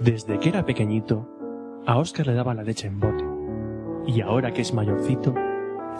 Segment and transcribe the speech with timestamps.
[0.00, 1.28] Desde que era pequeñito,
[1.86, 3.24] a Oscar le daba la leche en bote.
[4.06, 5.34] Y ahora que es mayorcito,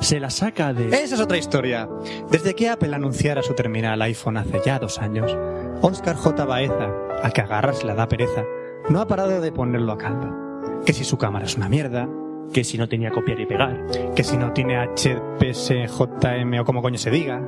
[0.01, 0.89] se la saca de...
[0.89, 1.87] Esa es otra historia.
[2.31, 5.37] Desde que Apple anunciara su terminal iPhone hace ya dos años,
[5.83, 6.45] Oscar J.
[6.47, 6.91] Baeza,
[7.23, 8.45] al que agarras la da pereza,
[8.89, 10.83] no ha parado de ponerlo a caldo.
[10.87, 12.09] Que si su cámara es una mierda,
[12.55, 13.85] que si no tenía copiar y pegar.
[14.17, 17.47] que si no tiene HPSJM o como coño se diga.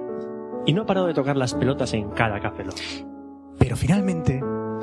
[0.66, 2.64] Y no ha parado de tocar las pelotas en cada café.
[3.59, 4.41] Pero finalmente,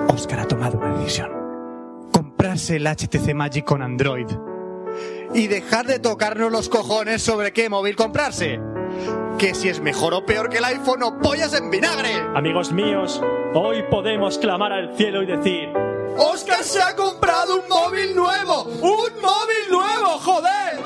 [0.10, 1.39] Oscar ha tomado una decisión.
[2.40, 4.26] Comprarse el HTC Magic con Android.
[5.34, 8.62] Y dejar de tocarnos los cojones sobre qué móvil comprarse.
[9.38, 12.14] Que si es mejor o peor que el iPhone o pollas en vinagre.
[12.34, 13.22] Amigos míos,
[13.54, 15.68] hoy podemos clamar al cielo y decir...
[16.18, 18.64] ¡Oscar se ha comprado un móvil nuevo!
[18.64, 20.80] ¡Un móvil nuevo, joder!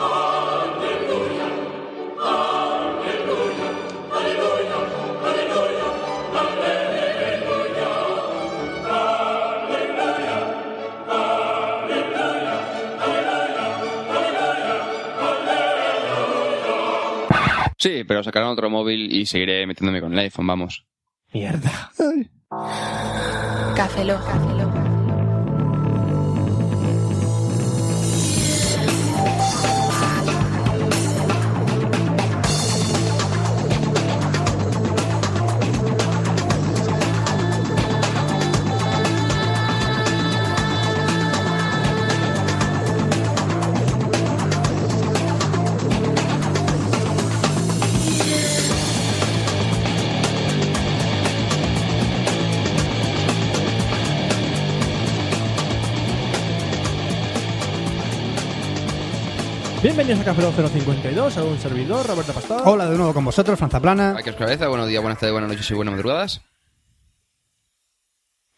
[17.83, 20.85] Sí, pero sacarán otro móvil y seguiré metiéndome con el iPhone, vamos.
[21.33, 21.91] Mierda.
[23.75, 24.05] Café.
[59.83, 62.61] Bienvenidos a Café Lock 052, a un servidor, Roberto Pastor.
[62.65, 64.15] Hola de nuevo con vosotros, Franza Plana.
[64.17, 66.41] Aquí os cabeza, buenos días, buenas tardes, buenas noches y buenas madrugadas.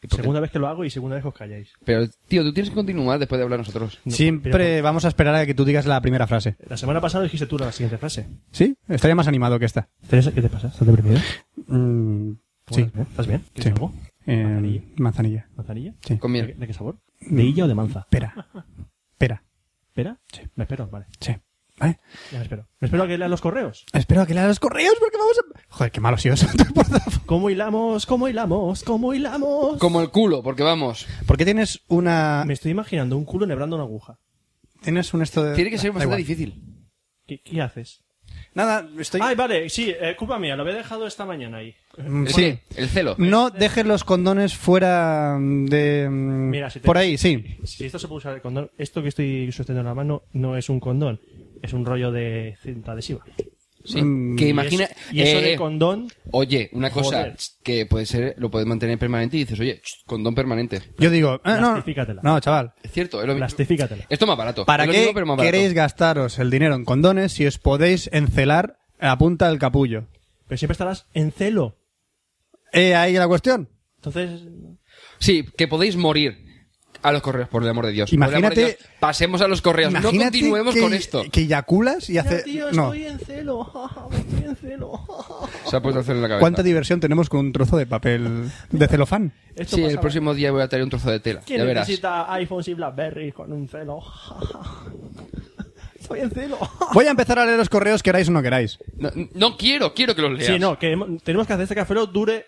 [0.07, 1.73] Segunda vez que lo hago y segunda vez que os calláis.
[1.83, 3.99] Pero, tío, tú tienes que continuar después de hablar nosotros.
[4.05, 6.57] No, Siempre pero- vamos a esperar a que tú digas la primera frase.
[6.69, 8.27] La semana pasada dijiste tú la siguiente frase.
[8.51, 8.77] ¿Sí?
[8.87, 9.89] Estaría más animado que esta.
[10.07, 10.67] Teresa, ¿qué te pasa?
[10.67, 11.19] ¿Estás deprimido?
[11.67, 12.33] Mm,
[12.69, 12.81] sí.
[12.81, 13.07] ¿Estás bien?
[13.09, 13.41] ¿Estás bien?
[13.45, 13.51] Sí.
[13.61, 13.93] ¿Quieres algo?
[14.27, 14.81] Eh, Manzanilla.
[14.97, 15.47] manzanilla.
[15.55, 15.93] ¿Manzanilla?
[16.05, 16.17] Sí.
[16.17, 16.59] Con ¿De, miel.
[16.59, 16.97] de qué sabor?
[17.21, 18.05] ¿De illa o de manza?
[18.11, 18.47] Pera.
[19.95, 20.19] Pera.
[20.27, 20.43] ¿Espera?
[20.43, 20.49] Sí.
[20.55, 21.05] Me espero, vale.
[21.21, 21.33] Sí.
[21.79, 21.99] ¿Vale?
[22.31, 22.67] Ya me espero.
[22.81, 23.85] Me espero a que lean los correos.
[23.93, 25.61] Espero a que leas los correos porque vamos a...
[25.69, 26.47] Joder, qué malo ha sido eso.
[27.25, 28.05] ¿Cómo hilamos?
[28.05, 28.83] ¿Cómo hilamos?
[28.83, 29.77] ¿Cómo hilamos?
[29.79, 31.07] Como el culo, porque vamos.
[31.25, 32.43] ¿Por qué tienes una...
[32.45, 34.19] Me estoy imaginando un culo enhebrando una aguja.
[34.81, 35.55] Tienes un esto de...
[35.55, 36.61] Tiene que ser bastante difícil.
[37.25, 38.03] ¿Qué, qué haces?
[38.55, 39.19] Nada, estoy...
[39.23, 41.75] Ay, vale, sí, eh, culpa mía, lo había dejado esta mañana ahí.
[41.97, 42.59] Mm, ¿El Sí.
[42.77, 43.15] El celo.
[43.17, 46.07] No dejes los condones fuera de...
[46.09, 47.57] mm, Mira, si te- Por ahí, sí.
[47.65, 50.55] Si esto se puede usar el condón, esto que estoy sosteniendo en la mano no
[50.57, 51.19] es un condón,
[51.61, 53.25] es un rollo de cinta adhesiva.
[53.85, 54.01] Sí.
[54.01, 54.87] Mm, que Y imagina.
[55.11, 57.35] Y eso, eh, de condón, Oye, una cosa Joder.
[57.63, 60.81] que puede ser, lo puedes mantener permanente y dices, oye, ch, condón permanente.
[60.97, 61.35] Yo digo...
[61.45, 61.83] eh, no,
[62.23, 62.73] no, chaval.
[62.83, 63.45] Es cierto, es lo mismo.
[63.47, 64.05] plastifícatela.
[64.09, 64.65] Esto es más barato.
[64.65, 65.51] ¿Para Es qué mismo, pero más barato.
[65.51, 70.07] queréis gastaros el dinero en condones si os podéis encelar a punta del capullo?
[70.47, 71.77] Pero siempre estarás en celo.
[72.73, 73.69] Eh, ahí la cuestión.
[73.97, 74.41] Entonces,
[75.19, 76.37] Sí, que podéis morir
[77.07, 78.09] a los correos, por el amor de Dios.
[78.09, 79.93] Por el amor de Imagínate- Dios, pasemos a los correos.
[79.93, 81.23] No Imagínate continuemos que, con esto.
[81.31, 82.43] Que eyaculas y hace...
[82.45, 82.93] Mira, tío, no.
[82.93, 83.71] estoy en celo.
[84.11, 84.99] estoy en celo.
[85.65, 86.39] Se ha puesto a hacer en la cabeza.
[86.41, 89.33] ¿Cuánta diversión tenemos con un trozo de papel de celofán?
[89.55, 91.41] Esto Sí, el próximo día voy a traer un trozo de tela.
[91.45, 91.87] ¿Quién Ya verás.
[91.87, 93.99] necesita iPhones y Blackberry con un celo?
[95.99, 96.57] Estoy en celo.
[96.93, 98.77] Voy a empezar a leer los correos queráis o no queráis.
[98.97, 100.45] No, no quiero, quiero que los leas.
[100.53, 102.45] Sí, no, que tenemos que hacer este café dure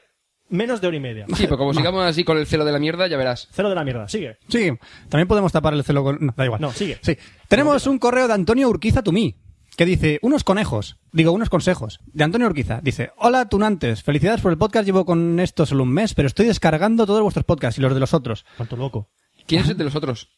[0.50, 1.25] menos de hora y media.
[1.35, 3.47] Sí, pero como sigamos así con el celo de la mierda, ya verás.
[3.52, 4.38] Cero de la mierda, sigue.
[4.47, 4.72] Sí,
[5.09, 6.18] también podemos tapar el celo con...
[6.19, 6.62] No, da igual.
[6.62, 7.00] No, sigue.
[7.02, 7.18] Sí.
[7.47, 9.35] Tenemos un correo de Antonio Urquiza Tumí,
[9.75, 12.81] que dice, unos conejos, digo, unos consejos, de Antonio Urquiza.
[12.81, 16.47] Dice, hola tunantes, felicidades por el podcast, llevo con esto solo un mes, pero estoy
[16.47, 18.46] descargando todos vuestros podcasts y los de los otros.
[18.58, 19.09] Cuánto loco.
[19.46, 20.29] ¿Quién es el de los otros?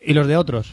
[0.00, 0.72] Y los de otros.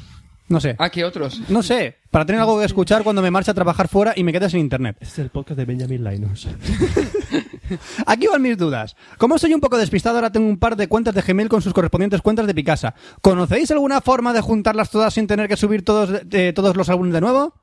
[0.50, 0.76] No sé.
[0.78, 1.42] Ah, ¿qué otros?
[1.50, 4.34] No sé, para tener algo que escuchar cuando me marcha a trabajar fuera y me
[4.34, 4.98] quede sin internet.
[5.00, 6.48] Este es el podcast de Benjamin Linus.
[8.06, 8.96] Aquí van mis dudas.
[9.18, 11.74] Como soy un poco despistado, ahora tengo un par de cuentas de Gmail con sus
[11.74, 12.96] correspondientes cuentas de Picasa.
[13.22, 17.14] ¿Conocéis alguna forma de juntarlas todas sin tener que subir todos, eh, todos los álbumes
[17.14, 17.54] de nuevo?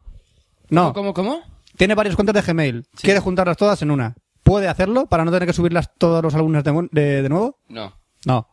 [0.69, 0.93] No.
[0.93, 1.41] ¿Cómo, cómo?
[1.77, 2.85] Tiene varias cuentas de Gmail.
[3.01, 4.15] Quiere juntarlas todas en una.
[4.43, 7.59] ¿Puede hacerlo para no tener que subirlas todos los álbumes de, de- de nuevo?
[7.69, 7.93] No.
[8.27, 8.49] No.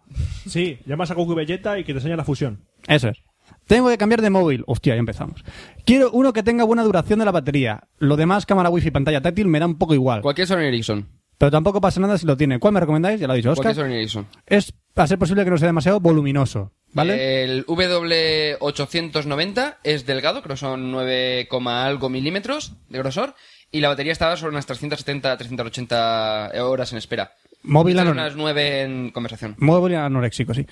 [0.48, 2.66] Sí, llamas a Goku Belleta y que te enseña la fusión.
[2.88, 3.18] Eso es.
[3.66, 4.64] Tengo que cambiar de móvil.
[4.68, 5.44] Hostia, ya empezamos.
[5.86, 7.84] Quiero uno que tenga buena duración de la batería.
[7.98, 10.22] Lo demás, cámara wifi, pantalla táctil, me da un poco igual.
[10.22, 11.08] Cualquier Sony Ericsson.
[11.38, 12.60] Pero tampoco pasa nada si lo tiene.
[12.60, 13.20] ¿Cuál me recomendáis?
[13.20, 13.66] Ya lo ha dicho Oscar.
[13.76, 14.28] Cualquier Sony Ericsson.
[14.48, 16.72] Es a ser posible que no sea demasiado voluminoso.
[16.94, 17.44] ¿Vale?
[17.44, 23.36] El W890 es delgado, creo que son 9, algo milímetros de grosor.
[23.72, 27.34] Y la batería estaba sobre unas 370, 380 horas en espera.
[27.64, 29.56] Móvil Estas anor- unas 9 en conversación.
[29.60, 30.66] Móvil anoréxico, sí.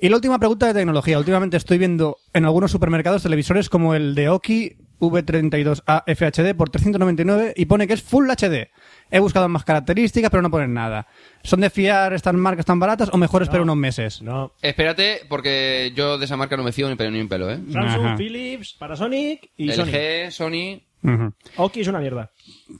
[0.00, 1.18] Y la última pregunta de tecnología.
[1.18, 7.54] Últimamente estoy viendo en algunos supermercados televisores como el de Oki V32A FHD por 399
[7.56, 8.68] y pone que es Full HD.
[9.10, 11.06] He buscado más características, pero no ponen nada.
[11.42, 14.22] ¿Son de fiar estas marcas tan baratas o mejor espero unos meses?
[14.22, 14.52] No.
[14.62, 17.58] Espérate, porque yo de esa marca no me fío ni pelo ni un pelo, ¿eh?
[17.72, 18.16] Samsung, Ajá.
[18.16, 19.86] Philips, Panasonic y Sony.
[19.86, 20.82] LG, Sony...
[21.02, 21.32] Ujú.
[21.56, 22.30] Oki es una mierda.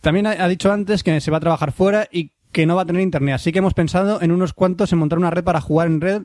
[0.03, 2.83] También ha ha dicho antes que se va a trabajar fuera y que no va
[2.83, 3.37] a tener internet.
[3.37, 6.23] Así que hemos pensado en unos cuantos en montar una red para jugar en red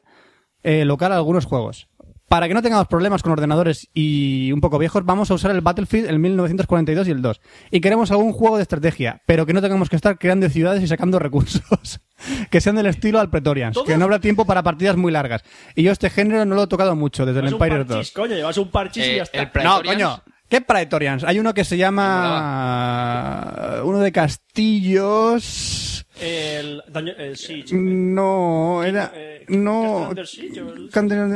[0.64, 1.88] eh, local a algunos juegos.
[2.28, 5.62] Para que no tengamos problemas con ordenadores y un poco viejos, vamos a usar el
[5.62, 7.40] Battlefield, el 1942 y el 2.
[7.72, 10.88] Y queremos algún juego de estrategia, pero que no tengamos que estar creando ciudades y
[10.88, 12.02] sacando recursos.
[12.50, 13.86] que sean del estilo al Pretorians, ¿Todo?
[13.86, 15.44] que no habrá tiempo para partidas muy largas.
[15.76, 18.12] Y yo este género no lo he tocado mucho desde el Empire parchís, 2.
[18.12, 19.42] coño, llevas un parchís y Eh, ya está.
[19.42, 20.20] el No, coño.
[20.50, 21.24] ¿Qué Praetorians?
[21.24, 23.82] Hay uno que se llama...
[23.84, 26.06] Uno de Castillos...
[26.22, 26.82] El,
[27.18, 27.76] el Siege.
[27.76, 29.12] No, era...
[29.14, 30.12] eh, No...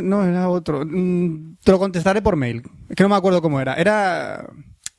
[0.02, 0.86] No, era otro.
[0.86, 2.64] Mm, Te lo contestaré por mail.
[2.90, 3.74] Es que no me acuerdo cómo era.
[3.76, 4.48] Era...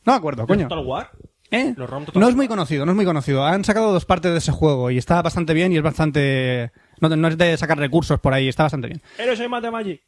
[0.04, 0.68] No me acuerdo, coño.
[0.68, 1.10] Total War.
[1.52, 1.74] ¿Eh?
[2.14, 3.44] No es muy conocido, no es muy conocido.
[3.44, 6.70] Han sacado dos partes de ese juego y está bastante bien y es bastante...
[7.00, 9.00] No, no es de sacar recursos por ahí, está bastante bien.
[9.18, 10.02] Héroes en Mate Magic.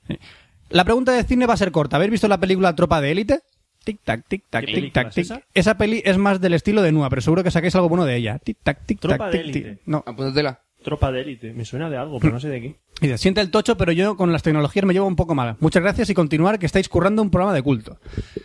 [0.69, 1.97] La pregunta de cine va a ser corta.
[1.97, 3.41] ¿Habéis visto la película Tropa de Élite?
[3.84, 5.25] Tic tac, tic tac, ¿Qué tic tac, es tic.
[5.25, 5.43] esa?
[5.55, 8.17] Esa peli es más del estilo de Nua, pero seguro que saquéis algo bueno de
[8.17, 8.38] ella.
[8.38, 9.64] Tic tac, tic Tropa tac, de tic tic.
[9.64, 9.82] Élite.
[9.87, 10.05] No.
[10.06, 10.61] Apúntatela.
[10.82, 11.52] Tropa de élite.
[11.52, 12.76] Me suena de algo, pero no sé de qué.
[13.00, 15.56] Dice, siente el tocho, pero yo con las tecnologías me llevo un poco mal.
[15.61, 17.99] Muchas gracias y continuar que estáis currando un programa de culto.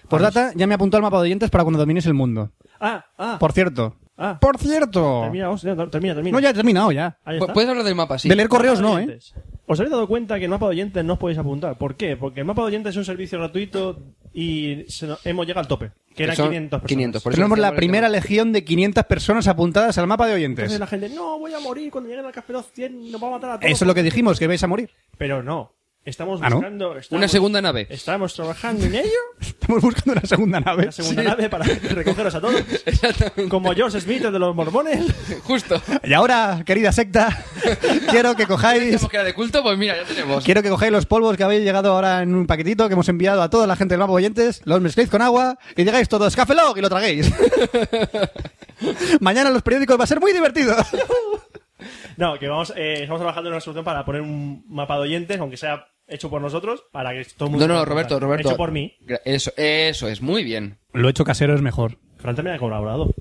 [0.07, 2.51] Por data, ya me apuntó al mapa de oyentes para cuando domines el mundo.
[2.79, 3.37] Ah, ah.
[3.39, 3.95] Por cierto.
[4.17, 4.39] Ah.
[4.39, 5.21] Por cierto.
[5.23, 6.31] Termina, vamos, termina, termina.
[6.31, 7.17] No, ya he terminado ya.
[7.23, 7.53] Ahí Pu- está.
[7.53, 8.27] Puedes hablar del mapa, sí.
[8.27, 9.19] De leer correos no, ¿eh?
[9.67, 11.77] ¿Os habéis dado cuenta que el mapa de oyentes no os podéis apuntar?
[11.77, 12.15] ¿Por qué?
[12.17, 13.99] Porque el mapa de oyentes es un servicio gratuito
[14.33, 16.89] y se nos- hemos llegado al tope, que eran son 500 personas.
[16.89, 20.63] 500, por eso Tenemos la primera legión de 500 personas apuntadas al mapa de oyentes.
[20.63, 23.27] Entonces la gente, no, voy a morir cuando lleguen al Café Lock 100, nos va
[23.27, 23.71] a matar a todos.
[23.71, 24.89] Eso es lo que dijimos, que vais a morir.
[25.17, 25.73] Pero no,
[26.09, 26.55] estamos Ah, ¿no?
[26.57, 26.95] buscando...
[27.11, 27.87] Una segunda nave.
[27.89, 29.09] Estamos trabajando en ello,
[29.39, 30.83] Estamos buscando una segunda nave.
[30.83, 32.55] una segunda nave para recogeros a todos.
[32.85, 33.49] Exactamente.
[33.49, 35.05] Como George Smith, el de los mormones.
[35.43, 35.81] Justo.
[36.03, 37.43] Y ahora, querida secta,
[38.09, 40.43] quiero que cojáis que era de culto, pues mira, ya tenemos.
[40.43, 43.41] Quiero que cojáis los polvos que habéis llegado ahora en un paquetito que hemos enviado
[43.41, 46.35] a toda la gente del mapa de oyentes, los mezcléis con agua y digáis todos
[46.35, 47.31] Café Lock y lo traguéis.
[49.19, 50.75] Mañana en los periódicos va a ser muy divertido.
[52.15, 55.39] No, que vamos, eh, estamos trabajando en una solución para poner un mapa de oyentes,
[55.39, 57.67] aunque sea hecho por nosotros, para que todo el mundo...
[57.67, 58.19] No, no, Roberto.
[58.19, 58.49] Roberto.
[58.49, 58.97] Hecho por mí.
[59.25, 60.77] Eso, eso es, muy bien.
[60.93, 61.97] Lo hecho casero es mejor.
[62.17, 63.13] Fran también ha colaborado.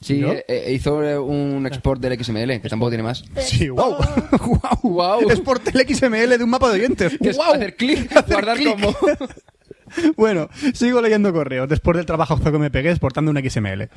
[0.00, 0.32] Sí, ¿No?
[0.32, 3.24] eh, eh, hizo un export del XML, que tampoco tiene más.
[3.38, 3.96] Sí, wow.
[4.40, 4.78] wow.
[4.82, 5.30] Guau.
[5.30, 7.18] Es por el XML de un mapa de oyentes.
[7.18, 7.54] Que Guau.
[7.54, 8.94] hacer clic, guardar como.
[10.16, 13.88] Bueno, sigo leyendo correos después del trabajo que me pegué exportando un XML.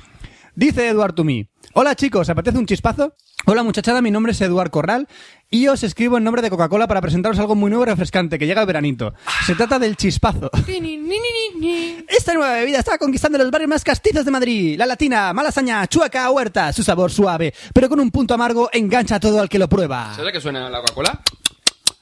[0.55, 1.47] Dice Eduard Tumí.
[1.73, 3.15] Hola chicos, ¿apetece un chispazo?
[3.45, 5.07] Hola muchachada, mi nombre es Eduard Corral
[5.49, 8.45] y os escribo en nombre de Coca-Cola para presentaros algo muy nuevo y refrescante que
[8.45, 9.13] llega el veranito.
[9.45, 10.51] Se trata del chispazo.
[12.09, 14.77] Esta nueva bebida está conquistando los barrios más castizos de Madrid.
[14.77, 16.73] La latina, malasaña, chueca, huerta.
[16.73, 20.13] Su sabor suave, pero con un punto amargo engancha a todo al que lo prueba.
[20.13, 21.21] ¿Sabes a qué suena la Coca-Cola?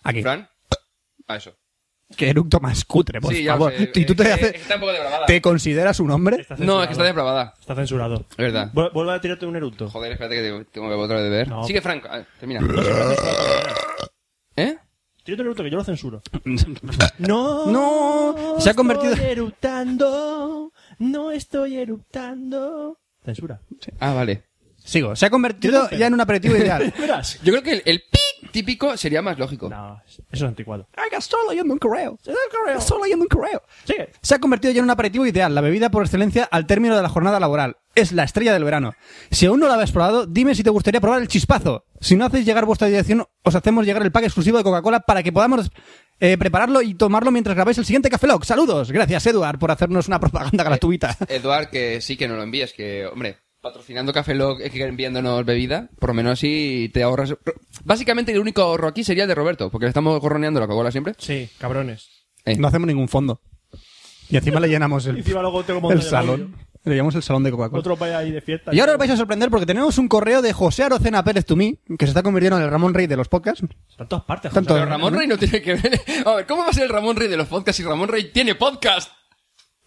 [0.04, 0.24] Aquí.
[0.24, 0.50] Fran.
[1.28, 1.59] A eso.
[2.18, 3.74] Qué eructo más cutre, por sí, ya lo favor.
[3.74, 3.92] sé.
[3.94, 5.26] ¿Y tú te, Eh, haces- Está un poco depravada.
[5.28, 6.42] ¿Te consideras un hombre?
[6.42, 7.54] Está No, es que está depravada.
[7.60, 8.26] Está censurado.
[8.32, 8.72] Es verdad.
[8.74, 9.90] Vu- Vuelve a tirarte un eructo.
[9.90, 11.48] Joder, espérate que te- tengo que otra de beber.
[11.48, 11.64] No.
[11.64, 12.06] Sigue, Frank.
[12.10, 12.62] Ah, termina.
[14.56, 14.76] ¿Eh?
[15.24, 16.22] Tírate un eructo que yo lo censuro.
[17.20, 20.72] No, No, se ha convertido- Estoy eruptando.
[20.98, 22.98] No estoy eruptando.
[23.24, 23.62] Censura.
[24.00, 24.46] Ah, vale.
[24.90, 25.16] Sigo.
[25.16, 26.92] Se ha convertido ya en un aperitivo ideal.
[27.00, 27.40] Verás.
[27.44, 29.70] Yo creo que el, el pi típico sería más lógico.
[29.70, 30.88] No, eso es anticuado.
[30.98, 32.18] Ay, que estoy leyendo un correo.
[32.18, 33.62] Estoy leyendo un correo.
[33.86, 34.10] Sigue.
[34.24, 37.04] Se ha convertido ya en un aperitivo ideal, la bebida por excelencia al término de
[37.04, 37.78] la jornada laboral.
[37.94, 38.94] Es la estrella del verano.
[39.30, 41.86] Si aún no la habéis probado, dime si te gustaría probar el chispazo.
[42.02, 45.22] Si no hacéis llegar vuestra dirección, os hacemos llegar el pack exclusivo de Coca-Cola para
[45.22, 45.70] que podamos
[46.20, 48.44] eh, prepararlo y tomarlo mientras grabáis el siguiente Café Lock.
[48.44, 48.92] Saludos.
[48.92, 51.16] Gracias, Eduard, por hacernos una propaganda gratuita.
[51.28, 55.46] Eduard, que sí que no lo envíes, que, hombre, patrocinando Café Lock, eh, que enviándonos
[55.46, 57.36] bebida, por lo menos así te ahorras.
[57.84, 60.92] Básicamente el único ahorro aquí sería el de Roberto, porque le estamos gorroneando la Coca-Cola
[60.92, 61.14] siempre.
[61.18, 62.10] Sí, cabrones.
[62.46, 62.56] Eh.
[62.58, 63.42] No hacemos ningún fondo.
[64.30, 66.56] Y encima le llenamos el, Encima luego tengo el salón.
[66.86, 67.80] Le llamamos el salón de Coca-Cola.
[67.82, 68.74] Otro vaya ahí de fiesta.
[68.74, 71.78] Y ahora os vais a sorprender porque tenemos un correo de José Arocena Pérez Tumí,
[71.98, 73.62] que se está convirtiendo en el Ramón Rey de los podcasts.
[73.90, 74.52] Está en todas partes.
[74.54, 74.82] Tanto- José.
[74.86, 76.02] Pero Ramón Rey no tiene que ver.
[76.26, 78.32] A ver, ¿cómo va a ser el Ramón Rey de los podcasts si Ramón Rey
[78.32, 79.12] tiene podcast?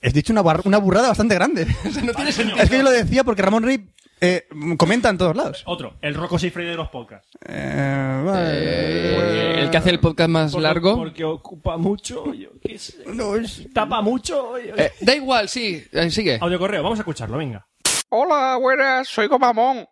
[0.03, 1.67] He dicho una, una burrada bastante grande.
[1.87, 2.59] O sea, no tiene sentido.
[2.63, 3.89] es que yo lo decía porque Ramón Rey
[4.21, 5.63] eh, comenta en todos lados.
[5.67, 5.97] Otro.
[6.01, 7.29] El Rocco Seifrey de los podcasts.
[7.47, 8.51] Eh, vale.
[8.55, 10.97] Eh, el que hace el podcast más Porque- largo.
[10.97, 12.33] Porque ocupa mucho.
[12.35, 13.05] Yo qué sé.
[13.07, 14.59] No, es- Tapa mucho.
[14.59, 16.39] yo- Eh, da igual, sí, sigue.
[16.41, 16.83] Audio correo.
[16.83, 17.67] Vamos a escucharlo, venga.
[18.11, 19.87] Hola, buenas, soy Gomamón.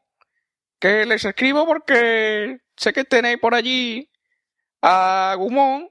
[0.79, 4.09] Que les escribo porque sé que tenéis por allí
[4.83, 5.89] a Gumón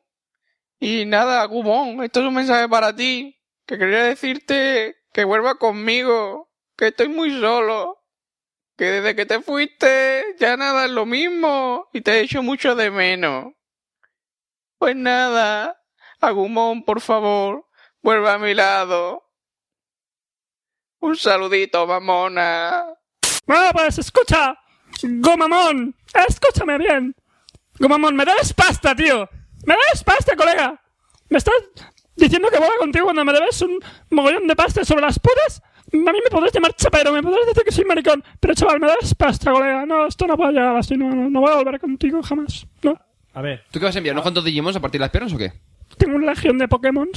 [0.80, 3.36] Y nada, Agumon, esto es un mensaje para ti.
[3.70, 6.50] Que quería decirte que vuelva conmigo.
[6.76, 8.04] Que estoy muy solo.
[8.76, 11.88] Que desde que te fuiste ya nada es lo mismo.
[11.94, 13.54] Y te he hecho mucho de menos.
[14.80, 15.80] Pues nada,
[16.20, 17.68] Agumon, por favor,
[18.02, 19.24] vuelva a mi lado.
[21.02, 22.86] Un saludito, mamona.
[23.46, 24.58] Bueno, pues escucha,
[25.04, 25.96] Gomamón,
[26.28, 27.16] escúchame bien.
[27.78, 29.30] Gomamón, me debes pasta, tío.
[29.68, 30.82] Me debes pasta, colega.
[31.30, 31.54] Me estás
[32.20, 33.80] diciendo que vuelva contigo cuando me debes un
[34.12, 35.62] mogollón de pasta sobre las putas.
[35.92, 38.24] A mí me podrás llamar chapero, me podrás decir que soy maricón.
[38.40, 39.86] Pero chaval, me debes pasta, colega.
[39.86, 40.96] No, esto no puede llegar así.
[40.96, 42.68] No, no, no voy a volver contigo jamás.
[42.84, 42.96] No.
[43.34, 44.14] A ver, ¿Tú qué vas a enviar?
[44.14, 45.54] ¿Unos cuantos Digimons a partir de las piernas o qué?
[45.98, 47.10] Tengo una legión de Pokémon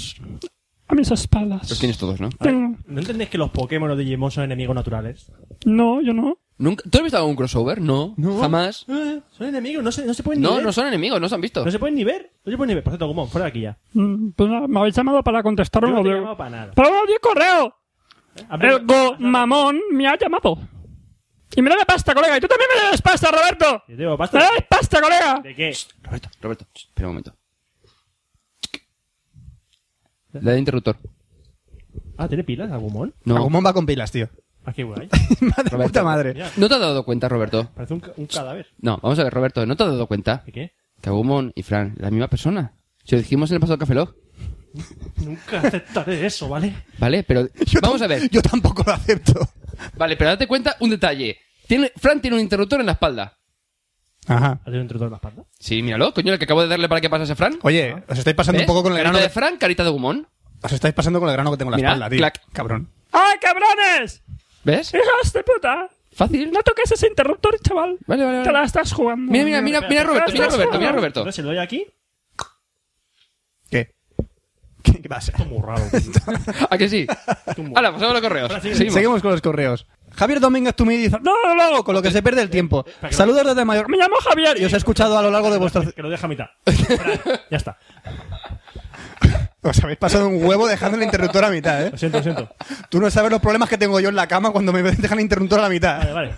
[0.89, 1.69] a mis espaldas.
[1.69, 2.29] Los tienes todos, ¿no?
[2.31, 2.77] Tengo...
[2.87, 5.31] ¿no entendéis que los Pokémon o Digimon son enemigos naturales?
[5.65, 6.39] No, yo no.
[6.59, 6.85] ¿Nunca...
[6.89, 7.81] ¿Tú has visto algún crossover?
[7.81, 8.85] No, jamás.
[8.89, 10.65] Eh, son enemigos, no se, no se pueden ni No, ver.
[10.65, 11.65] no son enemigos, no se han visto.
[11.65, 12.31] No se pueden ni ver.
[12.45, 12.85] No se pueden ni ver.
[12.85, 13.79] Por cierto, Gumon, fuera de aquí ya.
[13.95, 16.21] Mm, Pues nada, me habéis llamado para contestar Yo un no te he audio.
[16.21, 16.73] llamado para nada.
[16.75, 17.75] Pero un audio correo.
[18.49, 20.57] Abre- El go mamón me ha llamado.
[21.57, 22.37] Y me debe pasta, colega.
[22.37, 23.83] Y tú también me debes pasta, Roberto.
[23.89, 24.39] Yo digo, Me basta.
[24.39, 25.41] debes pasta, colega.
[25.43, 25.77] ¿De qué?
[26.03, 27.35] Roberto, Roberto, ch, espera un momento.
[30.33, 30.97] Le da interruptor.
[32.17, 33.13] Ah, ¿tiene pilas Agumon?
[33.25, 33.37] No.
[33.37, 34.29] Agumon va con pilas, tío.
[34.65, 35.09] Ah, qué guay.
[35.41, 36.35] Madre puta madre.
[36.35, 37.69] Mira, ¿No te has dado cuenta, Roberto?
[37.75, 38.67] parece un, ca- un cadáver.
[38.81, 40.73] No, vamos a ver, Roberto, ¿no te has dado cuenta ¿De qué?
[41.01, 42.75] que Agumon y Fran, la misma persona?
[43.05, 44.15] Si lo dijimos en el pasado Café Lock.
[45.17, 46.75] Nunca aceptaré eso, ¿vale?
[46.99, 48.31] Vale, pero Yo vamos tam- a ver.
[48.31, 49.41] Yo tampoco lo acepto.
[49.97, 51.39] Vale, pero date cuenta un detalle.
[51.67, 53.37] Tiene, Fran tiene un interruptor en la espalda.
[54.29, 54.53] Ajá.
[54.53, 55.43] ¿Has tenido un trozo en la espalda?
[55.59, 57.59] Sí, míralo, coño, el que acabo de darle para que pasase Fran.
[57.63, 58.69] Oye, os estáis pasando ¿Ves?
[58.69, 59.31] un poco con el Carita grano de de...
[59.31, 60.29] Fran, carita de Agumon.
[60.63, 62.19] Os estáis pasando con el grano que tengo en la Mira, espalda, tío.
[62.19, 62.41] clac.
[62.53, 62.89] Cabrón.
[63.11, 64.23] ¡Ay, cabrones!
[64.65, 64.93] ¿Ves?
[64.95, 65.89] ¡Hijos de puta!
[66.15, 66.53] Fácil.
[66.53, 67.99] No toques ese interruptor, chaval.
[68.07, 68.59] Vale, vale, Te vale.
[68.59, 69.33] la estás jugando.
[69.33, 71.33] Mira, mira, mira, mira, Roberto, mira, Roberto, mira, Roberto.
[71.33, 71.87] Si lo doy aquí,
[73.71, 73.95] ¿Qué?
[74.83, 75.33] ¿Qué, pasa?
[75.39, 75.83] es muy raro.
[76.71, 77.07] ¿A que sí?
[77.75, 78.53] Hala, pasamos a los correos.
[78.63, 78.93] Seguimos.
[78.95, 79.87] Seguimos con los correos.
[80.15, 82.85] Javier Domínguez Tumí dice, no, no, no, con lo que se pierde el tiempo.
[82.85, 83.89] que- Saludos desde Mayor.
[83.89, 85.91] Me llamo Javier y os he escuchado a lo largo de vuestro...
[85.91, 86.47] Que lo deja a mitad.
[87.51, 87.79] Ya está.
[89.71, 91.91] Os habéis pasado un huevo dejando el interruptor a mitad, ¿eh?
[91.93, 92.49] Lo siento, lo siento.
[92.89, 95.23] Tú no sabes los problemas que tengo yo en la cama cuando me dejan el
[95.25, 96.15] interruptor a la Vale, mitad.
[96.15, 96.35] vale.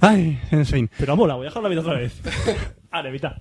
[0.00, 2.12] Ay, en fin, Pero mola, voy a dejar la mitad otra vez.
[2.90, 3.32] Vale, mitad.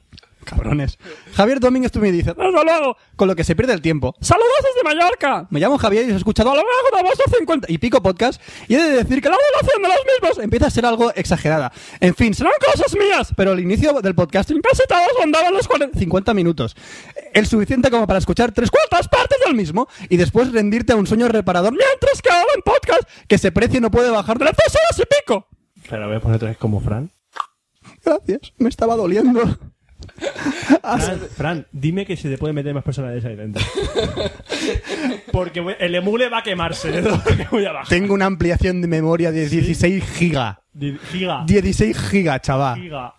[0.46, 0.98] Cabrones.
[1.34, 2.96] Javier Domínguez Tumí dice, Desde luego.
[3.16, 4.16] con lo que se pierde el tiempo.
[4.22, 5.48] Saludos desde Mallorca.
[5.50, 8.02] Me llamo Javier y os he escuchado a lo largo de vuestros 50 y pico
[8.02, 11.12] podcast y he de decir que la duración de los mismos empieza a ser algo
[11.16, 11.72] exagerada.
[12.00, 16.00] En fin, serán cosas mías, pero el inicio del podcasting casi todos rondaban los 40
[16.00, 16.76] 50 minutos.
[17.34, 21.08] El suficiente como para escuchar tres cuartas partes del mismo y después rendirte a un
[21.08, 24.54] sueño reparador, mientras que ahora en podcast que ese precio no puede bajar de las
[24.56, 25.48] dos horas y pico.
[25.90, 27.12] Pero voy a poner otra vez como Fran.
[28.04, 29.42] Gracias, me estaba doliendo.
[30.82, 33.64] Fran, Fran, dime que se te puede meter más personalidades ahí dentro.
[35.32, 37.90] Porque voy- el emule va a quemarse de todo lo que voy abajo.
[37.90, 40.62] Tengo una ampliación de memoria de 16 giga.
[40.74, 41.44] Di- Giga.
[41.46, 42.80] 16 giga, chaval.
[42.82, 43.14] Giga.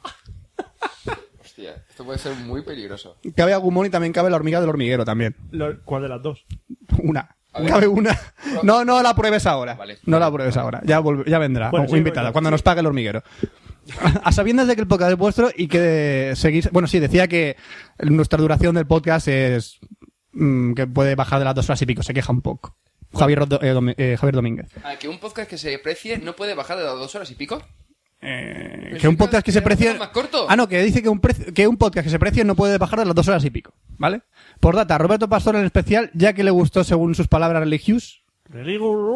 [1.43, 3.17] Hostia, esto puede ser muy peligroso.
[3.35, 5.35] Cabe Agumon y también cabe la hormiga del hormiguero también.
[5.51, 6.45] Lo- ¿Cuál de las dos?
[6.99, 7.35] Una.
[7.59, 7.69] ver.
[7.71, 8.19] Cabe una.
[8.63, 9.75] No, no la pruebes ahora.
[9.75, 9.99] Vale.
[10.05, 10.81] No la pruebes ahora.
[10.85, 11.71] Ya, volve- ya vendrá.
[11.71, 12.53] Bueno, o sí, invitada, bueno, cuando sí.
[12.53, 13.23] nos pague el hormiguero.
[14.25, 16.71] A sabiendas de que el podcast es vuestro y que seguís.
[16.73, 17.57] Bueno, sí, decía que
[18.01, 19.79] nuestra duración del podcast es.
[20.33, 22.03] mm, que puede bajar de las dos horas y pico.
[22.03, 22.77] Se queja un poco.
[23.15, 24.67] Javier, Rodo- eh, Domi- eh, Javier Domínguez.
[24.85, 27.35] Ah, que un podcast que se precie no puede bajar de las dos horas y
[27.35, 27.63] pico.
[28.21, 29.95] Eh, que un podcast que se precie.
[29.95, 30.47] más corto.
[30.49, 32.99] Ah, no, que dice que un, que un podcast que se precie no puede bajar
[32.99, 33.73] de las dos horas y pico.
[33.99, 34.23] ¿Vale?
[34.61, 38.23] Por data, Roberto Pastor en especial, ya que le gustó según sus palabras religious.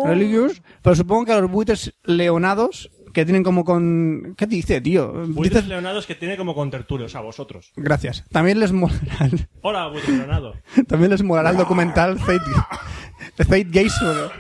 [0.05, 5.13] Religious, pero supongo que a los buitres leonados que tienen como con ¿qué dice, tío?
[5.29, 7.73] Buitres Dices- leonados que tiene como contertulios a vosotros.
[7.77, 8.25] Gracias.
[8.31, 9.29] También les molará,
[9.63, 10.55] Hola, buitre leonado.
[10.89, 12.41] también les molará el documental Fate,
[13.39, 14.31] Fate Gaze sobre-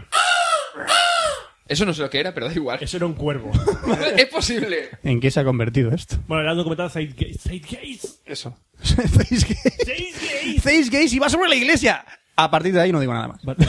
[1.68, 2.78] Eso no sé lo que era, pero da igual.
[2.80, 3.52] Eso era un cuervo.
[4.16, 4.88] es posible.
[5.04, 6.16] ¿En qué se ha convertido esto?
[6.26, 7.46] bueno, era un documental Zeitgeist.
[7.46, 8.04] Zeitgeist.
[8.26, 8.56] Eso.
[8.82, 9.84] Face Gaze.
[9.84, 10.64] Zeitgeist.
[10.64, 12.04] Face Gaze y va sobre la iglesia.
[12.36, 13.44] A partir de ahí no digo nada más.
[13.44, 13.66] Vale.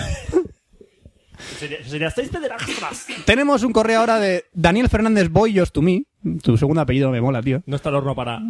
[1.83, 3.07] Sería, seis pederastras.
[3.25, 6.05] Tenemos un correo ahora de Daniel Fernández Boyos to me.
[6.41, 7.61] Tu segundo apellido me mola, tío.
[7.65, 8.41] No está el horno para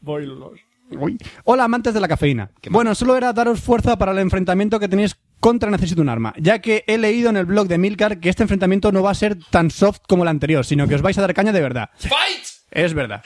[0.00, 0.52] boilos.
[0.90, 1.18] Uy.
[1.44, 2.50] Hola, amantes de la cafeína.
[2.70, 6.60] Bueno, solo era daros fuerza para el enfrentamiento que tenéis contra Necesito un arma, ya
[6.60, 9.36] que he leído en el blog de Milcar que este enfrentamiento no va a ser
[9.50, 11.90] tan soft como el anterior, sino que os vais a dar caña de verdad.
[11.98, 12.46] ¡Fight!
[12.70, 13.22] Es verdad.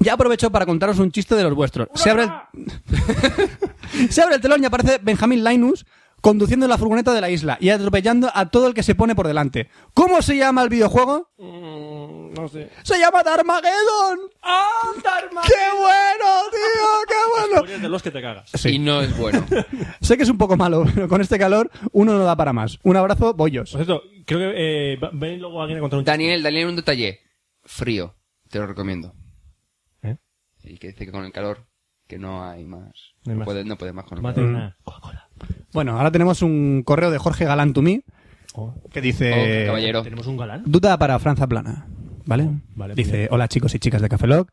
[0.00, 1.88] Ya aprovecho para contaros un chiste de los vuestros.
[1.94, 2.30] Se abre, el...
[4.10, 5.84] Se abre el telón y aparece Benjamin Linus
[6.20, 9.26] conduciendo la furgoneta de la isla y atropellando a todo el que se pone por
[9.26, 9.68] delante.
[9.94, 11.30] ¿Cómo se llama el videojuego?
[11.38, 12.70] Mm, no sé.
[12.82, 14.18] Se llama Darmageddon.
[14.42, 14.68] ¡Ah,
[15.02, 15.42] Dharma!
[15.46, 16.88] ¡Qué bueno, tío!
[17.08, 17.74] ¡Qué bueno!
[17.74, 18.50] es de los que te cagas.
[18.54, 18.70] Sí.
[18.70, 19.46] Y no es bueno.
[20.00, 22.78] Sé que es un poco malo, pero con este calor uno no da para más.
[22.82, 23.72] Un abrazo, bollos.
[23.72, 26.04] Por cierto, creo que eh, ven luego alguien a contar un.
[26.04, 27.20] Daniel, Daniel, un detalle.
[27.64, 28.14] Frío.
[28.50, 29.14] Te lo recomiendo.
[30.02, 30.16] ¿Eh?
[30.64, 31.66] Y que dice que con el calor,
[32.06, 33.14] que no hay más.
[33.24, 33.44] No hay más.
[33.46, 34.48] puede, no puede más con el calor.
[34.48, 35.27] una Coca-Cola.
[35.72, 38.02] Bueno, ahora tenemos un correo de Jorge Galán to me
[38.54, 39.62] Oh, que dice...
[39.64, 40.02] Oh, caballero.
[40.02, 40.62] Tenemos un galán.
[40.66, 41.86] Duda para Franza Plana.
[42.24, 42.48] ¿Vale?
[42.74, 43.28] Vale, muy Dice, bien.
[43.30, 44.50] hola chicos y chicas de Café Lock.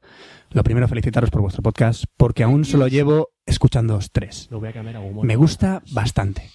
[0.51, 4.47] Lo primero, felicitaros por vuestro podcast, porque aún solo llevo escuchándoos tres.
[4.51, 5.25] Lo voy a cambiar a humor.
[5.25, 6.49] Me gusta bastante.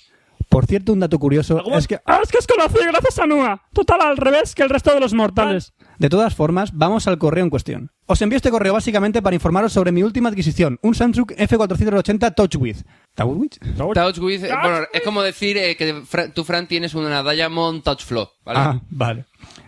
[0.49, 1.76] Por cierto, un dato curioso ¿Cómo?
[1.76, 3.62] es que, Ah, es que os conocí gracias a Nua.
[3.72, 5.75] Total al revés que el resto de los mortales.
[5.99, 7.90] de todas formas, vamos al correo en cuestión.
[8.06, 12.84] Os envío este correo básicamente para informaros sobre mi última adquisición, un Samsung F480 TouchWiz.
[13.24, 13.50] ¿TouchWiz?
[13.94, 17.82] Touch with, eh, bueno, es como decir eh, que Fra- tú, Fran, tienes una Diamond
[17.82, 18.58] Touch Flow, ¿vale?
[18.60, 19.24] Ah, vale.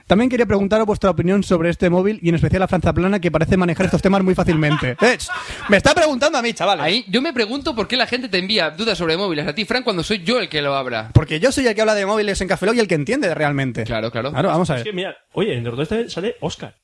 [0.06, 3.30] También quería preguntaros vuestra opinión sobre este móvil y en especial a Franza Plana que
[3.30, 4.90] parece manejar estos temas muy fácilmente.
[5.00, 5.16] ¡Eh!
[5.16, 5.28] ch!
[5.70, 6.84] Me está preguntando a mí, chavales.
[6.84, 9.64] Ahí, yo me pregunto por qué la gente te envía dudas sobre móviles a ti,
[9.64, 11.10] Fran, cuando soy yo el que lo abra.
[11.14, 13.34] Porque yo soy el que habla de móviles en Café Lock y el que entiende
[13.34, 13.84] realmente.
[13.84, 14.32] Claro, claro.
[14.32, 14.94] Claro, vamos a Es que ver.
[14.96, 16.74] mira, oye, en el todo este sale Oscar.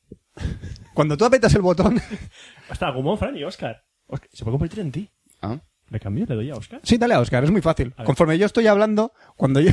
[0.95, 2.01] Cuando tú apretas el botón...
[2.71, 3.83] Hasta Gumón, Fran y Oscar.
[4.07, 4.29] Oscar.
[4.33, 5.11] Se puede convertir en ti.
[5.43, 5.57] Ah.
[5.91, 6.27] ¿Le cambio?
[6.29, 6.81] ¿Le doy a Oscar?
[6.83, 7.95] Sí, dale a Oscar, es muy fácil.
[8.05, 9.71] Conforme yo estoy hablando, cuando yo,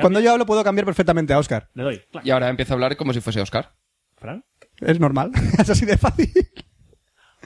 [0.00, 1.68] cuando yo hablo puedo cambiar perfectamente a Oscar.
[1.74, 2.00] Le doy.
[2.10, 2.24] Clac.
[2.24, 3.74] Y ahora empieza a hablar como si fuese Oscar.
[4.16, 4.44] ¿Fran?
[4.80, 6.30] Es normal, es así de fácil.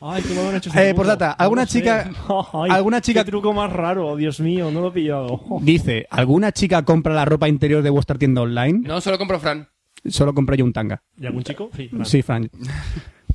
[0.00, 1.08] Ay, qué me han hecho Eh, por truco.
[1.08, 1.78] data, ¿alguna No lo sé.
[1.80, 2.10] chica-
[2.52, 5.40] Ay, alguna chica- Qué truco más raro, Dios mío, no lo he pillado.
[5.62, 8.80] Dice, ¿alguna chica compra la ropa interior de vuestra tienda online?
[8.86, 9.68] No, solo compro Fran.
[10.04, 11.02] Solo compro yo un tanga.
[11.18, 11.70] ¿Y algún chico?
[11.74, 11.88] Sí.
[11.88, 12.04] Fran.
[12.04, 12.50] Sí, Fran.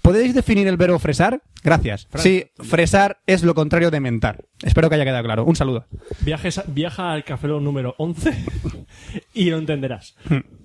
[0.01, 1.43] ¿Podéis definir el verbo fresar?
[1.63, 2.08] Gracias.
[2.15, 4.46] Sí, fresar es lo contrario de mentar.
[4.63, 5.46] Espero que haya quedado claro.
[5.46, 5.86] Un saludo.
[6.22, 8.46] Viajes, viaja al café Lock número 11
[9.34, 10.15] y lo entenderás.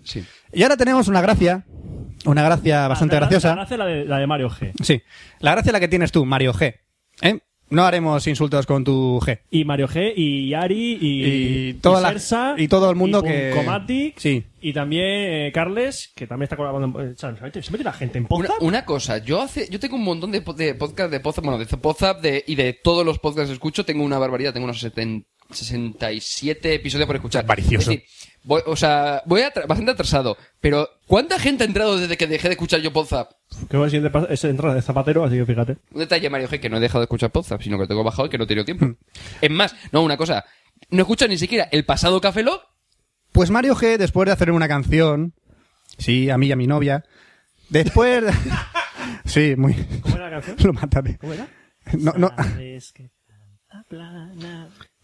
[0.05, 0.25] Sí.
[0.52, 1.66] Y ahora tenemos una gracia,
[2.25, 3.49] una gracia bastante La- la- graciosa.
[3.50, 4.73] La, gracia la de, la de Mario G.
[4.83, 5.02] Sí,
[5.40, 6.75] la gracia la que tienes tú, Mario G.
[7.23, 7.38] ¿Eh?
[7.69, 9.41] No haremos insultos con tu G.
[9.51, 13.29] Y Mario G, y Ari, y, Y toda la- Sersa, y todo el mundo y
[13.29, 14.45] que- Punkomatic, Sí.
[14.61, 17.00] Y también eh, Carles, que también está colaborando.
[17.00, 18.63] en- eh, ¿Se mete se mete la gente en Una, podcast?
[18.63, 21.59] una cosa, yo hace, yo tengo un montón de, po- de podcast de Podzap, bueno,
[21.59, 24.81] de Podzap de, y de todos los podcasts que escucho, tengo una barbaridad, tengo unos
[24.81, 27.45] 70 67 episodios por escuchar.
[27.45, 27.91] Avaricioso.
[27.91, 28.09] Es decir,
[28.45, 32.54] voy, o sea, voy bastante atrasado, pero ¿cuánta gente ha entrado desde que dejé de
[32.54, 33.32] escuchar yo Podzap?
[33.69, 35.76] Creo que el siguiente paso es entrar de zapatero, así que fíjate.
[35.93, 38.04] Un detalle, Mario G, que no he dejado de escuchar Podzap, sino que lo tengo
[38.04, 38.87] bajado y que no he tenido tiempo.
[39.41, 40.45] es más, no, una cosa,
[40.91, 42.63] no escucho ni siquiera el pasado Café Lock,
[43.32, 45.35] Pues Mario G, después de hacer una canción,
[45.99, 47.04] sí, a mí y a mi novia,
[47.69, 48.25] después...
[48.25, 48.32] de-
[49.25, 49.75] sí, muy...
[50.02, 50.56] ¿Cómo era la canción?
[50.67, 51.19] Lo mátate.
[51.19, 51.49] ¿Cómo era?
[51.99, 52.28] No, no.
[52.37, 53.11] Sabes que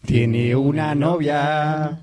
[0.05, 1.97] Tiene una novia,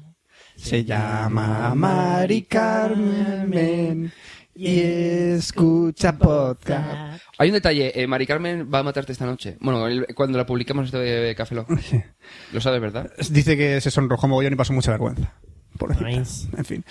[0.56, 4.10] se llama Mari Carmen
[4.54, 7.22] y escucha podcast.
[7.38, 9.56] Hay un detalle, eh, Mari Carmen va a matarte esta noche.
[9.60, 11.70] Bueno, el- cuando la publicamos este Café Lock.
[12.52, 13.10] Lo sabes, ¿verdad?
[13.30, 15.34] Dice que se sonrojó mogollón y pasó mucha vergüenza.
[15.78, 16.08] Pobrecita.
[16.08, 16.48] Nice.
[16.56, 16.84] En fin.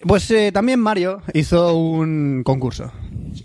[0.00, 2.92] Pues eh, también Mario hizo un concurso.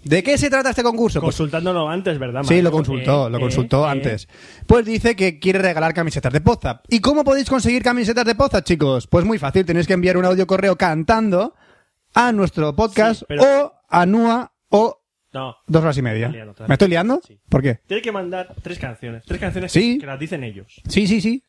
[0.04, 1.20] ¿De qué se trata este concurso?
[1.22, 2.42] Pues Consultándolo antes, ¿verdad?
[2.44, 2.64] Sí, Mario?
[2.64, 4.28] lo consultó, Eh, lo eh, consultó eh, antes.
[4.68, 6.86] Pues dice que quiere regalar camisetas de Podzap.
[6.90, 9.08] ¿Y cómo podéis conseguir camisetas de Podzap, chicos?
[9.08, 11.54] Pues muy fácil, tenéis que enviar un audio correo cantando
[12.14, 15.00] a nuestro podcast Sí, pero- o a NUA o
[15.34, 15.56] No.
[15.68, 16.30] dos horas y media.
[16.30, 17.22] Liando, ¿Me estoy liando?
[17.28, 17.40] Sí.
[17.50, 17.80] ¿Por qué?
[17.88, 19.24] Tiene que mandar tres canciones.
[19.26, 19.98] Tres canciones Sí.
[20.00, 20.82] que las dicen ellos.
[20.88, 21.44] Sí, sí, sí.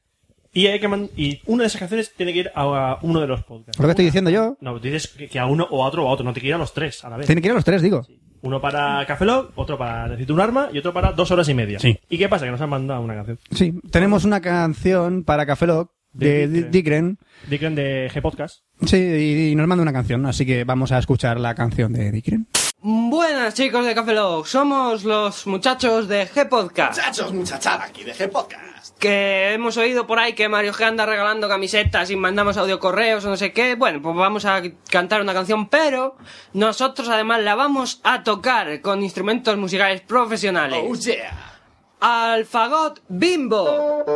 [0.53, 3.45] Y hay que y una de esas canciones tiene que ir a, uno de los
[3.45, 3.79] podcasts.
[3.79, 4.57] Lo que estoy diciendo yo.
[4.61, 6.25] No, dices que, a uno o a otro o a otro.
[6.25, 7.27] No te que ir a los tres a la vez.
[7.27, 8.05] Tienen que ir a los tres, digo.
[8.43, 11.55] Uno para Café Lock, otro para Necesito un arma y otro para dos horas y
[11.55, 11.79] media.
[11.79, 11.99] Sí.
[12.09, 12.45] ¿Y qué pasa?
[12.47, 13.39] Que nos han mandado una canción.
[13.51, 17.19] Sí, tenemos una canción para Café Lock de De Dikren.
[17.49, 18.65] Dicen de G Podcast.
[18.85, 22.11] Sí, y, y nos manda una canción, así que vamos a escuchar la canción de
[22.11, 22.49] Dikren.
[22.83, 26.97] Buenas chicos de Café Lock, somos los muchachos de G Podcast.
[26.97, 28.97] Muchachos, muchachada, aquí de G-Podcast.
[28.99, 33.23] Que hemos oído por ahí que Mario G anda regalando camisetas y mandamos audio correos
[33.27, 33.75] o no sé qué.
[33.75, 36.17] Bueno, pues vamos a cantar una canción, pero
[36.55, 40.83] nosotros además la vamos a tocar con instrumentos musicales profesionales.
[40.83, 41.61] Oh yeah.
[42.01, 44.07] Al fagot bimbo.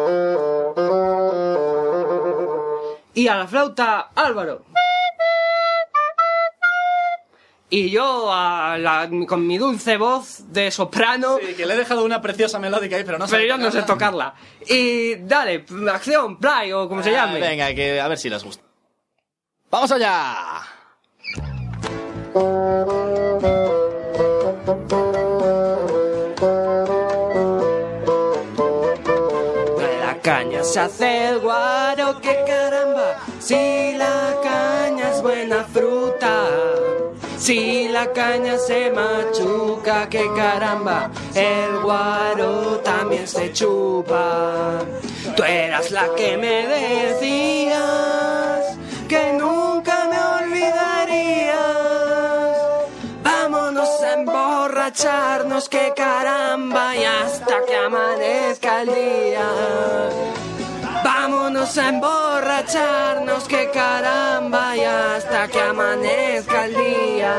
[3.12, 4.64] Y a la flauta Álvaro.
[7.70, 11.38] Y yo a la- con mi dulce voz de soprano.
[11.40, 13.36] Sí, que le he dejado una preciosa melódica ahí, pero no sé.
[13.36, 14.34] Pero yo no sé tocarla.
[14.68, 17.40] Y dale, acción, play o como se Ah, llame.
[17.40, 18.62] Venga, que a ver si les gusta.
[19.70, 20.62] ¡Vamos allá!
[30.00, 36.23] La caña se hace el guaro, que caramba, si la caña es buena fruta.
[37.44, 44.78] Si la caña se machuca, que caramba, el guaro también se chupa.
[45.36, 47.78] Tú eras la que me decías
[49.06, 51.58] que nunca me olvidarías.
[53.22, 60.43] Vámonos a emborracharnos, que caramba, y hasta que amanezca el día.
[61.64, 67.34] Vámonos a emborracharnos, que caramba, y hasta que amanezca el día.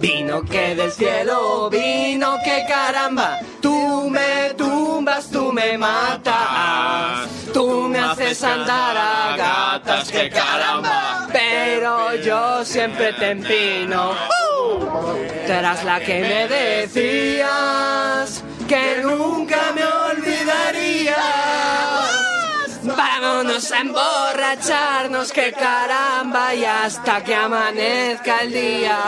[0.00, 8.00] Vino que del cielo vino que caramba, tú me tumbas, tú me matas, tú me
[8.00, 14.37] haces andar a gatas que caramba, pero yo siempre te empino.
[14.68, 14.84] Tú
[15.84, 21.16] la que me decías que nunca me olvidarías.
[22.82, 28.98] Vámonos a emborracharnos, que caramba, y hasta que amanezca el día.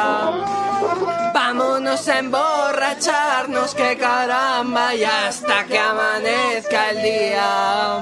[1.35, 8.01] Vámonos a emborracharnos, que caramba, y hasta que amanezca el día.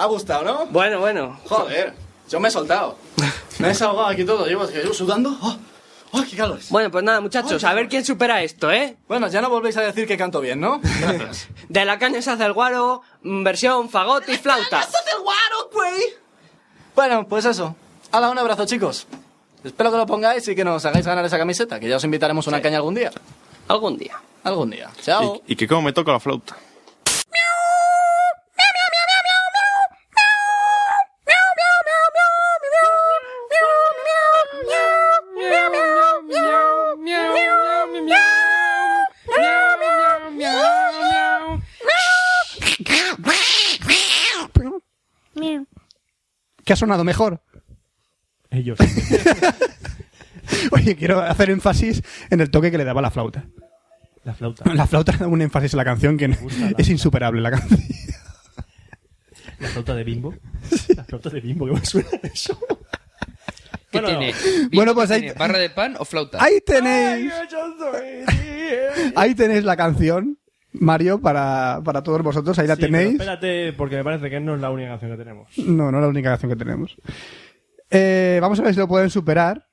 [0.00, 0.66] ¿Ha gustado, no?
[0.70, 1.38] Bueno, bueno.
[1.46, 1.92] Joder,
[2.26, 2.96] yo me he soltado.
[3.58, 4.46] Me he desahogado aquí todo.
[4.46, 5.36] Llevo, es que llevo sudando.
[5.42, 5.58] ¡Oh!
[6.12, 6.58] ¡Oh, qué calor!
[6.70, 8.96] Bueno, pues nada, muchachos, a ver quién supera esto, ¿eh?
[9.06, 10.80] Bueno, ya no volvéis a decir que canto bien, ¿no?
[11.02, 11.48] Gracias.
[11.68, 14.88] De la caña se hace el guaro, mm, versión fagot y flauta.
[16.96, 17.76] bueno, pues eso.
[18.10, 19.06] Hala, un abrazo, chicos.
[19.62, 22.46] Espero que lo pongáis y que nos hagáis ganar esa camiseta, que ya os invitaremos
[22.46, 23.10] una caña algún día.
[23.68, 24.18] Algún día.
[24.44, 24.90] Algún día.
[25.02, 25.42] Chao.
[25.46, 26.56] Y, y que como me toca la flauta.
[46.70, 47.42] ¿Qué ha sonado mejor?
[48.48, 48.78] Ellos.
[50.70, 53.44] Oye, quiero hacer énfasis en el toque que le daba la flauta.
[54.22, 54.72] La flauta.
[54.72, 57.80] La flauta da un énfasis a la canción que gusta la es insuperable la canción.
[59.58, 60.32] La flauta de bimbo.
[60.94, 62.56] La flauta de bimbo, ¿qué me suena eso?
[63.90, 64.34] ¿Qué Bueno, tiene?
[64.72, 66.38] Bueno, pues ahí- ¿Tiene ¿Barra de pan o flauta?
[66.40, 67.32] Ahí tenéis,
[69.16, 70.38] ahí tenéis la canción,
[70.72, 72.58] Mario, para, para todos vosotros.
[72.58, 73.12] Ahí la Sí, pero tenéis.
[73.14, 75.58] espérate, porque me parece que no es la única canción que tenemos.
[75.58, 76.96] No, no es la única canción que tenemos.
[77.90, 79.66] Eh, vamos a ver si lo pueden superar.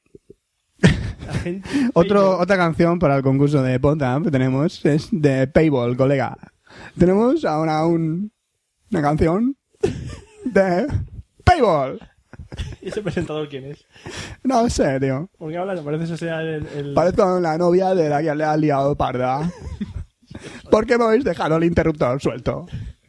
[1.44, 1.68] Gente...
[1.94, 6.38] Otro, otra canción para el concurso de Pontamp que tenemos es de Payball, colega.
[6.98, 8.32] Tenemos ahora un,
[8.92, 9.56] una canción
[10.46, 10.88] de
[11.44, 12.00] Payball.
[12.82, 13.86] ¿Y ese presentador quién es?
[14.44, 15.30] No sé, tío.
[15.38, 15.82] ¿Por qué hablas?
[15.82, 16.66] Parece que sea el...
[16.76, 16.94] el...
[16.94, 19.52] Parezco la novia de la que le ha liado parda.
[20.70, 22.66] ¿Por qué me habéis dejado el interruptor suelto?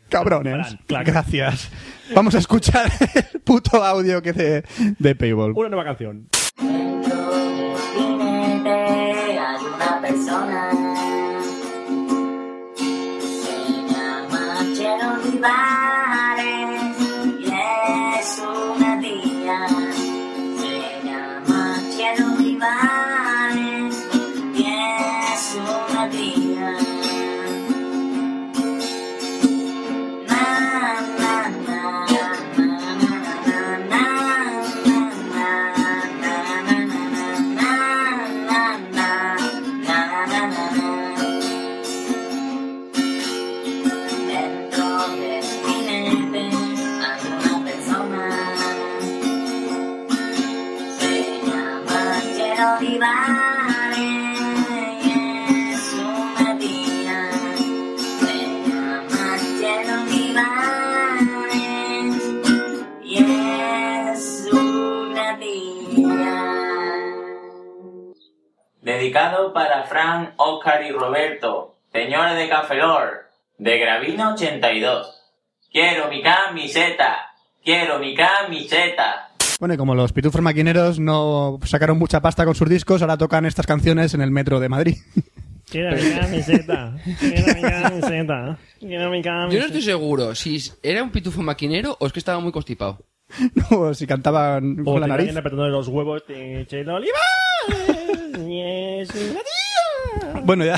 [0.08, 0.76] Cabrones.
[0.88, 1.70] Gracias.
[2.14, 2.90] Vamos a escuchar
[3.32, 4.64] el puto audio que de,
[4.98, 5.52] de Payball.
[5.54, 6.28] Una nueva canción.
[69.48, 75.22] Dedicado para Fran, Oscar y Roberto, señores de Cafelor, de Gravino 82.
[75.72, 77.32] Quiero mi camiseta,
[77.62, 79.30] quiero mi camiseta.
[79.58, 83.46] Bueno, y como los pitufos maquineros no sacaron mucha pasta con sus discos, ahora tocan
[83.46, 84.96] estas canciones en el metro de Madrid.
[85.70, 86.96] Quiero mi camiseta.
[87.18, 88.58] Quiero mi camiseta.
[88.80, 89.54] Quiero mi camiseta.
[89.54, 92.98] Yo no estoy seguro si era un pitufo maquinero o es que estaba muy constipado.
[93.70, 95.36] no, si cantaban con la nariz.
[95.36, 96.22] apretándole los huevos
[98.60, 100.40] es una tía.
[100.44, 100.76] Bueno, ya.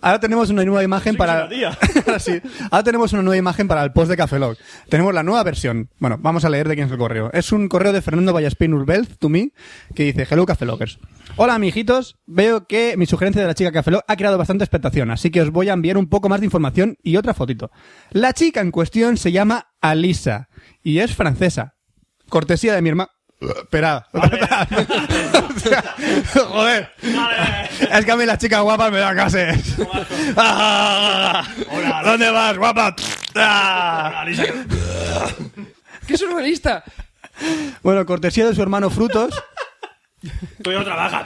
[0.00, 1.48] Ahora tenemos una nueva imagen Sí para.
[2.18, 2.40] sí.
[2.70, 4.58] Ahora tenemos una nueva imagen para el post de Café Lock.
[4.88, 5.90] Tenemos la nueva versión.
[5.98, 7.30] Bueno, vamos a leer de quién es el correo.
[7.32, 9.52] Es un correo de Fernando Vallaspin Urbelz, to me,
[9.94, 10.98] que dice: Hello Café Lockers.
[11.36, 12.16] Hola, amiguitos.
[12.26, 15.42] Veo que mi sugerencia de la chica Café Lock ha creado bastante expectación, así que
[15.42, 17.70] os voy a enviar un poco más de información y otra fotito.
[18.10, 20.48] La chica en cuestión se llama Alisa
[20.82, 21.74] y es francesa.
[22.28, 23.10] Cortesía de mi hermano.
[23.42, 24.06] Espera.
[26.34, 26.90] Joder.
[27.90, 29.74] Es que a mí las chicas guapas me dan gases.
[30.36, 31.44] Ah,
[32.04, 32.94] ¿Dónde vas, guapa?
[33.34, 34.24] Ah.
[36.06, 36.84] ¡Qué surrealista!
[37.82, 39.34] Bueno, cortesía de su hermano Frutos.
[40.62, 41.24] Tú ya no trabajas.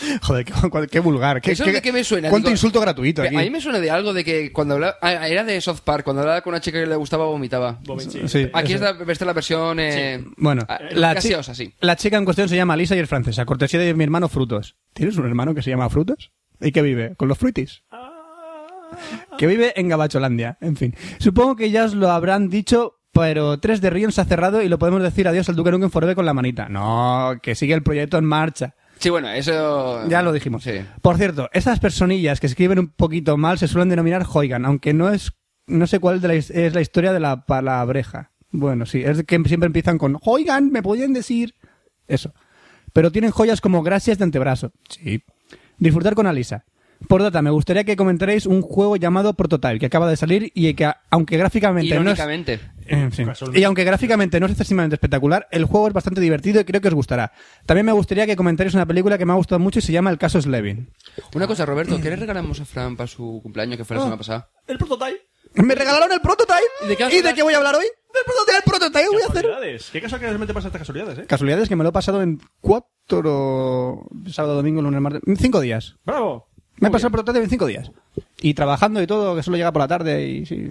[0.22, 0.52] Joder, qué,
[0.90, 1.40] qué vulgar.
[1.40, 2.28] Qué, ¿Eso qué- de qué me suena?
[2.30, 3.36] ¿Cuánto Digo, insulto gratuito A aquí?
[3.36, 4.96] mí me suena de algo de que cuando hablaba...
[5.00, 7.78] ah, Era de South Park, cuando hablaba con una chica que le gustaba vomitaba.
[8.26, 8.84] Sí, Aquí eso.
[8.88, 9.78] es la, esta es la versión...
[9.80, 11.72] Eh, Bueno, ah, la, gaseosa, sí.
[11.80, 13.44] la chica en cuestión se llama Lisa y es francesa.
[13.44, 14.76] Cortesía de mi hermano Frutos.
[14.92, 16.32] ¿Tienes un hermano que se llama Frutos?
[16.60, 17.14] ¿Y que vive?
[17.16, 17.82] ¿Con los fruitis?
[19.38, 20.58] Que vive en Gabacholandia.
[20.60, 20.94] En fin.
[21.18, 24.68] Supongo que ya os lo habrán dicho, pero 3 de Rion se ha cerrado y
[24.68, 26.68] lo podemos decir adiós al Duque Nukem Forever con la manita.
[26.68, 28.74] No, que sigue el proyecto en marcha.
[29.02, 30.06] Sí, bueno, eso...
[30.08, 30.62] Ya lo dijimos.
[30.62, 30.74] Sí.
[31.00, 35.10] Por cierto, esas personillas que escriben un poquito mal se suelen denominar Hoigan, aunque no
[35.10, 35.32] es,
[35.66, 38.30] no sé cuál de la es la historia de la palabreja.
[38.52, 41.56] Bueno, sí, es que siempre empiezan con Hoigan, me podían decir
[42.06, 42.32] eso.
[42.92, 44.70] Pero tienen joyas como gracias de antebrazo.
[44.88, 45.24] Sí.
[45.78, 46.64] Disfrutar con Alisa.
[47.08, 50.72] Por data, me gustaría que comentaréis un juego llamado Prototype, que acaba de salir y
[50.74, 52.20] que, aunque gráficamente no es...
[53.12, 53.24] Sí.
[53.54, 56.88] Y aunque gráficamente no es excesivamente espectacular, el juego es bastante divertido y creo que
[56.88, 57.32] os gustará.
[57.66, 60.10] También me gustaría que comentaréis una película que me ha gustado mucho y se llama
[60.10, 60.90] El caso Slevin.
[61.34, 64.04] Una cosa, Roberto, ¿qué le regalamos a Fran para su cumpleaños que fue la Oh.
[64.04, 64.50] semana pasada?
[64.66, 65.20] El prototype.
[65.54, 66.56] Me regalaron el Prototype.
[66.84, 67.84] ¿Y de qué ¿Y de qué voy a hablar hoy?
[67.84, 68.56] Del Prototype.
[68.56, 69.42] El Prototype voy a hacer.
[69.42, 69.90] Casualidades.
[69.92, 71.24] Qué casualidades te pasa estas casualidades, eh.
[71.26, 74.06] Casualidades que me lo he pasado en cuatro...
[74.30, 75.20] Sábado, domingo, lunes, martes...
[75.26, 75.96] En cinco días.
[76.04, 76.48] Bravo.
[76.78, 77.90] Me he pasado el Prototype en cinco días.
[78.42, 80.44] Y trabajando y todo, que solo llega por la tarde y...
[80.44, 80.68] Sí.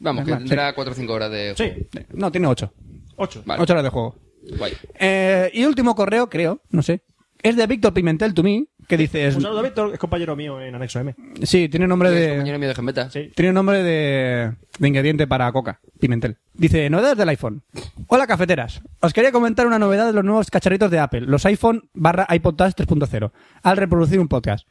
[0.00, 1.54] Vamos, que tendrá 4 o 5 horas de...
[1.56, 1.86] Sí.
[1.92, 2.04] sí.
[2.14, 2.72] No, tiene ocho.
[3.16, 3.42] Ocho.
[3.46, 3.62] Vale.
[3.62, 4.16] Ocho horas de juego.
[4.58, 4.72] Guay.
[4.98, 7.04] Eh, y último correo, creo, no sé.
[7.42, 9.26] Es de Víctor Pimentel to me, que dice...
[9.28, 11.14] Un saludo a Víctor, es compañero mío en Anexo M.
[11.42, 12.30] Sí, tiene nombre de...
[12.30, 13.10] compañero mío de Gembeta.
[13.10, 13.30] Sí.
[13.34, 16.38] Tiene nombre de, de ingrediente para coca, Pimentel.
[16.54, 17.62] Dice, novedades del iPhone.
[18.06, 18.80] Hola, cafeteras.
[19.00, 22.54] Os quería comentar una novedad de los nuevos cacharritos de Apple, los iPhone barra iPod
[22.54, 23.32] Touch 3.0,
[23.62, 24.66] al reproducir un podcast.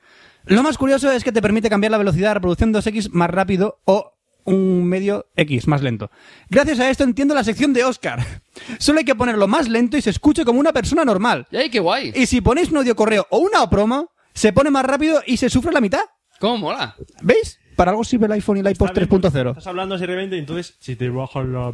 [0.45, 3.79] Lo más curioso es que te permite cambiar la velocidad de reproducción 2X más rápido
[3.85, 6.09] o un medio X más lento.
[6.49, 8.25] Gracias a esto entiendo la sección de Oscar.
[8.79, 11.47] Solo hay que ponerlo más lento y se escuche como una persona normal.
[11.51, 12.11] ¡Ay, qué guay!
[12.15, 15.49] Y si ponéis un audio correo o una promo, se pone más rápido y se
[15.49, 16.01] sufre la mitad.
[16.39, 16.95] ¿Cómo mola?
[17.21, 17.59] ¿Veis?
[17.81, 19.49] Para algo sirve el iPhone y el iPod Está bien, porque 3.0.
[19.49, 21.73] Estás hablando así de repente entonces si te bajas la.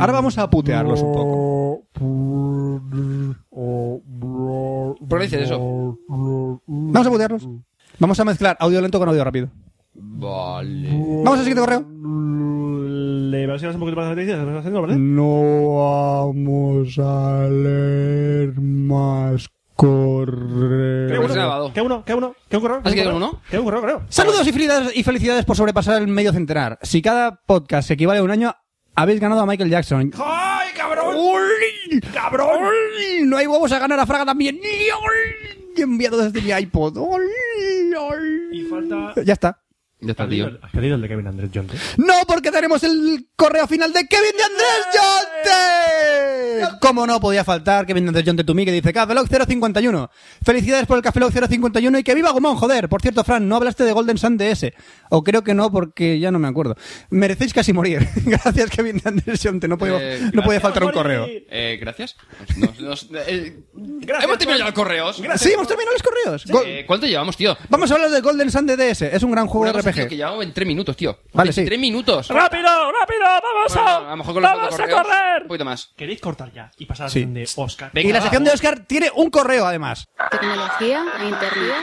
[0.00, 1.86] Ahora vamos a putearlos un poco.
[5.08, 5.98] ¿Por qué dices eso?
[6.66, 7.48] Vamos a putearlos.
[7.98, 9.48] Vamos a mezclar audio lento con audio rápido.
[9.94, 10.90] Vale.
[11.24, 11.86] Vamos al siguiente correo.
[13.30, 14.38] ¿Le vas a ir un poquito más de noticias?
[14.38, 14.96] ¿Estás haciendo, verdad?
[14.98, 21.72] No vamos a leer más que grabado.
[21.72, 22.04] ¿Qué uno?
[22.04, 22.34] ¿Qué uno?
[22.48, 22.80] ¿Qué un correo?
[22.82, 23.16] ¿Has ¿Qué un correo?
[23.16, 23.42] uno?
[23.48, 24.02] ¿Qué un correo, creo?
[24.08, 26.78] Saludos y felicidades, y felicidades por sobrepasar el medio centenar.
[26.82, 28.54] Si cada podcast equivale a un año,
[28.96, 30.12] habéis ganado a Michael Jackson.
[30.18, 31.16] ¡Ay, cabrón!
[31.16, 32.00] ¡Uy!
[32.12, 32.64] ¡Cabrón!
[32.64, 33.22] ¡Uy!
[33.24, 34.56] No hay huevos a ganar a Fraga también.
[34.56, 35.80] ¡Uy!
[35.80, 36.96] Enviado desde mi iPod.
[36.96, 37.20] ¡Uy!
[37.94, 38.58] ¡Uy!
[38.58, 39.14] Y falta...
[39.24, 39.62] Ya está.
[40.00, 40.58] Ya está, ¿Has leído tío.
[40.62, 41.66] has el de Kevin Andrés John?
[41.96, 45.37] No, porque tenemos el correo final de Kevin de Andrés Yonte.
[46.88, 50.10] Como no podía faltar Kevin de Andrés Yonte to me, que dice Café Lock 051.
[50.42, 52.88] Felicidades por el Café Lock 051 y que viva Gomón, joder.
[52.88, 54.72] Por cierto, Fran, no hablaste de Golden Sun DS.
[55.10, 56.76] O creo que no, porque ya no me acuerdo.
[57.10, 58.08] Merecéis casi morir.
[58.24, 59.68] Gracias, Kevin de Andrés Yonte.
[59.68, 61.26] No podía, Eh, no podía faltar un correo.
[61.28, 62.16] Eh, gracias.
[62.56, 63.58] Nos- nos- eh,
[64.22, 65.16] hemos terminado los correos.
[65.36, 66.46] Sí, hemos terminado los correos.
[66.46, 67.56] Gol- Eh, ¿Cuánto llevamos, tío?
[67.68, 69.02] Vamos a hablar de Golden Sun de DS.
[69.14, 69.94] Es un gran juego de RPG.
[69.94, 71.18] tío, que llevamos en 3 minutos, tío.
[71.34, 71.64] Vale, sí.
[71.64, 72.28] 3 minutos.
[72.28, 73.20] ¡Rápido, rápido!
[73.20, 75.42] ¡Vamos Bueno, a, a lo mejor con los vamos a correr!
[75.42, 75.90] Un poquito más.
[75.96, 77.20] ¿Queréis cortar ya y pasar a la Sí.
[77.20, 77.90] sección de Oscar?
[77.94, 80.04] Y la sección de Oscar tiene un correo, además.
[80.30, 81.74] Tecnología e internet.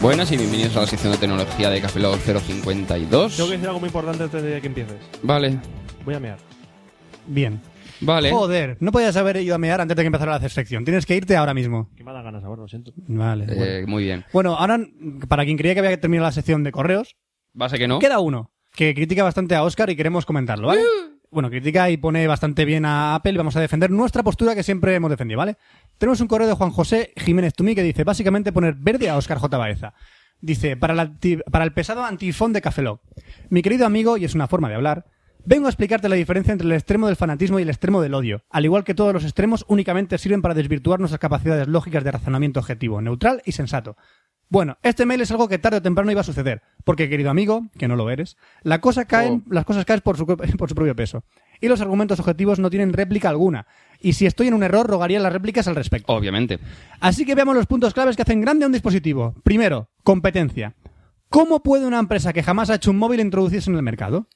[0.00, 3.36] Buenas y bienvenidos a la sección de tecnología de Café Lock 052.
[3.36, 4.96] Tengo que decir algo muy importante antes de que empieces.
[5.22, 5.58] Vale,
[6.04, 6.38] Voy a mear.
[7.28, 7.60] Bien.
[8.02, 8.30] Vale.
[8.30, 10.84] Joder, no podías haber ido a mear antes de que empezara la sección.
[10.84, 11.90] Tienes que irte ahora mismo.
[11.96, 12.92] Que me da ganas ahora, lo siento.
[12.96, 13.46] Vale.
[13.46, 13.64] bueno.
[13.64, 14.24] Eh, muy bien.
[14.32, 14.78] Bueno, ahora,
[15.28, 17.16] para quien creía que había terminado la sección de correos,
[17.60, 17.98] ¿Va a ser que no?
[17.98, 20.80] queda uno que critica bastante a Oscar y queremos comentarlo, ¿vale?
[21.30, 24.62] Bueno, critica y pone bastante bien a Apple y vamos a defender nuestra postura que
[24.62, 25.56] siempre hemos defendido, ¿vale?
[25.98, 29.38] Tenemos un correo de Juan José Jiménez Tumí que dice, básicamente poner verde a Oscar
[29.38, 29.56] J.
[29.58, 29.94] Baeza.
[30.40, 33.00] Dice, para, la anti- para el pesado antifón de Café Lock.
[33.50, 35.04] Mi querido amigo, y es una forma de hablar,
[35.44, 38.42] vengo a explicarte la diferencia entre el extremo del fanatismo y el extremo del odio.
[38.50, 42.60] Al igual que todos los extremos, únicamente sirven para desvirtuar nuestras capacidades lógicas de razonamiento
[42.60, 43.96] objetivo, neutral y sensato.
[44.52, 47.68] Bueno, este mail es algo que tarde o temprano iba a suceder, porque querido amigo,
[47.78, 50.26] que no lo eres, la cosa caen, las cosas caen por su,
[50.58, 51.24] por su propio peso.
[51.58, 53.66] Y los argumentos objetivos no tienen réplica alguna.
[53.98, 56.12] Y si estoy en un error, rogaría las réplicas al respecto.
[56.12, 56.58] Obviamente.
[57.00, 59.34] Así que veamos los puntos claves que hacen grande a un dispositivo.
[59.42, 60.74] Primero, competencia.
[61.30, 64.28] ¿Cómo puede una empresa que jamás ha hecho un móvil introducirse en el mercado?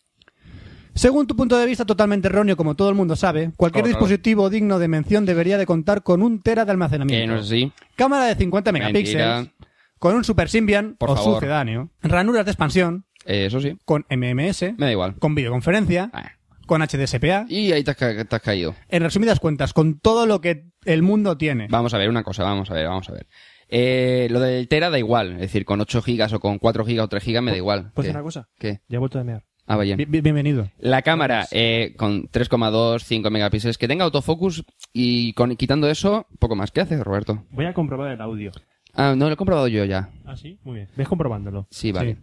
[0.96, 3.98] Según tu punto de vista totalmente erróneo, como todo el mundo sabe, cualquier claro.
[3.98, 7.34] dispositivo digno de mención debería de contar con un tera de almacenamiento.
[7.34, 7.70] no es así.
[7.96, 9.54] Cámara de 50 megapíxeles, Mentira.
[9.98, 11.34] con un Super Symbian Por o favor.
[11.34, 13.76] sucedáneo, ranuras de expansión, Eh, eso sí.
[13.84, 15.16] con MMS, Me da igual.
[15.18, 16.32] con videoconferencia, Ah.
[16.66, 17.46] con HDSPA.
[17.48, 18.74] Y ahí te has, ca- te has caído.
[18.88, 21.68] En resumidas cuentas, con todo lo que el mundo tiene.
[21.70, 23.26] Vamos a ver una cosa, vamos a ver, vamos a ver.
[23.68, 27.04] Eh, lo del Tera da igual, es decir, con 8 gigas o con 4 gigas
[27.04, 27.90] o 3 gigas me da igual.
[27.94, 28.12] Pues ¿Qué?
[28.12, 28.48] una cosa.
[28.58, 28.80] ¿Qué?
[28.88, 29.44] Ya he vuelto a mear.
[29.66, 29.96] Ah, vaya.
[29.96, 30.70] Bi- bi- Bienvenido.
[30.78, 36.54] La cámara eh, con 3,2, 5 megapíxeles, que tenga autofocus y con, quitando eso, poco
[36.54, 36.70] más.
[36.70, 37.44] ¿Qué haces, Roberto?
[37.50, 38.52] Voy a comprobar el audio.
[38.94, 40.10] Ah, no, lo he comprobado yo ya.
[40.24, 40.88] Ah, sí, muy bien.
[40.96, 41.66] Ves comprobándolo.
[41.70, 42.14] Sí, vale.
[42.14, 42.20] Sí.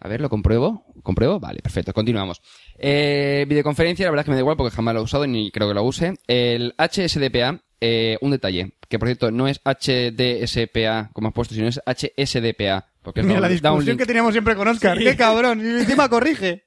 [0.00, 0.84] A ver, ¿lo compruebo?
[1.02, 1.40] ¿Compruebo?
[1.40, 1.92] Vale, perfecto.
[1.92, 2.40] Continuamos.
[2.78, 5.50] Eh, videoconferencia, la verdad es que me da igual porque jamás lo he usado ni
[5.50, 6.14] creo que lo use.
[6.28, 11.68] El HSDPA, eh, un detalle, que por cierto no es HDSPA como has puesto, sino
[11.68, 12.86] es HSDPA.
[13.02, 13.98] Porque es Mira, la down- discusión downlink.
[13.98, 14.98] que teníamos siempre con Oscar.
[14.98, 15.60] ¡Qué cabrón!
[15.64, 16.64] Y encima corrige.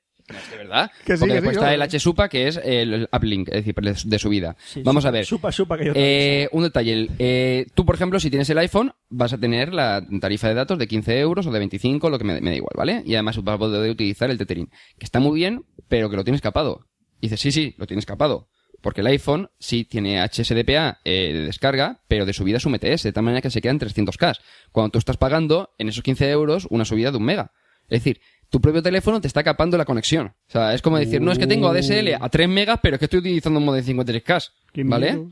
[0.50, 0.90] ¿De verdad?
[1.06, 3.66] Que sí, Porque que después sí, está yo- el HSUPA, que es el, uplink, es
[3.66, 4.56] decir, de, subida.
[4.84, 5.26] Vamos a ver.
[5.26, 6.94] Supa, supa que yo Eh, un detalle.
[6.94, 10.54] el- eh, tú, por ejemplo, si tienes el iPhone, vas a tener la tarifa de
[10.54, 13.04] datos de 15 euros o de 25, lo que me, me da igual, ¿vale?
[13.06, 16.24] Y además vas a poder utilizar el tethering, que está muy bien, pero que lo
[16.24, 16.88] tienes capado.
[17.20, 18.48] Y dices, sí, sí, lo tienes capado.
[18.82, 23.04] Porque el iPhone sí tiene HSDPA eh, de descarga, pero de subida es un MTS,
[23.04, 24.38] de tal manera que se quedan 300K.
[24.72, 27.52] Cuando tú estás pagando en esos 15 euros una subida de un mega.
[27.90, 30.28] Es decir, tu propio teléfono te está capando la conexión.
[30.28, 33.00] O sea, es como decir, no es que tengo ADSL a 3 megas, pero es
[33.00, 34.52] que estoy utilizando un modem 53K.
[34.74, 35.14] Qué ¿Vale?
[35.14, 35.30] miedo.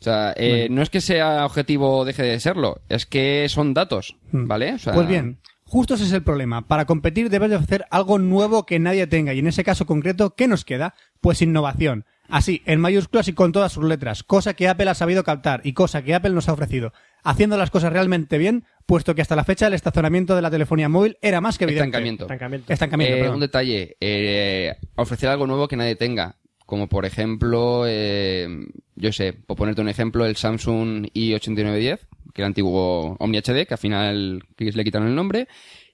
[0.00, 3.72] O sea, eh, no es que sea objetivo o deje de serlo, es que son
[3.72, 4.46] datos, Hmm.
[4.46, 4.74] ¿vale?
[4.74, 6.66] O sea, Pues bien, justo ese es el problema.
[6.66, 9.32] Para competir debes de ofrecer algo nuevo que nadie tenga.
[9.32, 10.94] Y en ese caso concreto, ¿qué nos queda?
[11.20, 12.04] Pues innovación.
[12.28, 14.22] Así, en mayúsculas y con todas sus letras.
[14.22, 16.92] Cosa que Apple ha sabido captar y cosa que Apple nos ha ofrecido.
[17.22, 20.88] Haciendo las cosas realmente bien, puesto que hasta la fecha el estacionamiento de la telefonía
[20.88, 21.86] móvil era más que evidente.
[21.88, 22.24] Estancamiento.
[22.24, 22.72] Estancamiento.
[22.72, 26.36] Estancamiento, Eh, un detalle, eh, ofrecer algo nuevo que nadie tenga.
[26.66, 28.48] Como por ejemplo, eh,
[28.96, 31.98] yo sé, por ponerte un ejemplo, el Samsung i8910,
[32.32, 35.46] que era el antiguo Omni HD, que al final le quitaron el nombre.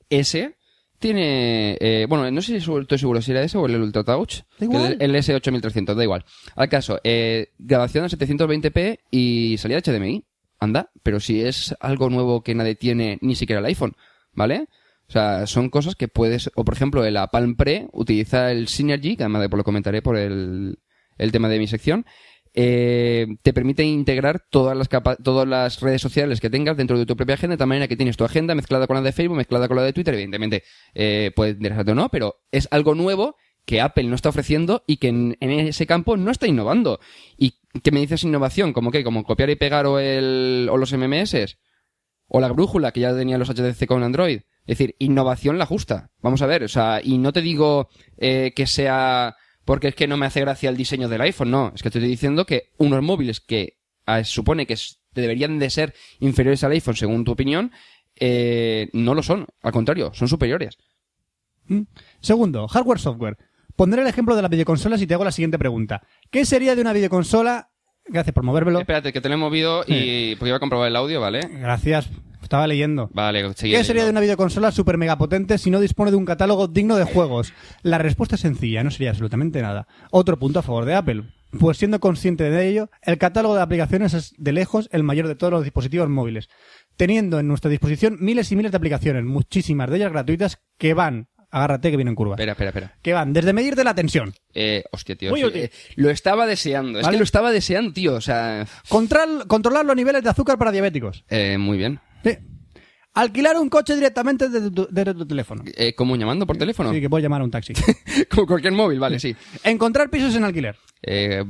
[0.08, 0.54] Ese
[1.00, 4.42] tiene, eh, bueno, no sé si estoy seguro si era ese o el Ultra Touch.
[4.58, 4.96] Da igual.
[5.00, 6.24] El, el S8300, da igual.
[6.54, 10.24] Al caso, eh, grabación a 720p y salida HDMI.
[10.60, 13.94] Anda, pero si es algo nuevo que nadie tiene, ni siquiera el iPhone,
[14.34, 14.66] ¿vale?
[15.08, 19.16] O sea, son cosas que puedes, o por ejemplo, la Palm Pre utiliza el Synergy,
[19.16, 20.78] que además después lo comentaré por el,
[21.16, 22.04] el tema de mi sección,
[22.54, 27.06] eh, te permite integrar todas las capa- todas las redes sociales que tengas dentro de
[27.06, 29.36] tu propia agenda, de tal manera que tienes tu agenda mezclada con la de Facebook,
[29.36, 33.36] mezclada con la de Twitter, evidentemente, eh, puede interesarte o no, pero es algo nuevo
[33.66, 36.98] que Apple no está ofreciendo y que en, en ese campo no está innovando.
[37.36, 38.72] ¿Y qué me dices innovación?
[38.72, 39.04] ¿Como qué?
[39.04, 41.56] ¿Como copiar y pegar o, el, o los MMS?
[42.26, 44.40] O la brújula, que ya tenía los HTC con Android.
[44.66, 46.10] Es decir, innovación la justa.
[46.20, 49.36] Vamos a ver, o sea, y no te digo eh, que sea
[49.70, 51.70] porque es que no me hace gracia el diseño del iPhone, no.
[51.72, 54.76] Es que te estoy diciendo que unos móviles que ah, supone que
[55.12, 57.70] deberían de ser inferiores al iPhone, según tu opinión,
[58.16, 59.46] eh, no lo son.
[59.62, 60.76] Al contrario, son superiores.
[61.66, 61.82] ¿Mm?
[62.20, 63.38] Segundo, hardware-software.
[63.76, 66.02] Pondré el ejemplo de las videoconsolas y te hago la siguiente pregunta.
[66.32, 67.70] ¿Qué sería de una videoconsola...
[68.06, 68.80] Gracias por movérmelo.
[68.80, 70.34] Espérate, que te lo he movido y...
[70.34, 71.48] Porque iba a comprobar el audio, ¿vale?
[71.48, 72.10] Gracias.
[72.50, 73.08] Estaba leyendo.
[73.12, 76.66] Vale, ¿Qué sería de una videoconsola super mega potente si no dispone de un catálogo
[76.66, 77.52] digno de juegos?
[77.82, 79.86] La respuesta es sencilla, no sería absolutamente nada.
[80.10, 81.22] Otro punto a favor de Apple.
[81.60, 85.36] Pues siendo consciente de ello, el catálogo de aplicaciones es de lejos el mayor de
[85.36, 86.48] todos los dispositivos móviles,
[86.96, 91.28] teniendo en nuestra disposición miles y miles de aplicaciones, muchísimas de ellas gratuitas, que van,
[91.50, 92.94] agárrate que vienen curvas, Espera, espera, espera.
[93.02, 95.30] que van desde medirte la tensión, Eh, hostia, tío.
[95.30, 95.62] Muy sí, útil.
[95.64, 97.00] eh, lo estaba deseando.
[97.00, 98.14] Es que lo estaba deseando, tío.
[98.14, 98.66] O sea...
[98.88, 102.00] Control- controlar los niveles de azúcar para diabéticos, eh, muy bien.
[102.24, 102.36] Sí.
[103.14, 105.62] Alquilar un coche directamente desde tu, desde tu teléfono.
[105.76, 106.92] Eh, ¿Cómo llamando por teléfono?
[106.92, 107.72] Sí, que puedes llamar a un taxi.
[108.30, 109.34] Con cualquier móvil, vale, sí.
[109.64, 110.76] Encontrar pisos en alquiler.
[111.02, 111.42] Eh,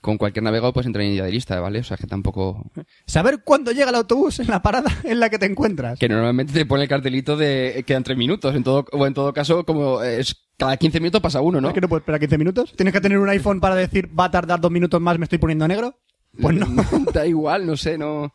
[0.00, 1.78] con cualquier navegador puedes entrar en idea de lista, ¿vale?
[1.78, 2.72] O sea, que tampoco...
[3.06, 5.98] Saber cuándo llega el autobús en la parada en la que te encuentras.
[5.98, 8.54] Que normalmente te pone el cartelito de quedan tres minutos.
[8.56, 11.68] En todo, o en todo caso, como es cada 15 minutos pasa uno, ¿no?
[11.68, 12.72] ¿Es que no puedes esperar 15 minutos?
[12.76, 15.38] ¿Tienes que tener un iPhone para decir va a tardar dos minutos más, me estoy
[15.38, 15.98] poniendo negro?
[16.40, 16.66] Pues no.
[17.12, 18.32] da igual, no sé, no...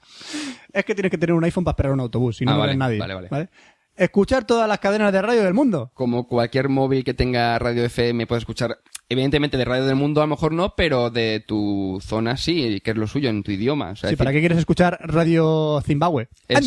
[0.73, 2.75] es que tienes que tener un iPhone para esperar un autobús y no Ah, vale,
[2.75, 2.99] nadie.
[2.99, 3.49] vale, vale.
[3.95, 5.91] escuchar todas las cadenas de radio del mundo.
[5.93, 8.77] Como cualquier móvil que tenga radio FM puede escuchar,
[9.09, 12.91] evidentemente de radio del mundo a lo mejor no, pero de tu zona sí, que
[12.91, 13.91] es lo suyo, en tu idioma.
[13.91, 16.29] O sea, Sí, ¿para decir, qué quieres escuchar Radio Zimbabue?
[16.47, 16.59] Eso.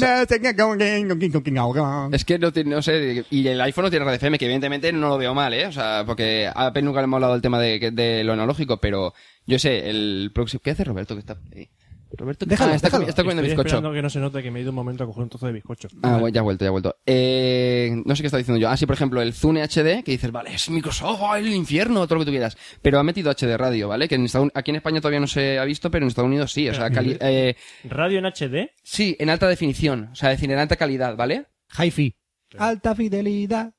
[2.12, 4.92] Es que no, tiene- no sé, y el iPhone no tiene radio FM, que evidentemente
[4.92, 5.66] no lo veo mal, ¿eh?
[5.66, 8.76] O sea, porque a Apple nunca le hemos hablado del tema de, de lo analógico,
[8.80, 9.14] pero
[9.46, 10.61] yo sé, el próximo...
[10.62, 11.68] ¿Qué hace Roberto que está ahí?
[12.16, 13.04] Roberto, Déjalo, Ah, está, déjalo.
[13.04, 13.92] comi- está comiendo Estoy bizcocho.
[13.92, 15.52] que no se note que me he ido un momento a coger un trozo de
[15.52, 15.88] bizcocho.
[16.02, 16.96] Ah, bueno, ya ha vuelto, ya ha vuelto.
[17.06, 18.68] Eh, no sé qué está diciendo yo.
[18.68, 22.06] Ah, sí, por ejemplo, el Zune HD, que dices, vale, es Microsoft, ¡ay, el infierno,
[22.06, 22.56] todo lo que tú quieras.
[22.82, 24.08] Pero ha metido HD radio, ¿vale?
[24.08, 26.52] Que en Estados- aquí en España todavía no se ha visto, pero en Estados Unidos
[26.52, 26.68] sí.
[26.68, 28.70] O sea, cali- eh, Radio en HD.
[28.82, 30.10] sí, en alta definición.
[30.12, 31.46] O sea, es decir, en alta calidad, ¿vale?
[31.78, 32.14] Hi-Fi.
[32.58, 33.72] Alta fidelidad.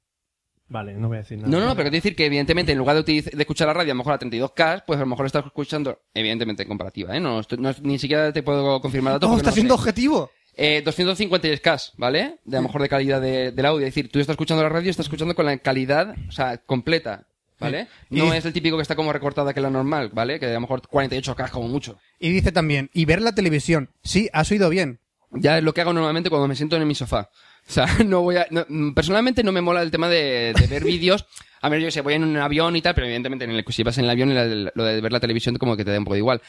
[0.68, 1.49] Vale, no voy a decir nada.
[1.49, 3.74] No, no, no, pero quiero decir que evidentemente en lugar de, utiliz- de escuchar la
[3.74, 7.16] radio a lo mejor a 32K, pues a lo mejor estás escuchando, evidentemente en comparativa,
[7.16, 7.20] ¿eh?
[7.20, 9.30] No, estoy- no- ni siquiera te puedo confirmar datos.
[9.30, 9.80] No, porque está no siendo sé.
[9.82, 10.32] objetivo.
[10.57, 12.39] Eh, 256K, ¿vale?
[12.45, 13.86] De a lo mejor de calidad de- del audio.
[13.86, 16.57] Es decir, tú estás escuchando la radio y estás escuchando con la calidad, o sea,
[16.57, 17.28] completa,
[17.59, 17.88] ¿vale?
[18.09, 20.39] No es el típico que está como recortada que la normal, ¿vale?
[20.39, 21.99] Que a lo mejor 48K como mucho.
[22.20, 23.89] Y dice también, y ver la televisión.
[24.03, 24.99] Sí, has oído bien.
[25.32, 27.30] Ya es lo que hago normalmente cuando me siento en mi sofá.
[27.68, 28.47] O sea, no voy a...
[28.51, 31.26] no- mm, personalmente no me mola el tema de, de ver vídeos.
[31.61, 33.84] A ver, yo sé, voy en un avión y tal, pero evidentemente en el, si
[33.84, 36.05] vas en el avión, la- lo de ver la televisión como que te da un
[36.05, 36.41] poco de igual.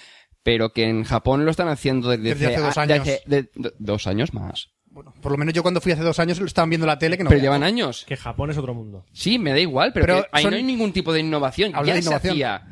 [0.42, 3.04] Pero que en Japón lo están haciendo desde, Desde hace dos años.
[3.04, 4.68] desde- de- de- dos años más.
[4.84, 7.16] Bueno, por lo menos yo cuando fui hace dos años lo estaban viendo la tele
[7.18, 8.04] que no pero llevan años.
[8.06, 9.04] Que Japón es otro mundo.
[9.12, 11.74] Sí, me da igual, pero, Pero que ahí son- no hay ningún tipo de innovación.
[11.74, 12.32] Habla ya de se innovación.
[12.34, 12.62] hacía.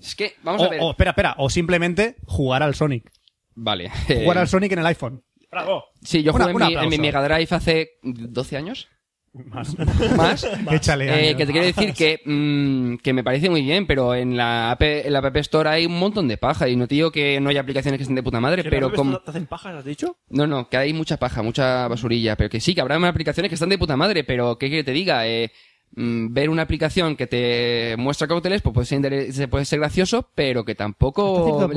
[0.00, 0.78] Es que, vamos O, a ver.
[0.82, 1.34] o, espera, espera.
[1.38, 3.10] O simplemente jugar al Sonic.
[3.54, 3.90] Vale.
[4.06, 5.22] Jugar al Sonic en el iPhone.
[5.54, 5.84] ¡Bravo!
[6.02, 6.98] Sí, yo Una- jugué en, mi, en mi.
[6.98, 8.88] Mega Drive hace 12 años.
[9.32, 9.76] Más.
[10.16, 10.46] Más.
[10.70, 11.36] Échale Eh, años.
[11.36, 14.82] que te quiero decir que, mm, que me parece muy bien, pero en la, app,
[14.82, 16.68] en la App Store hay un montón de paja.
[16.68, 18.92] Y no te digo que no hay aplicaciones que estén de puta madre, ¿Que pero
[18.92, 19.18] como...
[19.18, 20.16] ¿Te hacen pajas, has dicho?
[20.28, 23.54] No, no, que hay mucha paja, mucha basurilla, pero que sí, que habrá aplicaciones que
[23.54, 25.26] están de puta madre, pero ¿qué quiere que te diga?
[25.26, 25.50] Eh,
[25.96, 30.64] mm, ver una aplicación que te muestra cócteles, pues puede ser, puede ser gracioso, pero
[30.64, 31.68] que tampoco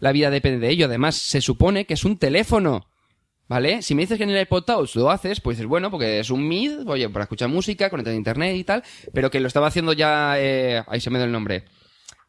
[0.00, 0.86] la vida depende de ello.
[0.86, 2.89] Además, se supone que es un teléfono.
[3.50, 3.82] ¿Vale?
[3.82, 6.30] Si me dices que en el iPod Touch lo haces, pues es bueno, porque es
[6.30, 9.66] un MID, oye, para escuchar música, conectar a internet y tal, pero que lo estaba
[9.66, 11.64] haciendo ya, eh, ahí se me da el nombre.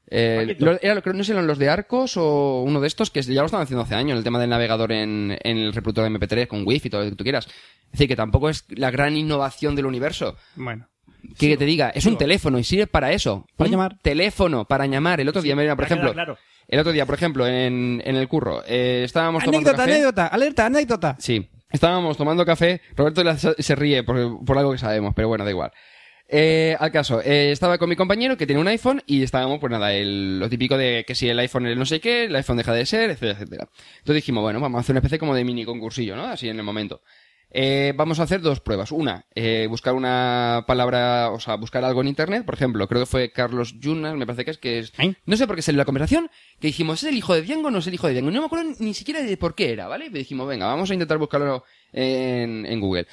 [0.08, 3.12] Eh, lo- era, lo- creo- no sé eran los de Arcos o uno de estos
[3.12, 6.04] que ya lo estaban haciendo hace años, el tema del navegador en, en el reproductor
[6.06, 7.46] de MP3 con Wi-Fi, todo lo que tú quieras.
[7.46, 10.36] Es decir, que tampoco es la gran innovación del universo.
[10.56, 10.88] Bueno.
[11.38, 13.46] Que, que te diga, es un teléfono y sirve para eso.
[13.56, 13.98] Para Un llamar.
[14.02, 15.20] Teléfono, para llamar.
[15.22, 16.38] El otro día, mira, por ejemplo, claro.
[16.68, 19.92] el otro día, por ejemplo, en, en el curro, eh, estábamos tomando Anécdota, café.
[19.94, 20.28] anécdota.
[20.28, 21.16] Alerta, anécdota.
[21.20, 22.82] Sí, estábamos tomando café.
[22.96, 23.24] Roberto
[23.58, 25.72] se ríe por, por algo que sabemos, pero bueno, da igual.
[26.34, 29.70] Eh, al caso, eh, estaba con mi compañero que tiene un iPhone y estábamos, pues
[29.70, 32.56] nada, el- lo típico de que si el iPhone es no sé qué, el iPhone
[32.56, 33.68] deja de ser, etcétera, etcétera.
[33.98, 36.24] Entonces dijimos, bueno, vamos a hacer una especie como de mini concursillo, ¿no?
[36.24, 37.02] Así en el momento.
[37.54, 38.92] Eh, vamos a hacer dos pruebas.
[38.92, 42.46] Una, eh, buscar una palabra, o sea, buscar algo en internet.
[42.46, 44.94] Por ejemplo, creo que fue Carlos Yunas, me parece que es que es.
[45.26, 46.30] No sé por qué salió la conversación,
[46.60, 48.32] que dijimos, ¿es el hijo de Diango o no es el hijo de Diango?
[48.32, 50.06] No me acuerdo ni siquiera de por qué era, ¿vale?
[50.06, 53.08] Y dijimos, venga, vamos a intentar buscarlo en, en Google.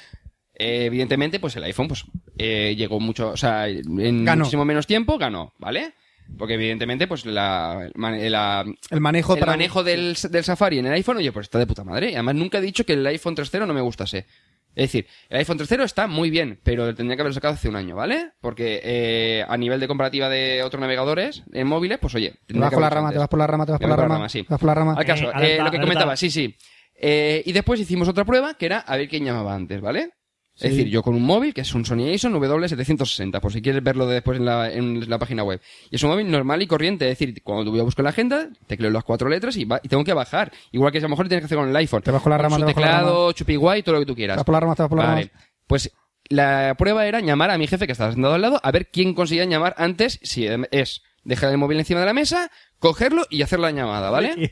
[0.55, 2.03] Eh, evidentemente, pues el iPhone, pues,
[2.37, 4.39] eh, llegó mucho, o sea, en Ganó.
[4.39, 5.93] muchísimo menos tiempo, ganó, ¿vale?
[6.37, 10.93] Porque evidentemente, pues la, la- El manejo el para- manejo del, del Safari en el
[10.93, 12.11] iPhone, oye, pues está de puta madre.
[12.11, 14.25] Y además nunca he dicho que el iPhone 3.0 no me gustase.
[14.75, 17.75] Es decir, el iPhone 3.0 está muy bien, pero tendría que haberlo sacado hace un
[17.75, 18.31] año, ¿vale?
[18.39, 22.69] Porque eh, a nivel de comparativa de otros navegadores en móviles, pues oye, Te vas
[22.69, 23.15] que por la rama, antes.
[23.15, 24.29] te vas por la rama, te vas por la voy rama.
[24.29, 24.43] sí.
[24.43, 24.93] Te vas por la rama.
[24.95, 25.81] Al caso, Eh, eh, alerta, lo que alerta.
[25.81, 26.55] comentaba, sí, sí.
[26.95, 30.11] Eh, y después hicimos otra prueba que era a ver quién llamaba antes, ¿vale?
[30.61, 33.83] Es decir, yo con un móvil, que es un Sony Ericsson W760, por si quieres
[33.83, 35.61] verlo después en la, en la página web.
[35.89, 38.49] Y es un móvil normal y corriente, es decir, cuando voy a buscar la agenda,
[38.67, 40.51] tecleo las cuatro letras y, va- y tengo que bajar.
[40.71, 42.01] Igual que a lo mejor tienes que hacer con el iPhone.
[42.01, 44.01] Te vas con la rama, su te vas con la teclado, chupi guay, todo lo
[44.01, 44.37] que tú Te quieras.
[44.37, 45.31] vas por la rama, te vas por la Vale.
[45.33, 45.43] rama.
[45.67, 45.91] Pues
[46.29, 49.13] la prueba era llamar a mi jefe que estaba sentado al lado a ver quién
[49.13, 52.49] conseguía llamar antes, si es dejar el móvil encima de la mesa,
[52.79, 54.51] cogerlo y hacer la llamada, ¿vale?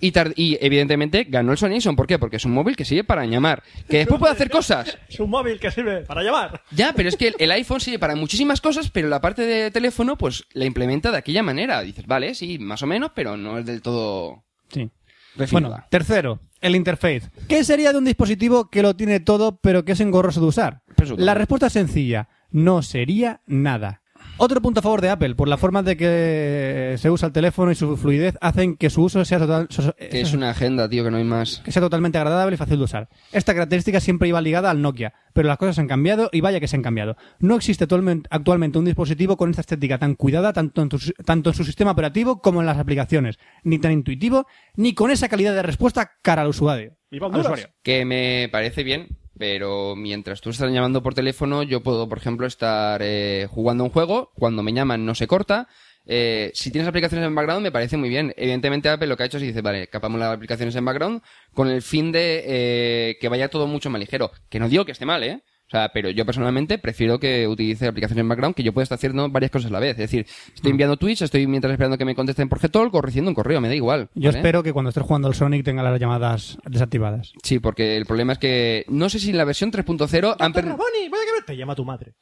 [0.00, 1.96] Y, y evidentemente ganó el Sony Ericsson.
[1.96, 2.18] ¿Por qué?
[2.18, 3.62] Porque es un móvil que sirve para llamar.
[3.88, 4.98] Que después puede hacer cosas.
[5.08, 6.62] Es un móvil que sirve para llamar.
[6.72, 9.70] Ya, pero es que el, el iPhone sirve para muchísimas cosas, pero la parte de
[9.70, 11.80] teléfono, pues la implementa de aquella manera.
[11.80, 14.90] Dices, vale, sí, más o menos, pero no es del todo Sí.
[15.36, 15.68] refinada.
[15.76, 17.30] Bueno, tercero, el interface.
[17.48, 20.82] ¿Qué sería de un dispositivo que lo tiene todo pero que es engorroso de usar?
[20.96, 22.28] Pues La respuesta es sencilla.
[22.50, 24.02] No sería nada.
[24.36, 27.70] Otro punto a favor de Apple, por la forma de que se usa el teléfono
[27.70, 31.04] y su fluidez, hacen que su uso sea, total- so- que es una agenda, tío,
[31.04, 31.62] que no hay más.
[31.64, 33.08] que sea totalmente agradable y fácil de usar.
[33.30, 36.66] Esta característica siempre iba ligada al Nokia, pero las cosas han cambiado y vaya que
[36.66, 37.16] se han cambiado.
[37.38, 41.54] No existe actualmente, un dispositivo con esta estética tan cuidada tanto en, tu- tanto en
[41.54, 45.62] su sistema operativo como en las aplicaciones, ni tan intuitivo, ni con esa calidad de
[45.62, 46.96] respuesta cara al usuario.
[47.08, 47.68] ¡Viva Al usuario.
[47.84, 49.06] Que me parece bien,
[49.38, 53.90] Pero mientras tú estás llamando por teléfono, yo puedo, por ejemplo, estar eh, jugando un
[53.90, 55.68] juego, cuando me llaman no se corta.
[56.06, 58.32] Eh, si tienes aplicaciones en background, me parece muy bien.
[58.36, 61.22] Evidentemente, Apple lo que ha hecho es dice, vale, capamos las aplicaciones en background
[61.52, 64.30] con el fin de eh, que vaya todo mucho más ligero.
[64.48, 65.42] Que no digo que esté mal, ¿eh?
[65.74, 68.94] O sea, pero yo personalmente prefiero que utilice aplicaciones en background que yo pueda estar
[68.94, 69.90] haciendo varias cosas a la vez.
[69.92, 73.32] Es decir, estoy enviando tweets, estoy mientras esperando que me contesten por Gtalk o recibiendo
[73.32, 74.08] un correo, me da igual.
[74.14, 74.38] Yo ¿vale?
[74.38, 77.32] espero que cuando estés jugando al Sonic tenga las llamadas desactivadas.
[77.42, 80.64] Sí, porque el problema es que no sé si en la versión 3.0 han per-
[80.64, 82.12] Raboni, que Te llama tu madre.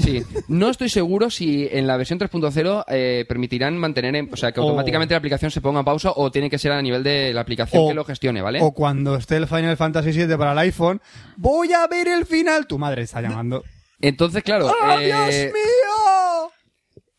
[0.00, 4.52] Sí, no estoy seguro si en la versión 3.0 eh, permitirán mantener, en- o sea,
[4.52, 7.02] que O- automáticamente la aplicación se ponga en pausa o tiene que ser a nivel
[7.02, 8.60] de la aplicación O- que lo gestione, ¿vale?
[8.62, 11.00] O cuando esté el Final Fantasy VII para el iPhone,
[11.36, 12.66] voy a ver el final.
[12.66, 13.62] Tu madre está llamando.
[14.00, 16.50] Entonces, claro, ¡Oh, eh, Dios mío!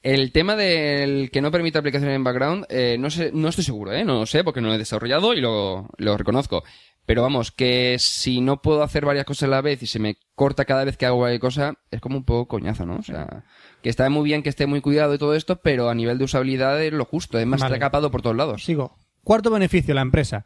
[0.04, 3.94] el tema del que no permite aplicaciones en background, eh, no sé, no estoy seguro,
[3.94, 4.04] ¿eh?
[4.04, 6.64] No lo sé porque no lo he desarrollado y lo, lo reconozco.
[7.06, 10.18] Pero vamos, que si no puedo hacer varias cosas a la vez y se me
[10.36, 12.98] corta cada vez que hago cualquier cosa, es como un poco coñazo, ¿no?
[12.98, 13.44] O sea,
[13.82, 16.26] que está muy bien que esté muy cuidado y todo esto, pero a nivel de
[16.26, 17.74] usabilidad es lo justo, es más Vale.
[17.76, 18.64] está capado por todos lados.
[18.64, 18.96] Sigo.
[19.24, 20.46] Cuarto beneficio, la empresa.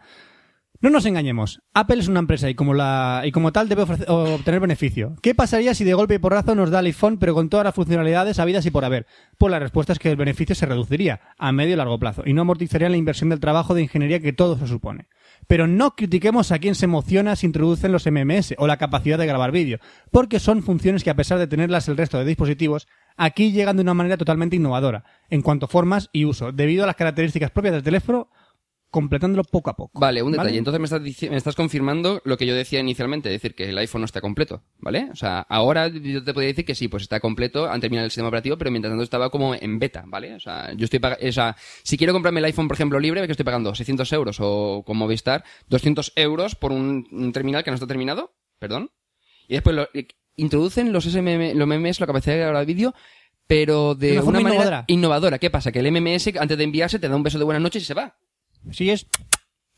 [0.81, 1.61] No nos engañemos.
[1.73, 5.15] Apple es una empresa y como, la, y como tal debe ofrecer- obtener beneficio.
[5.21, 7.73] ¿Qué pasaría si de golpe y porrazo nos da el iPhone pero con todas las
[7.73, 9.07] funcionalidades habidas y por haber?
[9.37, 12.33] Pues la respuesta es que el beneficio se reduciría a medio y largo plazo y
[12.33, 15.07] no amortizaría la inversión del trabajo de ingeniería que todo se supone.
[15.47, 19.27] Pero no critiquemos a quien se emociona si introducen los MMS o la capacidad de
[19.27, 19.79] grabar vídeo,
[20.11, 23.83] porque son funciones que a pesar de tenerlas el resto de dispositivos, aquí llegan de
[23.83, 27.73] una manera totalmente innovadora, en cuanto a formas y uso, debido a las características propias
[27.73, 28.29] del teléfono,
[28.95, 29.99] completándolo poco a poco.
[29.99, 30.47] Vale, un detalle.
[30.51, 30.57] ¿Vale?
[30.57, 33.77] Entonces me estás, me estás confirmando lo que yo decía inicialmente, es decir, que el
[33.77, 35.09] iPhone no está completo, ¿vale?
[35.11, 38.11] O sea, ahora yo te podría decir que sí, pues está completo, han terminado el
[38.11, 40.33] sistema operativo, pero mientras tanto estaba como en beta, ¿vale?
[40.35, 43.25] O sea, yo estoy pagando, o sea, si quiero comprarme el iPhone, por ejemplo, libre,
[43.25, 47.71] que estoy pagando 600 euros o con Movistar, 200 euros por un, un terminal que
[47.71, 48.91] no está terminado, perdón.
[49.47, 52.93] Y después lo- eh, introducen los SMM, los MMS, la capacidad de grabar vídeo,
[53.47, 54.83] pero de, De una manera innovadora.
[54.87, 55.39] innovadora.
[55.39, 55.71] ¿Qué pasa?
[55.71, 57.93] Que el MMS, antes de enviarse, te da un beso de buenas noches y se
[57.93, 58.17] va.
[58.71, 59.07] Sí es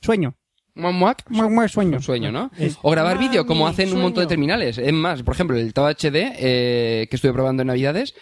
[0.01, 0.35] sueño.
[0.75, 1.23] Muac, muac.
[1.29, 1.97] Muac, muac, sueño.
[1.97, 2.51] Un sueño, ¿no?
[2.57, 4.77] Es- O grabar vídeo, como hacen un montón de terminales.
[4.77, 8.13] Es más, por ejemplo, el Tao HD, eh, que estuve probando en Navidades,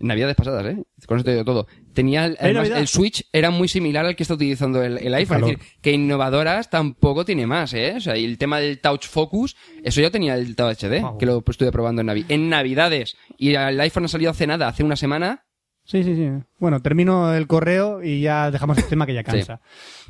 [0.00, 0.76] Navidades pasadas, ¿eh?
[1.06, 1.68] Con eso te digo todo.
[1.92, 2.78] Tenía, el- además, Navidad?
[2.80, 5.44] el Switch era muy similar al que está utilizando el, el iPhone.
[5.44, 7.94] Es decir, que innovadoras tampoco tiene más, ¿eh?
[7.96, 11.26] O sea, y el tema del Touch Focus, eso ya tenía el Tao HD, que
[11.26, 13.16] lo estuve probando en, Navi en Navidades.
[13.38, 15.44] Y el iPhone ha salido hace nada, hace una semana.
[15.84, 16.30] Sí, sí, sí.
[16.58, 19.60] Bueno, termino el correo y ya dejamos el tema que ya cansa.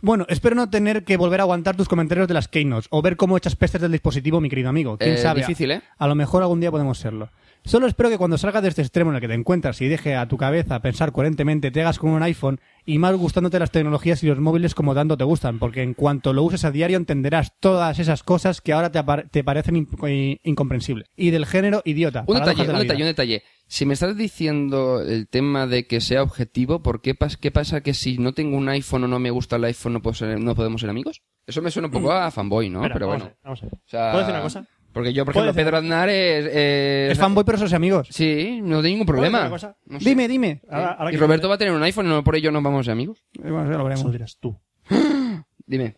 [0.03, 3.17] Bueno, espero no tener que volver a aguantar tus comentarios de las Keynotes o ver
[3.17, 4.97] cómo echas pestes del dispositivo, mi querido amigo.
[4.99, 5.41] ¿Quién Eh, sabe?
[5.41, 5.83] difícil, ¿eh?
[5.99, 7.29] A lo mejor algún día podemos serlo.
[7.67, 10.15] Solo espero que cuando salgas de este extremo en el que te encuentras y deje
[10.17, 14.23] a tu cabeza pensar coherentemente, te hagas con un iPhone y más gustándote las tecnologías
[14.23, 17.59] y los móviles como tanto te gustan, porque en cuanto lo uses a diario entenderás
[17.61, 21.09] todas esas cosas que ahora te, te parecen eh, incomprensibles.
[21.17, 22.25] Y del género idiota.
[22.27, 23.05] Un detalle, de un detalle, vida.
[23.07, 23.43] un detalle.
[23.67, 27.81] Si me estás diciendo el tema de que sea objetivo, ¿por qué, pas- qué pasa
[27.81, 30.39] que si no tengo un iPhone o no me gusta el iPhone no, puedo ser-
[30.39, 31.23] no podemos ser amigos?
[31.47, 32.81] Eso me suena un poco a fanboy, ¿no?
[32.81, 33.25] Espera, Pero vamos bueno.
[33.25, 33.75] a ver, vamos a ver.
[33.75, 34.67] O sea, ¿Puedo decir una cosa?
[34.95, 36.47] Porque yo, por ¿Puedo ejemplo, Pedro Aznar es...
[36.47, 38.09] es- Es fanboy, pero sos amigos.
[38.11, 39.41] Sí, no tengo ningún ¿Puedo decir problema.
[39.41, 39.77] una cosa?
[39.87, 40.09] No sé.
[40.09, 40.63] Dime, dime.
[40.71, 42.85] Ahora- ahora y Roberto va a tener un iPhone, no por ello no vamos a
[42.85, 43.23] ser amigos.
[43.35, 43.99] Eh, bueno, ya lo veremos.
[44.01, 44.59] Eso lo dirás tú.
[45.67, 45.97] Dime.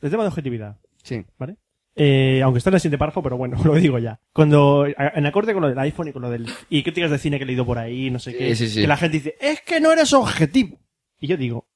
[0.00, 1.24] El tema de objetividad, Sí.
[1.38, 1.56] ¿vale?
[1.96, 4.20] Eh, aunque está en el siguiente párrafo, pero bueno, lo digo ya.
[4.32, 7.38] Cuando, en acorde con lo del iPhone y con lo del, y críticas de cine
[7.38, 8.80] que he leído por ahí, no sé qué, Sí, sí, sí.
[8.82, 10.78] que la gente dice, es que no eres objetivo.
[11.18, 11.66] Y yo digo,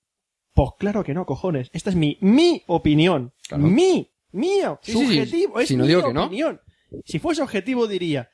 [0.55, 1.71] pues claro que no, cojones.
[1.73, 3.33] Esta es mi, mi opinión.
[3.49, 3.65] Claro.
[3.65, 5.05] Mi, mía, Sí, sí, sí.
[5.07, 6.25] subjetivo, es Si no mi digo que no.
[6.27, 6.61] opinión.
[7.05, 8.29] Si fuese objetivo diría,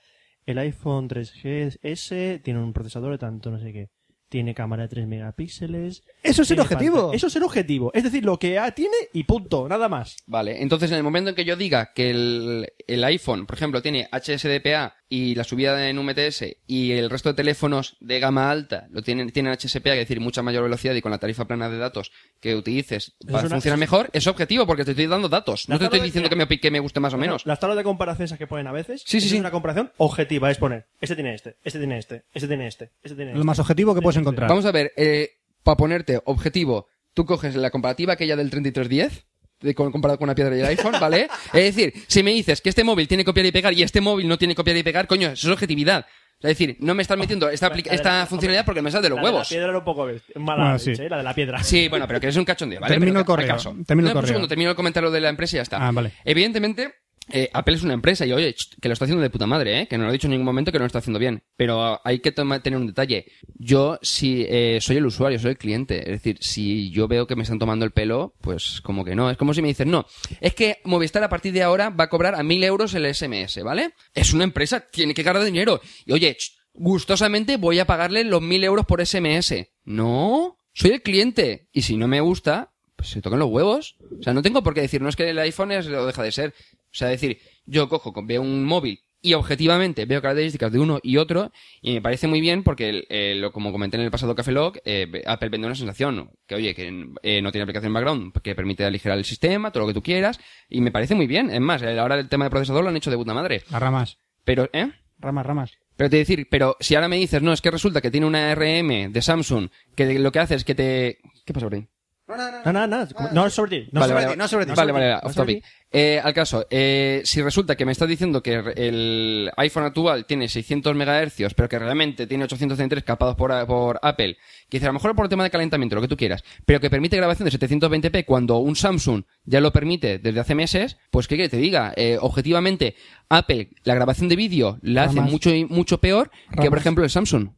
[0.46, 3.90] el iPhone 3GS tiene un procesador de tanto, no sé qué.
[4.28, 6.02] Tiene cámara de 3 megapíxeles.
[6.22, 6.96] Eso es ser tiene objetivo.
[6.96, 7.90] pantalla- Eso es ser objetivo.
[7.94, 10.16] Es decir, lo que ah, tiene y punto, nada más.
[10.26, 13.80] Vale, entonces en el momento en que yo diga que el, el iPhone, por ejemplo,
[13.80, 18.86] tiene HSDPA y la subida en UMTS y el resto de teléfonos de gama alta
[18.90, 21.78] lo tienen, tienen HSPA, es decir, mucha mayor velocidad y con la tarifa plana de
[21.78, 25.66] datos que utilices para una- funcionar mejor, es objetivo porque te estoy dando datos.
[25.68, 27.46] La No te estoy diciendo que me, que me guste más o menos.
[27.46, 29.02] Las tablas de comparación esas que ponen a veces.
[29.06, 29.36] Sí, sí, sí.
[29.36, 30.50] Es una comparación objetiva.
[30.50, 33.38] Es poner, este tiene este, este tiene este, este tiene este, este tiene este.
[33.38, 34.48] Lo más objetivo que puedes encontrar.
[34.48, 35.30] Vamos a ver, eh,
[35.62, 39.26] para ponerte objetivo, tú coges la comparativa aquella del 3310,
[39.60, 41.28] de, con- comparado con una piedra y el iPhone, ¿vale?
[41.52, 44.28] es decir, si me dices que este móvil tiene copiar y pegar y este móvil
[44.28, 46.06] no tiene copiar y pegar, coño, eso es objetividad.
[46.40, 48.92] Es decir, no me estás metiendo esta, apli- La de esta la- funcionalidad porque me
[48.92, 49.48] sale de los La huevos.
[49.48, 50.06] De la piedra era un poco
[50.36, 51.02] mala Bueno, leche, sí.
[51.02, 51.08] ¿eh?
[51.08, 51.64] la de la piedra.
[51.64, 52.94] Sí, bueno, pero que eres un cachondeo, ¿vale?
[52.94, 54.28] Termino Pero el correo, termino el No, un correo.
[54.28, 55.84] segundo, termino el comentario de la empresa y ya está.
[55.84, 56.12] Ah, vale.
[56.24, 56.94] Evidentemente,
[57.30, 59.88] eh, Apple es una empresa y oye, que lo está haciendo de puta madre, ¿eh?
[59.88, 61.42] que no lo ha dicho en ningún momento que no lo está haciendo bien.
[61.56, 63.26] Pero hay que tener un detalle.
[63.54, 67.36] Yo, si eh, soy el usuario, soy el cliente, es decir, si yo veo que
[67.36, 69.30] me están tomando el pelo, pues como que no.
[69.30, 70.06] Es como si me dicen, no,
[70.40, 73.62] es que Movistar a partir de ahora va a cobrar a mil euros el SMS,
[73.62, 73.92] ¿vale?
[74.14, 75.80] Es una empresa, tiene que ganar dinero.
[76.06, 76.36] Y oye,
[76.72, 79.54] gustosamente voy a pagarle los mil euros por SMS.
[79.84, 81.68] No, soy el cliente.
[81.72, 83.96] Y si no me gusta, pues se tocan los huevos.
[84.18, 86.22] O sea, no tengo por qué decir, no es que el iPhone es, lo deja
[86.22, 86.55] de ser.
[86.72, 91.16] O sea, decir, yo cojo, veo un móvil y objetivamente veo características de uno y
[91.16, 94.51] otro y me parece muy bien porque, eh, lo, como comenté en el pasado Café
[94.51, 96.88] Log, eh, Apple vende una sensación que, oye, que
[97.22, 100.40] eh, no tiene aplicación background que permite aligerar el sistema, todo lo que tú quieras
[100.68, 101.51] y me parece muy bien.
[101.51, 103.62] Es más, ahora el tema de procesador lo han hecho de puta madre.
[103.70, 104.18] Las ramas.
[104.44, 104.90] Pero, ¿eh?
[105.20, 105.78] Ramas, ramas.
[105.96, 108.55] Pero te decir, pero si ahora me dices, no, es que resulta que tiene una
[108.57, 111.18] RM de Samsung que lo que hace es que te...
[111.44, 111.97] ¿Qué pasa por
[112.34, 112.52] ahí?
[112.64, 113.06] No, no, no.
[113.32, 113.88] No es sobre ti.
[113.92, 114.72] No vale, sobre vale, ti, no sobre ti.
[114.74, 115.64] Vale, no vale, sobre ti, off no sobre topic.
[115.90, 120.46] Eh, al caso, eh, si resulta que me estás diciendo que el iPhone actual tiene
[120.48, 124.36] 600 MHz, pero que realmente tiene 833 capados por, por Apple,
[124.68, 126.78] que dice a lo mejor por el tema de calentamiento, lo que tú quieras, pero
[126.80, 131.26] que permite grabación de 720p cuando un Samsung ya lo permite desde hace meses, pues
[131.26, 132.94] qué que te diga, Eh, objetivamente,
[133.30, 137.48] Apple, la grabación de vídeo la hace mucho, mucho peor que, por ejemplo, el Samsung.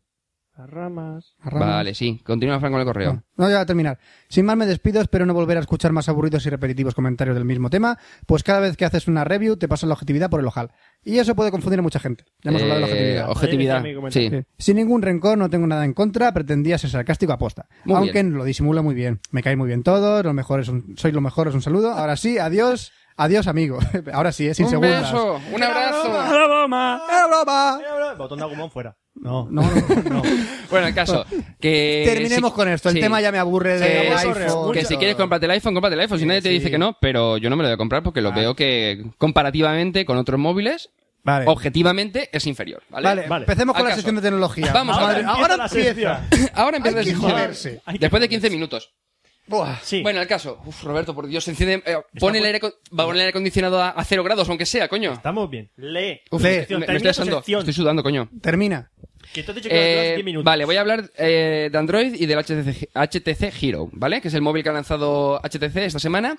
[0.61, 1.35] Las ramas.
[1.43, 1.69] Las ramas.
[1.69, 2.21] Vale, sí.
[2.23, 3.23] Continúa, Frank, con el correo.
[3.39, 3.99] No, ya voy a terminar.
[4.29, 7.47] Sin más me despido, espero no volver a escuchar más aburridos y repetitivos comentarios del
[7.47, 10.47] mismo tema, pues cada vez que haces una review te pasas la objetividad por el
[10.47, 10.71] ojal.
[11.03, 12.25] Y eso puede confundir a mucha gente.
[12.43, 13.79] Ya hemos hablado de la Eh, objetividad.
[13.79, 14.29] objetividad, sí.
[14.31, 14.45] Sí.
[14.59, 17.67] Sin ningún rencor, no tengo nada en contra, pretendía ser sarcástico aposta.
[17.87, 18.35] Muy Aunque bien.
[18.35, 19.21] lo disimula muy bien.
[19.31, 21.93] Me cae muy bien todo, lo mejor es un, soy lo mejor, es un saludo.
[21.93, 23.79] Ahora sí, adiós, adiós amigo.
[24.13, 25.03] Ahora sí, es sin Un segundas.
[25.11, 26.13] beso, un abrazo.
[26.13, 27.03] ¡La broma!
[27.09, 27.81] ¡Era broma!
[28.19, 28.95] Botón de agumón fuera.
[29.21, 29.47] No.
[29.51, 30.23] No, no, no.
[30.71, 31.27] Bueno, el caso,
[31.61, 32.05] que...
[32.07, 32.89] Terminemos si- con esto.
[32.91, 33.01] El sí.
[33.01, 34.73] tema ya me aburre de que, iPhone.
[34.73, 36.19] que si quieres comprarte el iPhone, cómprate el iPhone.
[36.21, 36.55] Si nadie te sí.
[36.55, 39.05] dice que no, pero yo no me lo voy a comprar porque lo veo que
[39.19, 40.91] comparativamente con otros móviles,
[41.25, 41.45] Vale.
[41.49, 42.85] objetivamente es inferior.
[42.89, 43.05] ¿vale?
[43.09, 43.43] Vale, Vale.
[43.45, 43.97] empecemos con Al la caso.
[44.03, 44.73] sección de tecnología.
[44.73, 46.23] Vamos, Madre- ahora ahora la empieza.
[46.55, 47.69] Ahora empieza Hay que joderse.
[47.71, 48.29] Después de joderse.
[48.29, 48.93] 15 minutos.
[49.49, 49.79] Buah.
[49.83, 50.03] Sí.
[50.03, 50.61] Bueno, el caso.
[50.65, 51.83] Uf, Roberto, por Dios, enciende.
[51.85, 52.69] eh, pon el aire, va
[53.03, 55.13] a poner el aire acondicionado a, a cero grados, aunque sea, coño.
[55.15, 55.73] Estamos bien.
[55.75, 56.21] Lee.
[56.31, 56.49] Uf, Lee.
[56.51, 57.43] me- Sección, me, estoy asando.
[57.45, 58.31] Estoy sudando, coño.
[58.41, 58.93] Termina.
[59.33, 60.45] Que tú has dicho que llevas Eh, 10 minutos.
[60.45, 64.21] vale, voy a hablar eh, de Android y del HTC, HTC Hero, ¿vale?
[64.21, 66.39] Que es el móvil que ha lanzado HTC esta semana.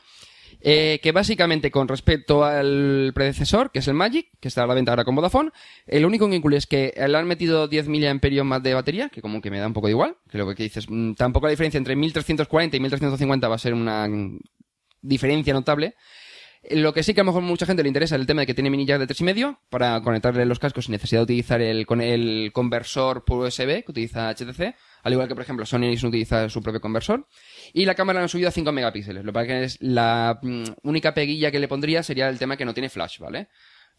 [0.64, 4.76] eh, que básicamente con respecto al predecesor, que es el Magic, que está a la
[4.76, 5.50] venta ahora con Vodafone,
[5.88, 9.22] lo único que incluye es que le han metido 10 mAh más de batería, que
[9.22, 11.52] como que me da un poco de igual, que lo que dices, mm, tampoco la
[11.52, 14.40] diferencia entre 1340 y 1350 va a ser una mm,
[15.02, 15.96] diferencia notable.
[16.70, 18.48] Lo que sí que a lo mejor mucha gente le interesa es el tema de
[18.48, 21.88] que tiene mini jack de 3,5 para conectarle los cascos sin necesidad de utilizar el,
[21.88, 26.10] con el conversor por USB que utiliza HTC, al igual que por ejemplo Sony Ericsson
[26.10, 27.28] utiliza su propio conversor.
[27.74, 29.26] Y la cámara la han subido a 5 megapíxeles.
[29.26, 32.56] Lo que pasa que es la mm, única peguilla que le pondría sería el tema
[32.58, 33.48] que no tiene flash, ¿vale?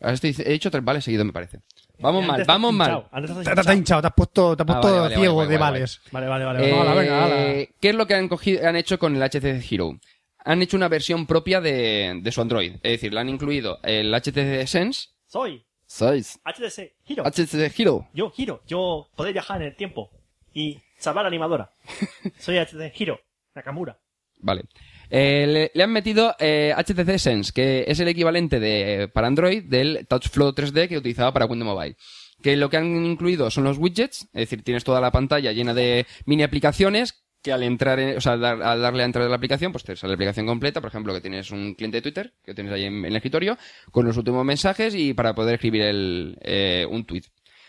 [0.00, 1.60] He dicho tres vales seguidos, me parece.
[1.98, 3.04] Vamos mal, vamos mal.
[3.10, 4.00] te has Te, te has hinchado.
[4.00, 6.00] te has puesto, te has Ah, puesto vale, vale, ciego vale, de vale, vales.
[6.10, 6.68] Vale, vale, vale.
[6.68, 7.72] Eh, venga.
[7.80, 9.98] ¿Qué es lo que han, cogido, han hecho con el HTC Hero?
[10.44, 12.74] Han hecho una versión propia de, de su Android.
[12.82, 15.08] Es decir, le han incluido el HTC Sense.
[15.26, 16.40] Soy 6.
[16.44, 17.24] HTC Hiro.
[17.24, 18.08] HTC Hero.
[18.14, 18.62] Yo, Hiro.
[18.66, 20.10] Yo poder viajar en el tiempo
[20.54, 21.70] y salvar a la animadora.
[22.38, 23.20] Soy HTC Hiro.
[23.54, 23.98] Nakamura.
[24.38, 24.64] Vale.
[25.10, 29.62] Eh, le, le han metido eh, HTC Sense, que es el equivalente de, para Android
[29.64, 31.96] del TouchFlow 3D que utilizaba para Windows Mobile.
[32.42, 35.74] Que lo que han incluido son los widgets, es decir, tienes toda la pantalla llena
[35.74, 39.26] de mini aplicaciones que al entrar, en- o sea, al, dar- al darle a entrar
[39.26, 41.98] a la aplicación, pues te sale la aplicación completa, por ejemplo, que tienes un cliente
[41.98, 43.58] de Twitter, que tienes ahí en, en el escritorio,
[43.90, 47.24] con los últimos mensajes y para poder escribir el, eh, un tweet,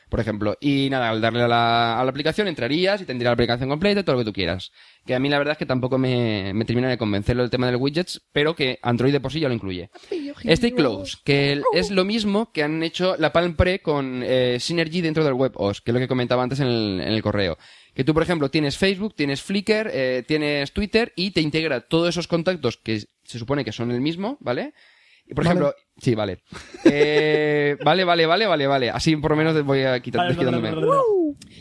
[0.10, 0.56] por ejemplo.
[0.62, 4.02] Y nada, al darle a la, a la aplicación entrarías y tendría la aplicación completa
[4.02, 4.72] y todo lo que tú quieras.
[5.08, 7.66] Que a mí la verdad es que tampoco me, me termina de convencerlo el tema
[7.66, 9.90] del widgets, pero que Android de por sí ya lo incluye.
[10.54, 14.58] Stay Close, que el- es lo mismo que han hecho la Palm Pre con eh,
[14.60, 17.58] Synergy dentro del WebOS, que es lo que comentaba antes en el, en el correo.
[17.94, 22.10] Que tú, por ejemplo, tienes Facebook, tienes Flickr, eh, tienes Twitter y te integra todos
[22.10, 24.74] esos contactos que se supone que son el mismo, ¿vale?
[25.26, 25.60] Y por Vale.
[25.60, 26.39] ejemplo, sí, vale.
[26.86, 28.89] Eh, vale, vale, vale, vale, vale.
[28.89, 30.94] Así por lo menos voy a quitar, Vale, no.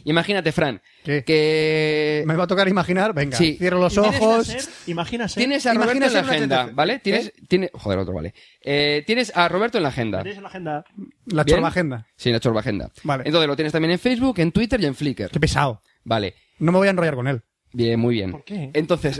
[0.04, 1.22] Imagínate, Fran, ¿Qué?
[1.24, 3.56] que Me va a tocar imaginar, venga, Sí.
[3.58, 4.46] cierro los ojos.
[4.48, 5.40] ser- Imagina ser.
[5.42, 6.70] tienes a Roberto en la agenda.
[6.72, 6.98] ¿vale?
[6.98, 8.34] Tienes, tiene, joder, otro, vale.
[8.62, 10.18] Eh, tienes a Roberto en la agenda.
[10.22, 10.84] Tienes en la agenda.
[11.26, 11.56] La ¿Bien?
[11.56, 12.06] chorba agenda.
[12.16, 12.90] Sí, la chorba agenda.
[13.04, 13.22] Vale.
[13.26, 15.30] Entonces lo tienes también en Facebook, en Twitter y en Flickr.
[15.30, 15.82] Qué pesado.
[16.04, 16.34] Vale.
[16.58, 17.42] No me voy a enrollar con él.
[17.72, 18.32] Bien, muy bien.
[18.32, 18.70] ¿Por qué?
[18.74, 19.18] Entonces,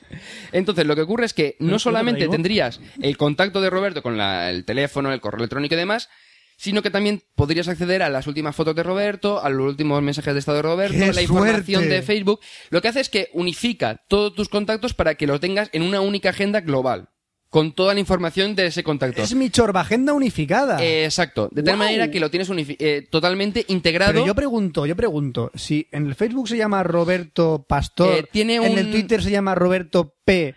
[0.52, 4.16] entonces lo que ocurre es que no ¿No solamente tendrías el contacto de Roberto con
[4.18, 6.08] la- el teléfono, el correo electrónico y demás,
[6.56, 10.34] sino que también podrías acceder a las últimas fotos de Roberto, a los últimos mensajes
[10.34, 11.94] de estado de Roberto, ¡Qué la información suerte!
[11.96, 12.40] de Facebook.
[12.70, 16.00] Lo que hace es que unifica todos tus contactos para que los tengas en una
[16.00, 17.08] única agenda global.
[17.54, 19.22] Con toda la información de ese contacto.
[19.22, 20.82] Es mi chorbagenda unificada.
[20.84, 24.12] Eh, exacto, de tal manera que lo tienes eh, totalmente integrado.
[24.12, 28.56] Pero yo pregunto, yo pregunto, si en el Facebook se llama Roberto Pastor, Eh, tiene
[28.56, 30.56] en un- el Twitter se llama Roberto P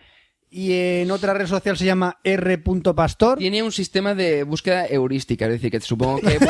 [0.50, 2.58] y en otra red social se llama R.
[2.96, 6.36] Pastor, Tiene un sistema de búsqueda heurística, es decir, que supongo que...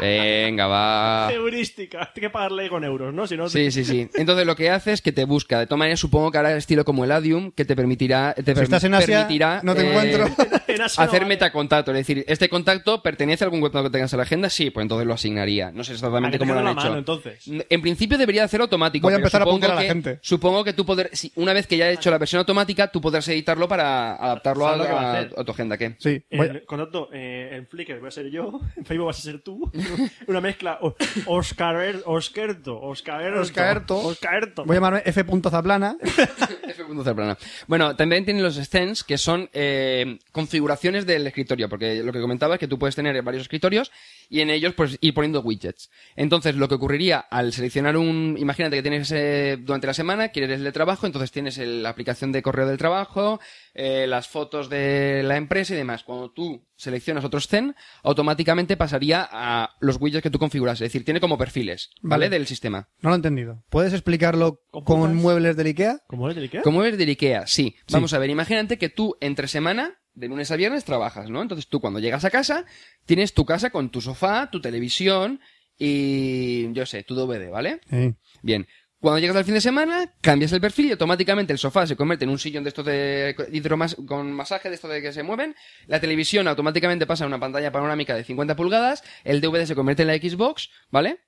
[0.00, 1.28] Venga, va.
[1.32, 2.12] Heurística.
[2.14, 3.26] Hay que pagarle con euros, ¿no?
[3.26, 4.08] Si no, Sí, sí, sí.
[4.14, 5.58] Entonces lo que hace es que te busca.
[5.60, 8.54] De todas maneras, supongo que hará el estilo como el Adium, que te permitirá, te
[8.54, 10.26] Si estás en Asia, permitirá no te eh, encuentro.
[10.68, 11.34] En Asia no hacer vale.
[11.34, 11.90] metacontacto.
[11.92, 14.82] Es decir, este contacto pertenece a algún contacto que tengas en la agenda, sí, pues
[14.82, 15.70] entonces lo asignaría.
[15.72, 16.80] No sé exactamente cómo lo han la hecho.
[16.82, 17.44] mano, entonces.
[17.68, 19.06] En principio debería hacerlo automático.
[19.06, 20.18] Voy a empezar a apuntar a la que- gente.
[20.22, 23.00] Supongo que tú poder, si- una vez que ya he hecho la versión automática, tú
[23.00, 25.76] podrás editarlo para adaptarlo a, tu agenda.
[25.78, 25.94] ¿qué?
[25.98, 29.22] Sí, voy- En contacto, eh, en Flickr voy a ser yo, en Facebook vas a
[29.22, 29.70] ser tú.
[30.26, 30.78] Una mezcla.
[31.26, 33.40] Oscar, Oscarto, Oscarto.
[33.40, 33.96] Oscarto.
[33.98, 34.64] Oscarto.
[34.64, 35.24] voy a llamarme F.
[35.50, 35.96] Zaplana.
[36.02, 36.82] F.
[37.04, 37.36] Zaplana.
[37.66, 42.54] Bueno, también tienen los stands que son eh, configuraciones del escritorio, porque lo que comentaba
[42.54, 43.90] es que tú puedes tener varios escritorios
[44.28, 45.90] y en ellos pues ir poniendo widgets.
[46.16, 50.50] Entonces, lo que ocurriría al seleccionar un, imagínate que tienes eh, durante la semana, quieres
[50.58, 53.40] el de trabajo, entonces tienes el- la aplicación de correo del trabajo,
[53.74, 56.02] eh, las fotos de la empresa y demás.
[56.04, 61.04] Cuando tú seleccionas otro stand, automáticamente pasaría a los widgets que tú configuras, es decir,
[61.04, 62.26] tiene como perfiles, ¿vale?
[62.26, 62.30] Vale.
[62.30, 62.88] Del sistema.
[63.00, 63.62] No lo he entendido.
[63.70, 66.00] ¿Puedes explicarlo ¿Con muebles del Ikea?
[66.06, 66.62] ¿Cómo es del Ikea?
[66.62, 67.76] Como es del Ikea, sí.
[67.90, 71.42] Vamos a ver, imagínate que tú entre semana, de lunes a viernes, trabajas, ¿no?
[71.42, 72.64] Entonces tú cuando llegas a casa,
[73.04, 75.40] tienes tu casa con tu sofá, tu televisión
[75.78, 77.80] y, yo sé, tu DVD, ¿vale?
[77.90, 78.14] Sí.
[78.42, 78.66] Bien.
[79.06, 82.24] Cuando llegas al fin de semana, cambias el perfil y automáticamente el sofá se convierte
[82.24, 85.54] en un sillón de estos de hidromas con masaje, de estos de que se mueven.
[85.86, 89.04] La televisión automáticamente pasa a una pantalla panorámica de 50 pulgadas.
[89.22, 91.20] El DVD se convierte en la Xbox, ¿vale?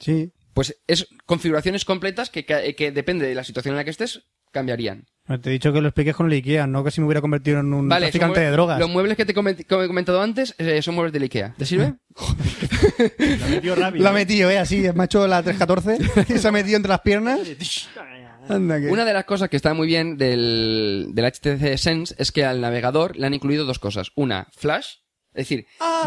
[0.00, 0.32] Sí.
[0.54, 4.22] Pues es configuraciones completas que, ca- que depende de la situación en la que estés,
[4.56, 5.04] cambiarían.
[5.26, 7.58] Te he dicho que lo expliques con el Ikea, no que si me hubiera convertido
[7.58, 8.78] en un Vale, traficante de drogas.
[8.78, 11.54] Los muebles que te he comentado antes eh, son muebles del Ikea.
[11.58, 11.94] ¿Te sirve?
[13.40, 14.04] La metió rápido.
[14.04, 16.90] La ha metido, eh, así, me ha hecho la 314 y se ha metido entre
[16.90, 17.40] las piernas.
[18.48, 18.78] Anda.
[18.88, 22.60] Una de las cosas que está muy bien del, del HTC Sense es que al
[22.60, 24.12] navegador le han incluido dos cosas.
[24.14, 24.98] Una, Flash.
[25.34, 25.66] Es decir,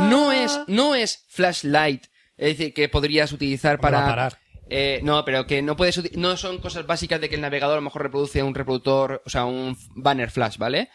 [0.09, 2.05] no es, no es Flashlight.
[2.37, 4.05] Es decir, que podrías utilizar ¿Dónde va para...
[4.05, 4.37] a parar?
[4.70, 7.78] Eh, no, pero que no puedes no son cosas básicas de que el navegador a
[7.78, 10.89] lo mejor reproduce un reproductor, o sea, un banner flash, ¿vale?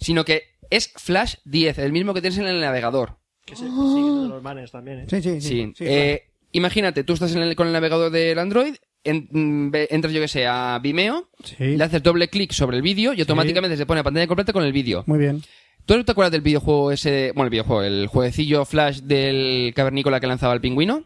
[0.00, 3.18] Sino que es Flash 10, el mismo que tienes en el navegador.
[3.44, 5.06] Que se siguen de los banners también, ¿eh?
[5.08, 5.48] Sí, sí, sí.
[5.48, 5.72] Sí.
[5.76, 8.74] sí, Eh, Imagínate, tú estás en el- con el navegador del Android,
[9.04, 11.76] en- mm, entras, yo que sé, a Vimeo, Sí.
[11.76, 14.64] le haces doble clic sobre el vídeo y automáticamente se pone a pantalla completa con
[14.64, 15.04] el vídeo.
[15.06, 15.42] Muy bien.
[15.84, 20.26] ¿Tú te acuerdas del videojuego ese, bueno, el videojuego, el jueguecillo Flash del cavernícola que
[20.26, 21.04] lanzaba el pingüino?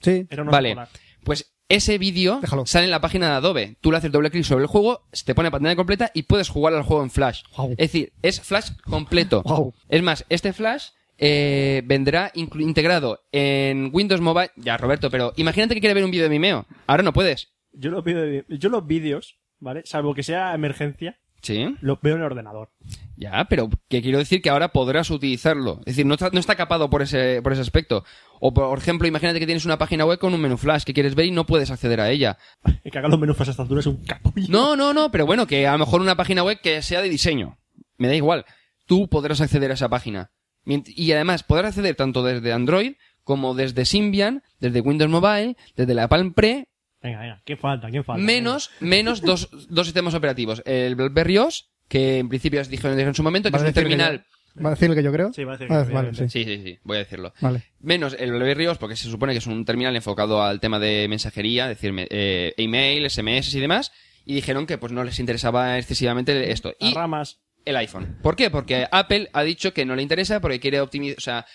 [0.00, 0.26] Sí.
[0.28, 0.76] Era Vale.
[1.22, 2.66] Pues ese vídeo Déjalo.
[2.66, 3.76] sale en la página de Adobe.
[3.80, 6.22] Tú le haces doble clic sobre el juego, se te pone a pantalla completa y
[6.24, 7.42] puedes jugar al juego en Flash.
[7.70, 9.42] Es decir, es Flash completo.
[9.88, 14.50] Es más, este Flash eh, vendrá integrado en Windows Mobile.
[14.56, 16.66] Ya, Roberto, pero imagínate que quieres ver un vídeo de Vimeo.
[16.86, 17.48] Ahora no puedes.
[17.72, 19.82] Yo los, vídeos- yo los vídeos, ¿vale?
[19.84, 21.76] Salvo que sea emergencia, Sí.
[21.80, 22.70] los veo en el ordenador.
[23.16, 25.80] Ya, pero que quiero decir que ahora podrás utilizarlo.
[25.80, 28.04] Es decir, no está, no está capado por ese, por ese aspecto.
[28.40, 31.14] O por ejemplo, imagínate que tienes una página web con un menú flash que quieres
[31.16, 32.38] ver y no puedes acceder a ella.
[32.84, 34.46] El que haga los menús a esta altura es un capullo.
[34.48, 37.08] No, no, no, pero bueno, que a lo mejor una página web que sea de
[37.08, 37.58] diseño.
[37.98, 38.44] Me da igual.
[38.86, 40.30] Tú podrás acceder a esa página.
[40.64, 46.08] Y además podrás acceder tanto desde Android como desde Symbian, desde Windows Mobile, desde la
[46.08, 46.68] Palm Pre,
[47.02, 47.42] Venga, venga.
[47.44, 47.90] ¿Quién falta?
[47.90, 48.22] ¿Quién falta?
[48.22, 50.62] menos, menos dos, dos sistemas operativos.
[50.64, 53.74] El BlackBerry OS, que en principio os dijeron en su momento, que ¿Vas es un
[53.74, 54.24] terminal...
[54.62, 55.32] ¿Va a decir lo que yo creo?
[55.32, 56.28] Sí, va a decir que Vale, sí.
[56.28, 57.32] Sí, sí, sí, voy a decirlo.
[57.40, 57.62] Vale.
[57.80, 61.06] Menos el BlackBerry OS, porque se supone que es un terminal enfocado al tema de
[61.08, 63.92] mensajería, es decir, eh, email, SMS y demás,
[64.26, 66.74] y dijeron que pues no les interesaba excesivamente esto.
[66.78, 67.40] Y ramas.
[67.64, 68.18] el iPhone.
[68.22, 68.50] ¿Por qué?
[68.50, 71.46] Porque Apple ha dicho que no le interesa porque quiere optimizar, o sea,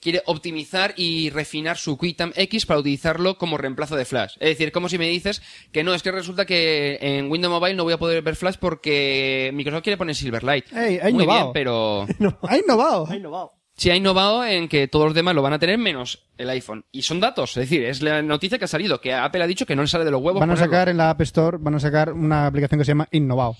[0.00, 4.34] quiere optimizar y refinar su QuickTime X para utilizarlo como reemplazo de Flash.
[4.40, 5.40] Es decir, como si me dices
[5.72, 8.56] que no, es que resulta que en Windows Mobile no voy a poder ver Flash
[8.60, 10.72] porque Microsoft quiere poner Silverlight.
[10.72, 11.40] Ey, ha Muy innovado.
[11.40, 12.06] bien, pero
[12.48, 13.06] Ha innovado.
[13.08, 13.52] Ha innovado.
[13.76, 16.84] sí ha innovado en que todos los demás lo van a tener menos el iPhone.
[16.90, 19.66] Y son datos, es decir, es la noticia que ha salido, que Apple ha dicho
[19.66, 20.40] que no le sale de los huevos.
[20.40, 23.08] Van a sacar en la App Store, van a sacar una aplicación que se llama
[23.12, 23.56] Innovado.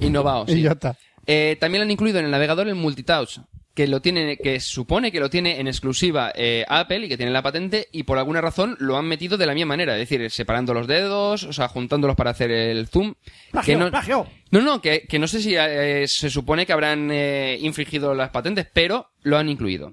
[0.00, 0.54] Innovado, sí.
[0.58, 0.96] Y ya está.
[1.26, 3.38] Eh, también han incluido en el navegador el multitouch,
[3.74, 7.32] que lo tiene, que supone que lo tiene en exclusiva eh, Apple y que tiene
[7.32, 10.30] la patente y por alguna razón lo han metido de la misma manera, es decir,
[10.30, 13.14] separando los dedos, o sea, juntándolos para hacer el zoom.
[13.50, 14.26] ¡Plagio, que no, plagio!
[14.50, 18.30] no, no, que, que no sé si eh, se supone que habrán eh, infringido las
[18.30, 19.92] patentes, pero lo han incluido.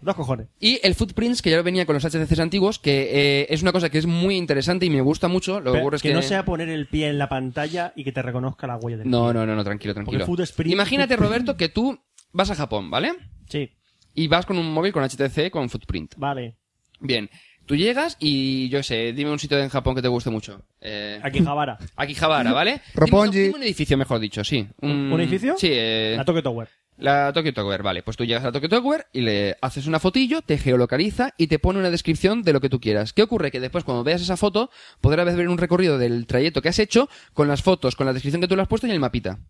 [0.00, 0.48] Dos cojones.
[0.60, 3.08] Y el Footprints, que ya venía con los HTCs antiguos, que
[3.42, 5.60] eh, es una cosa que es muy interesante y me gusta mucho.
[5.60, 6.14] Lo que ocurre es que, que...
[6.14, 9.10] no sea poner el pie en la pantalla y que te reconozca la huella del
[9.10, 9.34] No, pie.
[9.34, 10.26] no, no, no, tranquilo, tranquilo.
[10.64, 11.98] Imagínate, Roberto, que tú
[12.32, 13.14] vas a Japón, ¿vale?
[13.48, 13.70] Sí,
[14.14, 16.14] Y vas con un móvil con HTC con Footprint.
[16.16, 16.56] vale.
[17.00, 17.28] Bien.
[17.66, 20.62] Tú llegas y, yo sé, dime un sitio en Japón que te guste mucho.
[20.80, 21.76] Eh, Akihabara.
[21.96, 22.80] Akihabara, ¿vale?
[22.94, 23.32] Roppongi.
[23.32, 24.68] Dime, dime un edificio, mejor dicho, sí.
[24.82, 25.56] Un, ¿Un edificio?
[25.58, 26.68] Sí, eh, La Tokyo Tower.
[26.96, 28.04] la Tokyo Tower, vale.
[28.04, 31.48] Pues tú llegas a la Tokyo Tower y le haces una fotillo, te geolocaliza y
[31.48, 33.12] te pone una descripción de lo que tú quieras.
[33.12, 33.50] ¿Qué ocurre?
[33.50, 34.70] Que después cuando veas esa foto
[35.00, 38.40] podrás ver un recorrido del trayecto que has hecho con las fotos, con la descripción
[38.40, 39.40] que tú le has puesto y el mapita.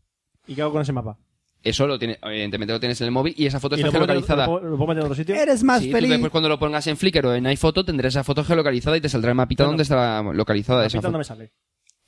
[0.47, 1.19] ¿Y qué hago con ese mapa?
[1.63, 3.93] Eso lo tiene, evidentemente lo tienes en el móvil y esa foto ¿Y está lo
[3.93, 4.47] puedo, meter- geolocalizada.
[4.47, 5.35] lo puedo- lo puedo meter en otro sitio?
[5.35, 6.11] Eres más Sí, tú feliz.
[6.11, 9.09] después cuando lo pongas en Flickr o en iPhoto tendrás esa foto geolocalizada y te
[9.09, 11.19] saldrá el mapita Bueno, donde está localizada esa pita no foto.
[11.19, 11.53] me sale.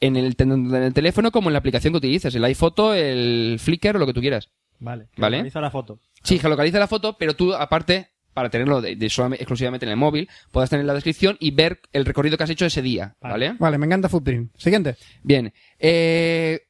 [0.01, 3.97] En el, en el teléfono como en la aplicación que utilices, el iPhoto, el Flickr
[3.97, 4.49] o lo que tú quieras.
[4.79, 5.09] Vale.
[5.13, 5.39] que Vale.
[5.39, 5.99] Organiza la foto.
[6.23, 9.97] Sí, geolocaliza la foto, pero tú aparte, para tenerlo de, de solamente- exclusivamente en el
[9.97, 13.57] móvil, puedas tener la descripción y ver el recorrido que has hecho ese día, ¿vale?
[13.59, 14.53] Vale, me encanta Footprint.
[14.57, 14.95] Siguiente.
[15.25, 15.53] Bien.
[15.81, 16.61] Eh,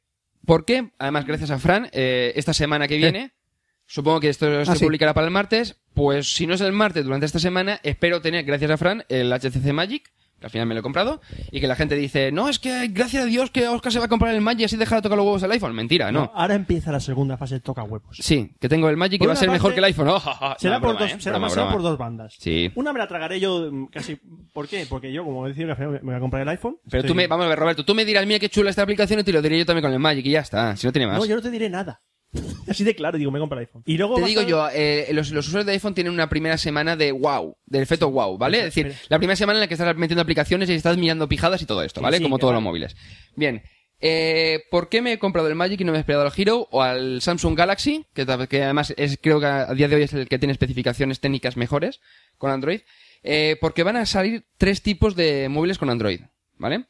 [0.49, 0.93] ¿Por qué?
[0.99, 3.33] Además, gracias a Fran, eh, esta semana que viene,
[3.85, 4.83] supongo que esto se Ah, sí.
[4.83, 8.47] publicará para el martes, pues si no es el martes durante esta semana, espero tener,
[8.47, 10.11] gracias a Fran, el HTC Magic,
[10.43, 11.21] al final me lo he comprado,
[11.51, 14.05] y que la gente dice, no, es que gracias a Dios que Oscar se va
[14.07, 15.75] a comprar el Magic y así deja de tocar los huevos al iPhone.
[15.75, 16.31] Mentira, no.
[16.35, 18.17] Ahora empieza la segunda fase de toca huevos.
[18.21, 20.09] Sí, que tengo el Magic que va a ser mejor que el iPhone.
[20.41, 20.55] Oh.
[20.59, 21.21] Será, No, por, broma, dos, ¿eh?
[21.21, 21.73] será, Broma, será broma.
[21.75, 22.35] por dos bandas.
[22.39, 22.71] Sí.
[22.75, 24.17] Una me la tragaré yo mm, casi.
[24.53, 24.87] ¿Por qué?
[24.89, 26.77] Porque yo, como decía, me voy a comprar el iPhone.
[26.89, 28.83] Pero Estoy- tú me, vamos a ver, Roberto, tú me dirás, mira qué chula esta
[28.83, 30.93] aplicación y te lo diré yo también con el Magic y ya está, si no
[30.93, 31.19] tiene más.
[31.19, 32.01] No, yo no te diré nada.
[32.69, 33.83] Así de claro, digo, me compro el iPhone.
[33.87, 36.59] Y luego Te digo estar- yo, eh, los, los usuarios de iPhone tienen una primera
[36.59, 38.59] semana de wow, del efecto wow, ¿vale?
[38.59, 41.63] Es decir, la primera semana en la que estás metiendo aplicaciones y estás mirando pijadas
[41.63, 42.19] y todo esto, ¿vale?
[42.19, 42.57] Sí, Como todos vale.
[42.57, 42.97] los móviles.
[43.37, 43.63] Bien.
[44.01, 46.69] Eh, ¿Por qué me he comprado el Magic y no me he esperado al Hero
[46.71, 48.07] o al Samsung Galaxy?
[48.15, 51.57] Que además es, creo que a día de hoy es el que tiene especificaciones técnicas
[51.57, 52.01] mejores
[52.37, 52.83] con Android.
[53.25, 56.21] Eh, porque van a salir tres tipos de móviles con Android,
[56.59, 56.85] ¿vale?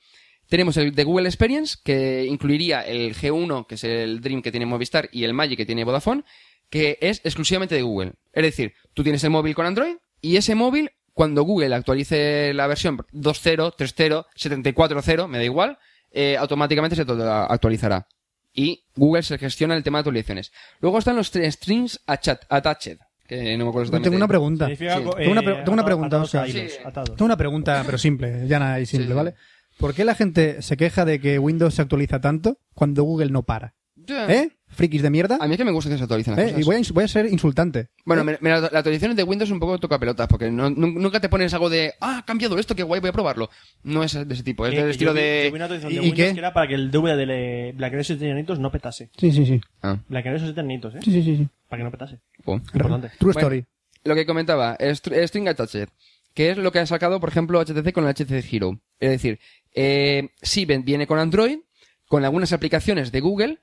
[0.49, 4.66] Tenemos el de Google Experience, que incluiría el G1, que es el Dream que tiene
[4.66, 6.24] Movistar, y el Magic que tiene Vodafone,
[6.70, 8.12] que es exclusivamente de Google.
[8.32, 12.66] Es decir, tú tienes el móvil con Android, y ese móvil, cuando Google actualice la
[12.66, 15.78] versión 2.0, 3.0, 74.0, me da igual,
[16.11, 18.07] eh, automáticamente se actualizará.
[18.55, 20.53] Y Google se gestiona el tema de actualizaciones.
[20.80, 24.05] Luego están los tres strings attached, que no me acuerdo exactamente.
[24.11, 24.66] Tengo una pregunta.
[24.66, 26.44] Tengo una, eh, pre- tengo una pregunta, atados Oscar.
[26.44, 27.11] a hilos, atados.
[27.11, 29.16] Tengo una pregunta, pero simple, llana y simple, Sí, sí.
[29.16, 29.34] ¿vale?
[29.78, 33.42] ¿Por qué la gente se queja de que Windows se actualiza tanto cuando Google no
[33.44, 33.74] para?
[34.08, 34.48] ¿Eh?
[34.68, 35.36] ¿Frikis de mierda?
[35.40, 36.48] A mí es que me gusta que se actualicen las ¿Eh?
[36.48, 36.60] cosas.
[36.60, 37.88] Y voy a, ins- voy a ser insultante.
[38.06, 41.20] Bueno, mira, mira, la actualización de Windows es un poco toca pelotas, porque no- nunca
[41.20, 43.50] te pones algo de, ah, ha cambiado esto, qué guay, voy a probarlo.
[43.82, 45.42] No es de ese tipo, es Eh, del estilo vi- de...
[45.44, 46.32] yo vi una actualización ¿Y- de y Windows qué?
[46.34, 49.10] que era para que el DVD de Blackberry 7 añitos no petase.
[49.16, 49.60] Sí, sí, sí.
[49.82, 50.98] Ah, Blackberry 7 añitos, ¿eh?
[51.02, 51.36] Sí, sí, sí.
[51.36, 51.48] sí.
[51.68, 52.18] Para que no petase.
[52.46, 52.54] oh.
[52.56, 53.08] Importante.
[53.18, 53.64] True Bueno, story.
[54.04, 55.88] Lo que comentaba, str- String Attached,
[56.34, 58.80] que es lo que ha sacado, por ejemplo, HTC con el HTC Hero.
[59.00, 59.38] Es decir,
[59.80, 61.60] eh, sí viene con Android,
[62.08, 63.60] con algunas aplicaciones de Google,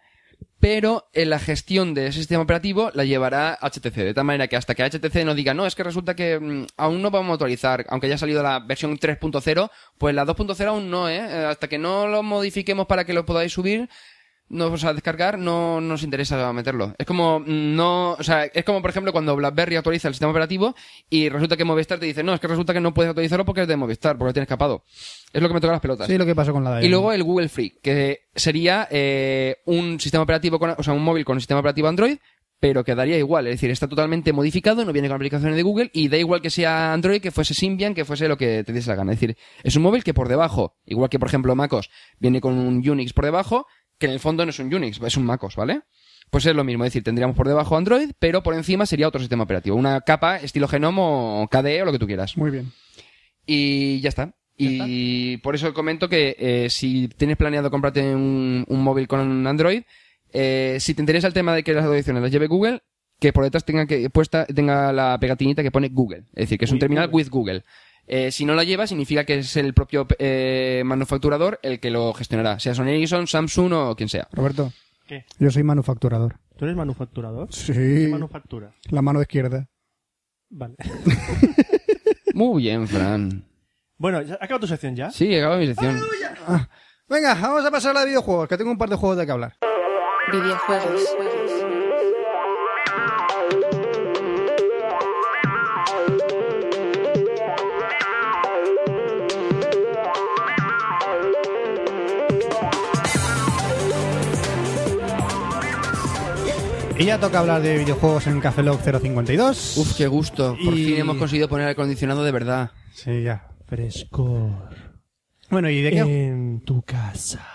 [0.62, 4.56] pero en la gestión de ese sistema operativo la llevará HTC, de tal manera que
[4.56, 7.34] hasta que HTC no diga, no, es que resulta que mm, aún no vamos a
[7.34, 11.18] actualizar, aunque ya ha salido la versión 3.0, pues la 2.0 aún no, ¿eh?
[11.18, 13.90] Eh, Hasta que no lo modifiquemos para que lo podáis subir,
[14.50, 16.94] no os a descargar, no nos interesa meterlo.
[16.98, 20.32] Es como, mm, no, o sea, es como por ejemplo cuando BlackBerry actualiza el sistema
[20.32, 20.76] operativo
[21.10, 23.62] y resulta que Movistar te dice, no, es que resulta que no puedes actualizarlo porque
[23.62, 24.84] es de Movistar, porque lo tienes capado.
[25.34, 26.08] Es lo que me toca las pelotas.
[26.08, 29.58] Sí, lo que pasó con la de Y luego el Google Free, que sería eh,
[29.66, 32.18] un sistema operativo, con, o sea, un móvil con un sistema operativo Android,
[32.60, 33.48] pero quedaría igual.
[33.48, 36.50] Es decir, está totalmente modificado, no viene con aplicaciones de Google y da igual que
[36.50, 39.12] sea Android, que fuese Symbian, que fuese lo que te diese la gana.
[39.14, 41.90] Es decir, es un móvil que por debajo, igual que por ejemplo MacOS,
[42.20, 43.68] viene con un Unix por debajo,
[43.98, 45.82] que en el fondo no es un Unix, es un MacOS, ¿vale?
[46.30, 49.20] Pues es lo mismo, es decir, tendríamos por debajo Android, pero por encima sería otro
[49.20, 49.76] sistema operativo.
[49.76, 52.36] Una capa estilo Genome o KDE o lo que tú quieras.
[52.36, 52.72] Muy bien.
[53.46, 54.34] Y ya está.
[54.58, 59.84] Y por eso comento que eh, si tienes planeado comprarte un, un móvil con Android,
[60.32, 62.82] eh, si te interesa el tema de que las audiciones las lleve Google,
[63.20, 66.66] que por detrás tenga que puesta tenga la pegatinita que pone Google, es decir, que
[66.66, 67.24] es un terminal Google.
[67.24, 67.64] with Google.
[68.08, 72.14] Eh, si no la lleva, significa que es el propio eh, manufacturador el que lo
[72.14, 74.28] gestionará, sea Sony Ericsson, Samsung o quien sea.
[74.32, 74.72] Roberto,
[75.08, 75.26] ¿Qué?
[75.40, 76.36] yo soy manufacturador.
[76.58, 77.52] ¿Tú eres manufacturador?
[77.54, 77.74] Sí.
[77.74, 78.72] ¿Qué manufactura?
[78.92, 79.68] La mano izquierda.
[80.50, 80.76] Vale.
[82.34, 83.44] Muy bien, Fran.
[83.98, 85.10] bueno, ¿ya- ¿ha acabado tu sección ya?
[85.10, 86.00] Sí, acaba mi sección.
[87.10, 89.26] Venga, vamos a pasar a la de videojuegos, que tengo un par de juegos de
[89.26, 89.58] que hablar.
[90.32, 91.02] Videojuegos.
[106.98, 109.78] Y ya toca hablar de videojuegos en Café Lock 052.
[109.78, 110.56] Uf, qué gusto.
[110.64, 112.72] Por Y- fin hemos conseguido poner el acondicionado de verdad.
[112.94, 113.50] Sí, ya.
[113.66, 114.70] Frescor.
[115.50, 116.00] Bueno, ¿y de qué?
[116.00, 117.46] En tu casa.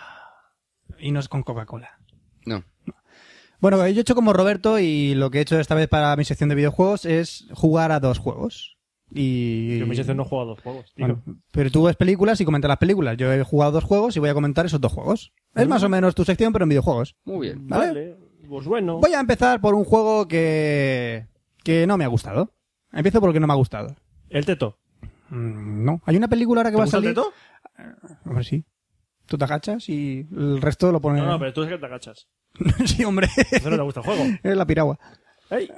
[0.98, 1.98] Y no es con Coca-Cola.
[2.44, 2.64] No.
[3.60, 6.24] Bueno, yo he hecho como Roberto y lo que he hecho esta vez para mi
[6.24, 8.76] sección de videojuegos es jugar a dos juegos.
[9.12, 9.78] Y...
[9.78, 11.06] Yo en mi sección no juego a dos juegos, tío.
[11.06, 13.16] Bueno, pero tú ves películas y comentas las películas.
[13.16, 15.32] Yo he jugado dos juegos y voy a comentar esos dos juegos.
[15.54, 17.16] Es más o menos tu sección, pero en videojuegos.
[17.24, 17.66] Muy bien.
[17.66, 17.86] ¿Vale?
[17.86, 18.16] Vale.
[18.50, 18.98] Pues bueno.
[18.98, 21.26] Voy a empezar por un juego que...
[21.64, 22.52] que no me ha gustado.
[22.92, 23.94] Empiezo porque no me ha gustado.
[24.28, 24.76] El teto.
[25.30, 26.02] Mm, no.
[26.04, 27.16] Hay una película ahora que ¿Te va a gusta el salir...
[27.16, 27.32] teto?
[28.26, 28.64] Hombre, sí.
[29.26, 31.22] Tú te agachas y el resto lo pones...
[31.22, 32.26] No, no, pero tú es que te agachas.
[32.84, 33.28] sí, hombre.
[33.52, 34.24] Eso no te gusta el juego.
[34.42, 34.98] es la piragua.
[35.50, 35.70] ¡Ey!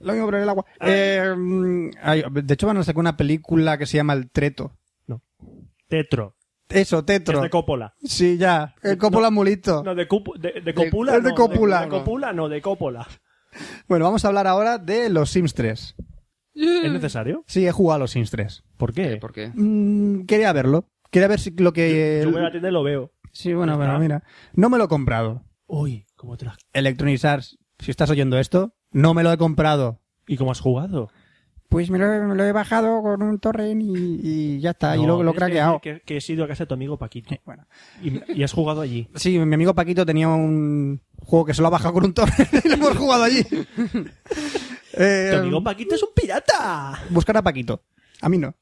[0.00, 0.64] Lo mismo, pero en el agua.
[0.80, 4.72] Eh, mm, hay- de hecho, van a sacar una película que se llama El Treto.
[5.88, 6.36] Tetro.
[6.70, 7.38] Eso, Tetro.
[7.38, 7.94] Es de Coppola.
[8.02, 8.74] Sí, ya.
[8.82, 9.82] El Coppola Mulito.
[9.84, 11.16] No, de, cupu- de, de Copula.
[11.16, 11.80] el de no, Coppola.
[11.82, 13.06] De, Copula, no, de Coppola.
[13.88, 15.96] Bueno, vamos a hablar ahora de los Sims 3.
[16.54, 17.44] ¿Es necesario?
[17.46, 18.64] Sí, he jugado a los Sims 3.
[18.76, 19.16] ¿Por qué?
[19.16, 19.50] ¿Por qué?
[19.54, 20.88] Mm, quería verlo.
[21.10, 22.20] Quería ver si lo que...
[22.24, 23.12] Yo voy a la tienda y lo veo.
[23.32, 24.22] Sí, bueno, bueno, mira.
[24.54, 25.42] No me lo he comprado.
[25.66, 26.56] Uy, ¿cómo te la...
[26.72, 30.00] Electronic Arts, si estás oyendo esto, no me lo he comprado.
[30.26, 31.10] ¿Y cómo has jugado?
[31.70, 34.96] Pues me lo, me lo he bajado con un torrent y, y ya está.
[34.96, 35.80] y No, lo, lo he craqueado.
[35.80, 37.34] Que, que he ido a casa de tu amigo Paquito.
[37.46, 37.64] Bueno.
[38.02, 39.08] Y, y has jugado allí.
[39.14, 42.52] Sí, mi amigo Paquito tenía un juego que se lo ha bajado con un torrent
[42.64, 43.46] y lo hemos jugado allí.
[44.94, 46.98] Eh, Tu amigo Paquito es un pirata.
[47.10, 47.82] buscar a Paquito.
[48.20, 48.54] A mí no.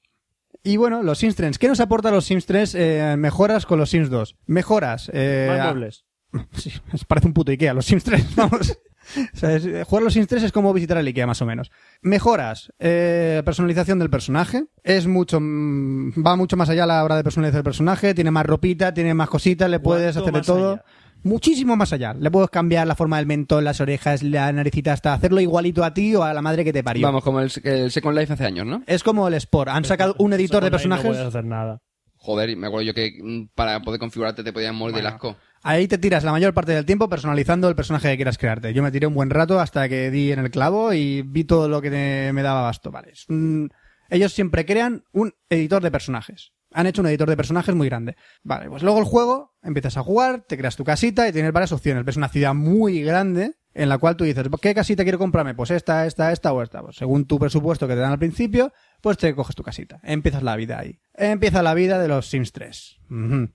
[0.63, 1.59] Y bueno, los Sims 3.
[1.59, 2.75] ¿Qué nos aporta los Sims 3?
[2.75, 4.37] Eh, mejoras con los Sims 2.
[4.47, 5.11] Mejoras.
[5.15, 6.39] Eh, Más a-.
[6.53, 6.71] Sí,
[7.07, 8.79] parece un puto Ikea, los Sims 3, vamos.
[9.35, 11.71] O sea, es- jugar los Sims 3 es como visitar el Ikea, más o menos.
[12.03, 12.73] Mejoras.
[12.79, 14.65] Eh, personalización del personaje.
[14.83, 18.15] Es mucho, mm, va mucho más allá a la hora de personalizar el personaje.
[18.15, 20.73] Tiene más ropita, tiene más cositas, le puedes ¿Cuánto hacer de todo.
[20.75, 20.85] allá?
[21.25, 22.15] Muchísimo más allá.
[22.15, 25.93] Le puedes cambiar la forma del mentón, las orejas, la naricita, hasta hacerlo igualito a
[25.93, 27.05] ti o a la madre que te parió.
[27.07, 28.83] Vamos, como el, el Second Life hace años, ¿no?
[28.87, 29.69] Es como el Sport.
[29.71, 31.07] Han sacado un editor de Online No personajes.
[31.07, 31.83] puedes hacer nada.
[32.21, 35.37] Joder, me acuerdo yo que mm, para poder configurarte te podían morir del asco.
[35.63, 38.73] Ahí te tiras la mayor parte del tiempo personalizando el personaje que quieras crearte.
[38.73, 41.69] Yo me tiré un buen rato hasta que di en el clavo y vi todo
[41.69, 41.91] lo que
[42.33, 42.91] me daba basto.
[42.91, 43.13] Vale.
[44.11, 46.53] Ellos siempre crean un editor de personajes.
[46.73, 48.17] Han hecho un editor de personajes muy grande.
[48.43, 51.73] Vale, pues luego el juego, empiezas a jugar, te creas tu casita y tienes varias
[51.73, 52.05] opciones.
[52.05, 55.55] Ves una ciudad muy grande en la cual tú dices, ¿qué casita quiero comprarme?
[55.55, 56.83] Pues esta, esta, esta o esta.
[56.83, 60.01] Pues según tu presupuesto que te dan al principio, pues te coges tu casita.
[60.03, 60.99] Empiezas la vida ahí.
[61.15, 62.99] Empieza la vida de los Sims 3.
[63.11, 63.49] Ujú.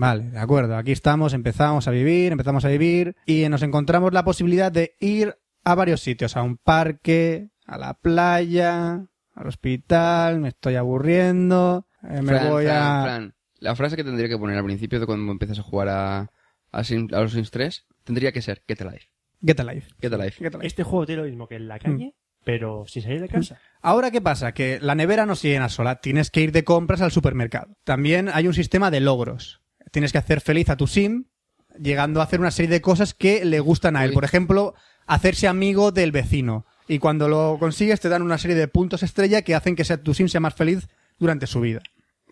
[0.00, 0.76] Vale, de acuerdo.
[0.78, 5.36] Aquí estamos, empezamos a vivir, empezamos a vivir y nos encontramos la posibilidad de ir
[5.62, 12.22] a varios sitios, a un parque, a la playa, al hospital, me estoy aburriendo, eh,
[12.22, 13.02] me Fran, voy Fran, a...
[13.02, 16.30] Fran, la frase que tendría que poner al principio de cuando empiezas a jugar a,
[16.72, 19.08] a, Sim- a los Sims 3 tendría que ser Get a Life.
[19.42, 19.86] Get a life.
[20.00, 20.38] Get a Life.
[20.42, 20.66] Get a life.
[20.66, 23.58] Este juego tiene lo mismo que en la calle, pero sin salir de casa.
[23.82, 24.52] Ahora, ¿qué pasa?
[24.52, 25.96] Que la nevera no se llena sola.
[26.00, 27.76] Tienes que ir de compras al supermercado.
[27.84, 29.59] También hay un sistema de logros.
[29.90, 31.24] Tienes que hacer feliz a tu sim,
[31.78, 34.12] llegando a hacer una serie de cosas que le gustan a él.
[34.12, 34.74] Por ejemplo,
[35.06, 36.66] hacerse amigo del vecino.
[36.88, 40.02] Y cuando lo consigues, te dan una serie de puntos estrella que hacen que sea,
[40.02, 40.88] tu sim sea más feliz
[41.18, 41.80] durante su vida.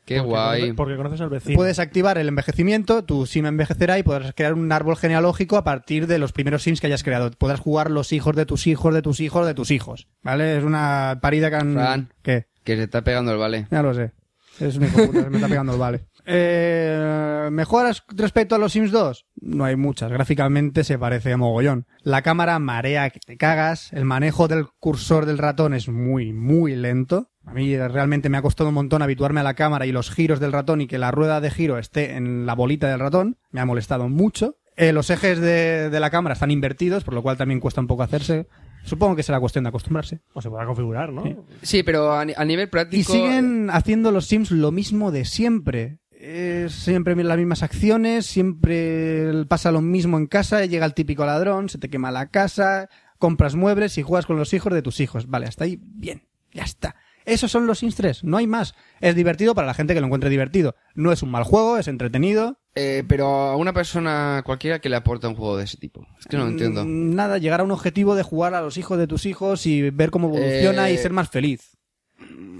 [0.05, 0.73] Qué Porque guay.
[0.73, 1.55] porque conoces al vecino.
[1.55, 6.07] Puedes activar el envejecimiento, tu sim envejecerá y podrás crear un árbol genealógico a partir
[6.07, 7.31] de los primeros sims que hayas creado.
[7.33, 10.09] Podrás jugar los hijos de tus hijos, de tus hijos, de tus hijos.
[10.23, 10.57] ¿Vale?
[10.57, 11.75] Es una parida que han...
[11.75, 12.13] Fran.
[12.23, 12.47] ¿Qué?
[12.65, 13.67] Que se está pegando el vale.
[13.71, 14.13] Ya lo sé.
[14.61, 16.07] Es un hijo puta, me está pegando el vale.
[16.31, 19.27] Eh, ¿Mejoras respecto a los Sims 2?
[19.41, 20.11] No hay muchas.
[20.13, 21.87] Gráficamente se parece a mogollón.
[22.03, 23.93] La cámara marea que te cagas.
[23.93, 27.31] El manejo del cursor del ratón es muy, muy lento.
[27.47, 30.39] A mí realmente me ha costado un montón habituarme a la cámara y los giros
[30.41, 33.39] del ratón y que la rueda de giro esté en la bolita del ratón.
[33.51, 34.57] Me ha molestado mucho.
[34.77, 37.87] Eh, los ejes de, de la cámara están invertidos, por lo cual también cuesta un
[37.89, 38.47] poco hacerse.
[38.85, 40.21] Supongo que será cuestión de acostumbrarse.
[40.35, 41.25] O se podrá configurar, ¿no?
[41.63, 43.01] Sí, pero a, ni- a nivel práctico...
[43.01, 45.99] Y siguen haciendo los Sims lo mismo de siempre.
[46.31, 51.71] Es siempre las mismas acciones, siempre pasa lo mismo en casa, llega el típico ladrón,
[51.71, 55.29] se te quema la casa, compras muebles y juegas con los hijos de tus hijos.
[55.29, 56.97] Vale, hasta ahí, bien, ya está.
[57.25, 58.75] Esos son los Sims 3, no hay más.
[59.01, 60.75] Es divertido para la gente que lo encuentre divertido.
[60.95, 62.59] No es un mal juego, es entretenido.
[62.75, 66.07] Eh, pero a una persona cualquiera que le aporta un juego de ese tipo.
[66.21, 66.85] Es que no lo entiendo.
[66.85, 69.89] Mm, Nada, llegar a un objetivo de jugar a los hijos de tus hijos y
[69.89, 71.79] ver cómo evoluciona Eh, y ser más feliz.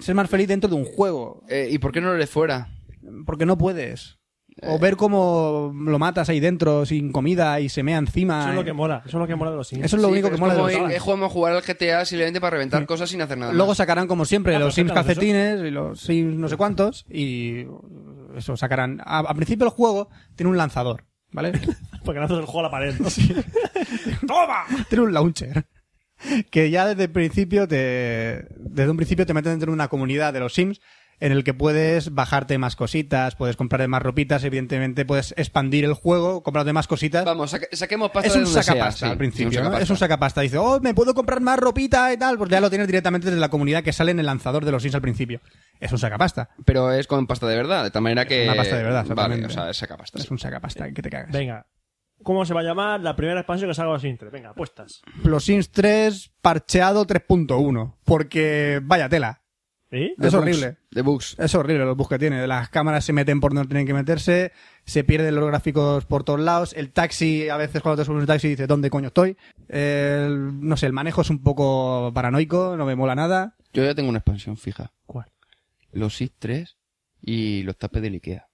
[0.01, 1.45] Ser más feliz dentro de un juego.
[1.51, 2.69] Eh, ¿Y por qué no lo eres fuera?
[3.27, 4.19] Porque no puedes.
[4.63, 8.41] O ver cómo lo matas ahí dentro sin comida y se mea encima.
[8.41, 8.65] Eso es lo eh.
[8.65, 9.03] que mola.
[9.07, 9.85] Eso es lo que mola de los Sims.
[9.85, 10.95] Eso es lo Sí, único que es mola de como los Sims.
[10.95, 13.77] Es a jugar al GTA simplemente para reventar cosas sin hacer nada Luego más.
[13.77, 14.95] sacarán, como siempre, Ah, los Sims eso.
[14.95, 17.07] calcetines y los Sims no sé cuántos.
[17.09, 17.67] Y
[18.37, 19.01] eso sacarán.
[19.05, 21.53] A- Al principio el juego tiene un lanzador, ¿vale?
[22.05, 22.95] Porque lanzas el juego a la pared.
[22.99, 23.07] ¿no?
[24.27, 24.65] ¡Toma!
[24.89, 25.67] Tiene un launcher.
[26.51, 30.33] Que ya desde el principio te, desde un principio te meten dentro de una comunidad
[30.33, 30.81] de los Sims
[31.21, 35.95] en el que puedes bajarte más cositas, puedes comprar más ropitas, evidentemente puedes expandir el
[35.95, 37.25] juego, comprarte más cositas.
[37.25, 39.59] Vamos, saque- saquemos pasta es de un sea, sacapasta sí, al principio, un ¿no?
[39.63, 39.83] sacapasta.
[39.85, 40.41] Es un sacapasta.
[40.43, 43.41] Dice, oh, me puedo comprar más ropita y tal, pues ya lo tienes directamente desde
[43.41, 45.41] la comunidad que sale en el lanzador de los Sims al principio.
[45.81, 46.51] Es un sacapasta.
[46.65, 48.45] Pero es con pasta de verdad, de tal manera que...
[48.45, 50.19] una pasta de verdad, Vale, o sea, es sacapasta.
[50.19, 51.33] Es un sacapasta, que te cagas.
[51.33, 51.67] Venga.
[52.25, 54.33] ¿Cómo se va a llamar la primera expansión que salga a los Sims 3?
[54.33, 55.03] Venga, apuestas.
[55.23, 57.95] Los Sims 3 parcheado 3.1.
[58.05, 59.38] Porque, vaya tela.
[59.91, 60.15] ¿Sí?
[60.21, 60.77] Es horrible.
[60.91, 61.35] De bugs.
[61.39, 62.47] Es horrible los bugs que tiene.
[62.47, 64.53] Las cámaras se meten por donde tienen que meterse,
[64.85, 66.75] se pierden los gráficos por todos lados.
[66.75, 69.37] El taxi, a veces cuando te subes un taxi dices, ¿dónde coño estoy?
[69.69, 73.57] El- no sé, el manejo es un poco paranoico, no me mola nada.
[73.73, 74.93] Yo ya tengo una expansión fija.
[75.07, 75.33] ¿Cuál?
[75.93, 76.77] Los Sims 3
[77.23, 78.47] y los tapes del Ikea.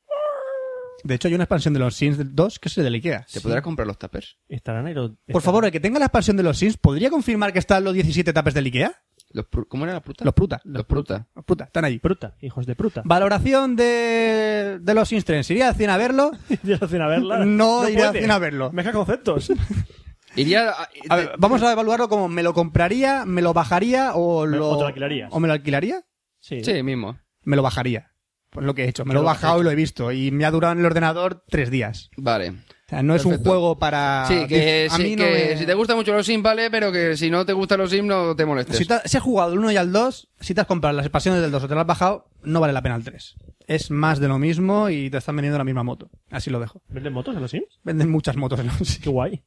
[1.03, 3.25] De hecho, hay una expansión de los Sims 2 que es el de Ikea.
[3.29, 4.39] ¿Se podrá comprar los tapers?
[4.49, 5.13] Estarán ahí los...
[5.31, 7.93] Por favor, el que tenga la expansión de los Sims, ¿podría confirmar que están los
[7.93, 9.04] 17 tapes del Ikea?
[9.35, 10.25] Los pru- ¿Cómo era la fruta?
[10.25, 10.61] Los Pruta.
[10.65, 11.27] Los pruta.
[11.35, 11.99] Los Pruta, están ahí.
[11.99, 13.03] Pruta, hijos de pruta.
[13.05, 15.51] Valoración de, de los 3.
[15.51, 16.31] ¿Iría al cine a verlo?
[16.49, 17.45] ¿Irías al cine a verla?
[17.45, 18.21] No iré al puede.
[18.23, 18.71] cine a verlo.
[18.73, 19.53] Mezcla conceptos.
[20.37, 20.71] Iría...
[20.71, 24.71] a- A ver, vamos a evaluarlo como me lo compraría, me lo bajaría o lo...
[24.71, 25.31] O te lo alquilarías.
[25.33, 26.05] ¿O me lo alquilaría?
[26.41, 26.63] Sí.
[26.63, 27.19] Sí, mismo.
[27.43, 28.13] Me lo bajaría.
[28.51, 29.05] Pues lo que he hecho.
[29.05, 30.13] Me ¿Qué lo he bajado y lo he visto.
[30.13, 32.09] Y me ha durado en el ordenador tres días.
[32.17, 32.55] Vale.
[32.95, 34.25] Sea, no es un juego para...
[34.29, 36.71] Sí, que, a sí, mí no que me- si te gustan mucho los Sims, vale,
[36.71, 38.77] pero que si no te gustan los Sims, no te molestes.
[38.77, 41.05] Si, te- si has jugado el 1 y al 2, si te has comprado las
[41.07, 43.35] expansiones del 2 o te las has bajado, no vale la pena el 3.
[43.67, 46.11] Es más de lo mismo y te están vendiendo la misma moto.
[46.31, 46.83] Así lo dejo.
[46.89, 47.81] ¿Venden motos en los Sims?
[47.83, 48.99] Venden muchas motos en los Sims.
[48.99, 49.43] Qué guay.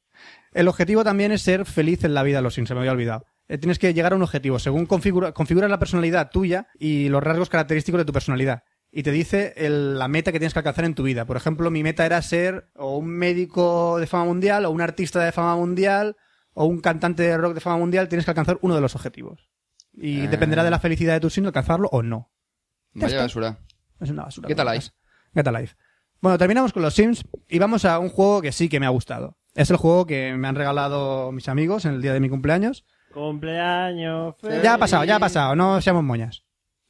[0.54, 2.91] El objetivo también es ser feliz en la vida de los Sims, se me había
[2.91, 3.26] olvidado.
[3.48, 7.24] Eh, Tienes que llegar a un objetivo, según configura, configuras la personalidad tuya y los
[7.24, 8.64] rasgos característicos de tu personalidad.
[8.98, 11.26] Y te dice el- la meta que tienes que alcanzar en tu vida.
[11.26, 15.20] Por ejemplo, mi meta era ser o un médico de fama mundial, o un artista
[15.24, 16.16] de fama mundial,
[16.54, 18.08] o un cantante de rock de fama mundial.
[18.10, 19.52] Tienes que alcanzar uno de los objetivos.
[19.93, 20.28] Y Ah.
[20.32, 22.32] dependerá de la felicidad de tu Sim alcanzarlo o no.
[22.95, 23.60] Vaya basura.
[24.00, 24.48] Es una basura.
[24.48, 24.89] Get a life.
[25.36, 25.76] Get a life.
[26.20, 28.89] Bueno, terminamos con los Sims y vamos a un juego que sí que me ha
[28.89, 29.38] gustado.
[29.54, 32.84] Es el juego que me han regalado mis amigos en el día de mi cumpleaños.
[33.14, 34.64] Cumpleaños feliz.
[34.64, 36.43] Ya ha pasado, ya ha pasado, no seamos moñas.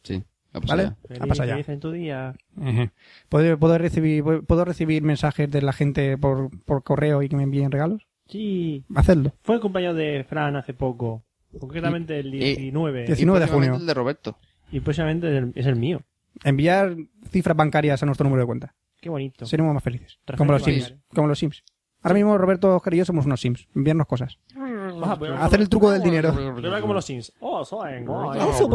[0.03, 0.23] Sí.
[0.57, 0.83] Ha ¿Vale?
[0.83, 0.95] ya.
[1.07, 1.53] Feliz, Ha pasado ya.
[1.55, 2.33] feliz en tu día.
[2.61, 2.91] Ejé.
[3.29, 7.43] ¿Puedo, puedo recibir, puedo recibir mensajes de la gente por, por correo y que me
[7.43, 8.07] envíen regalos?
[8.27, 8.83] Sí.
[8.95, 9.33] Hacedlo.
[9.43, 11.23] Fue el cumpleaños de Fran hace poco.
[11.59, 13.05] Concretamente el 19.
[13.05, 13.75] 19 de Y próximamente junio.
[13.75, 14.37] el de Roberto.
[14.71, 16.01] Y próximamente es el, es el mío.
[16.43, 16.95] Enviar
[17.31, 18.75] cifras bancarias a nuestro número de cuenta.
[18.99, 19.45] Qué bonito.
[19.45, 20.19] Seremos más felices.
[20.37, 20.63] Como los.
[20.63, 20.93] Sims.
[21.13, 21.63] Como los Sims.
[22.01, 23.67] Ahora mismo Roberto, Oscar y yo somos unos Sims.
[23.75, 24.37] Enviarnos cosas.
[24.55, 24.66] Ah,
[25.39, 26.33] Hacer el truco del dinero.
[26.59, 27.31] Era como los Sims.
[27.39, 28.39] Oh, soy guay.
[28.39, 28.67] Ah, sí, ¿eh?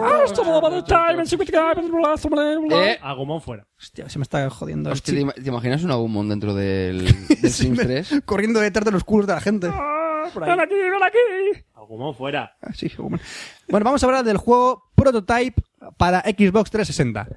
[0.00, 3.66] Ah, time, secret guy, Agumon fuera.
[3.78, 8.22] Hostia, se me está jodiendo hostia, ¿te, imaginas un Agumon dentro del, del Sims 3?
[8.24, 9.68] Corriendo detrás de los culos de la gente.
[9.72, 10.28] Ah.
[10.34, 11.62] Ven aquí, ven aquí.
[11.74, 12.56] Agumon fuera.
[12.60, 13.18] Así, bueno.
[13.68, 15.62] Bueno, vamos a hablar del juego Prototype
[15.96, 17.28] para Xbox 360.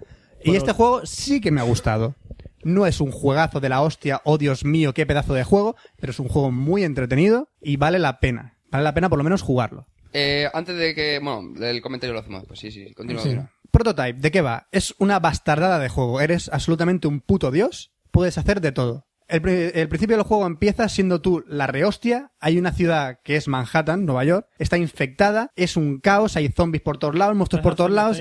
[0.41, 0.57] Y Bueno.
[0.57, 2.15] este juego sí que me ha gustado.
[2.63, 6.11] No es un juegazo de la hostia, oh Dios mío, qué pedazo de juego, pero
[6.11, 8.57] es un juego muy entretenido y vale la pena.
[8.71, 9.87] Vale la pena por lo menos jugarlo.
[10.13, 11.19] Eh, antes de que...
[11.19, 12.59] Bueno, el comentario lo hacemos después.
[12.59, 13.21] Sí, sí, continúa.
[13.23, 13.37] Sí.
[13.71, 14.67] Prototype, ¿de qué va?
[14.71, 16.21] Es una bastardada de juego.
[16.21, 17.91] Eres absolutamente un puto dios.
[18.11, 19.05] Puedes hacer de todo.
[19.27, 22.31] El, el principio del juego empieza siendo tú la rehostia.
[22.39, 24.47] Hay una ciudad que es Manhattan, Nueva York.
[24.57, 25.51] Está infectada.
[25.55, 26.35] Es un caos.
[26.35, 28.19] Hay zombies por todos lados, monstruos por todos lados.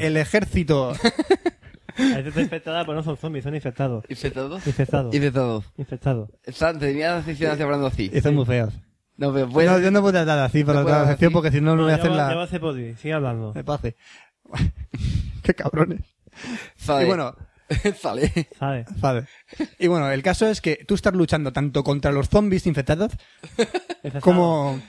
[0.00, 0.94] El ejército.
[1.98, 4.04] A veces está infectada, pero no son zombies, son infectados.
[4.08, 4.56] ¿Infectado?
[4.64, 5.14] Infectados.
[5.14, 5.64] Infectado.
[5.76, 6.28] Infectado.
[6.44, 8.10] Está, tenía la sección hacia hablando así.
[8.12, 8.72] y son muy feos.
[9.16, 9.66] No, pero puede...
[9.68, 11.28] No, yo no puedo tratar así por No la así.
[11.28, 12.30] porque si no, no voy a hacer la.
[12.30, 12.94] Ya va a podi.
[12.94, 13.52] Sigue hablando.
[13.52, 13.96] Me pase.
[15.42, 16.02] Qué cabrones.
[16.76, 17.04] Sale.
[17.04, 17.34] Y bueno,
[18.00, 18.48] Sale.
[18.58, 18.86] ¿Sabes?
[19.00, 19.24] vale.
[19.78, 23.12] Y bueno, el caso es que tú estás luchando tanto contra los zombies infectados
[24.02, 24.20] Infectado.
[24.20, 24.80] como.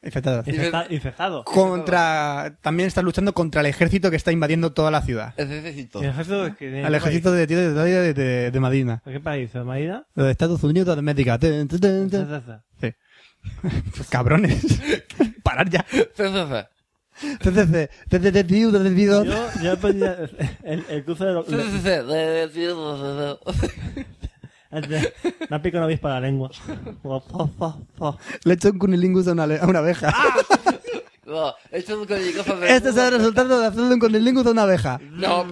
[0.00, 0.46] Infectados.
[0.46, 1.42] Infecta- infectado.
[1.44, 2.56] Contra.
[2.62, 5.34] También estás luchando contra el ejército que está invadiendo toda la ciudad.
[5.36, 6.00] El necesito.
[6.00, 6.84] ¿El ejército de qué?
[6.84, 9.02] Al ejército de, de, de, de, de Madina.
[9.04, 9.52] ¿De qué país?
[9.52, 9.90] ¿De Madrid?
[10.14, 11.36] De Estados Unidos de América.
[14.10, 14.64] Cabrones.
[15.42, 15.84] Parar ya.
[16.14, 16.68] CCC.
[17.40, 17.90] CCC.
[18.08, 18.46] CCC.
[19.24, 20.14] Yo, yo he pedido
[20.62, 21.32] el, el cruce de...
[21.32, 22.50] lo- le- el-
[24.70, 26.50] Me ha picado una avispa la lengua.
[28.44, 30.14] Le he hecho un cunilingus a una, le- a una abeja.
[31.28, 34.50] No, esto es un código de- Este es el resultado de hacerle un cunilingus a
[34.50, 34.98] una abeja.
[35.10, 35.44] No.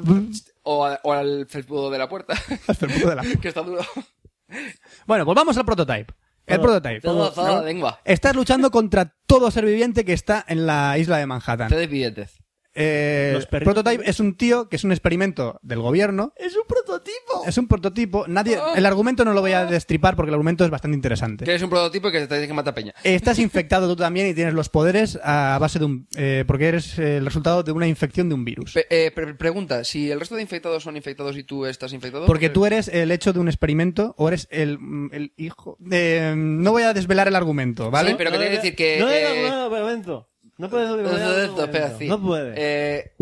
[0.62, 2.32] O, a- o al felpudo de la puerta.
[2.66, 3.82] Hasta el punto de la- que está duro.
[5.06, 6.14] Bueno, volvamos al prototype.
[6.46, 7.00] El Todo- prototype.
[7.02, 8.00] Todo, toda la lengua.
[8.06, 11.68] Estás luchando contra todo ser viviente que está en la isla de Manhattan.
[11.68, 12.26] Te despídete.
[12.76, 16.32] Eh, Prototype es un tío que es un experimento del gobierno.
[16.36, 17.44] ¡Es un prototipo!
[17.46, 18.26] Es un prototipo.
[18.28, 21.44] Nadie, el argumento no lo voy a destripar porque el argumento es bastante interesante.
[21.44, 22.94] Que eres un prototipo y que te tienes que matar peña.
[23.02, 26.98] Estás infectado tú también y tienes los poderes a base de un, eh, porque eres
[26.98, 28.72] el resultado de una infección de un virus.
[28.74, 32.26] Pe- eh, pre- pregunta, si el resto de infectados son infectados y tú estás infectado...
[32.26, 35.32] Porque ¿por qué- tú eres el hecho de un experimento o eres el, mm, el
[35.36, 35.76] hijo.
[35.80, 38.10] de- no voy a desvelar el argumento, ¿vale?
[38.10, 38.98] Sí, pero que No, tiene que no, decir que...
[39.00, 40.06] No, eh, no, no, pero momento.
[40.06, 40.26] No puedes no,
[40.58, 41.44] no, el no, espera,
[41.86, 41.98] argumento.
[41.98, 42.08] sí.
[42.08, 42.54] No puede.
[42.56, 43.12] Eh,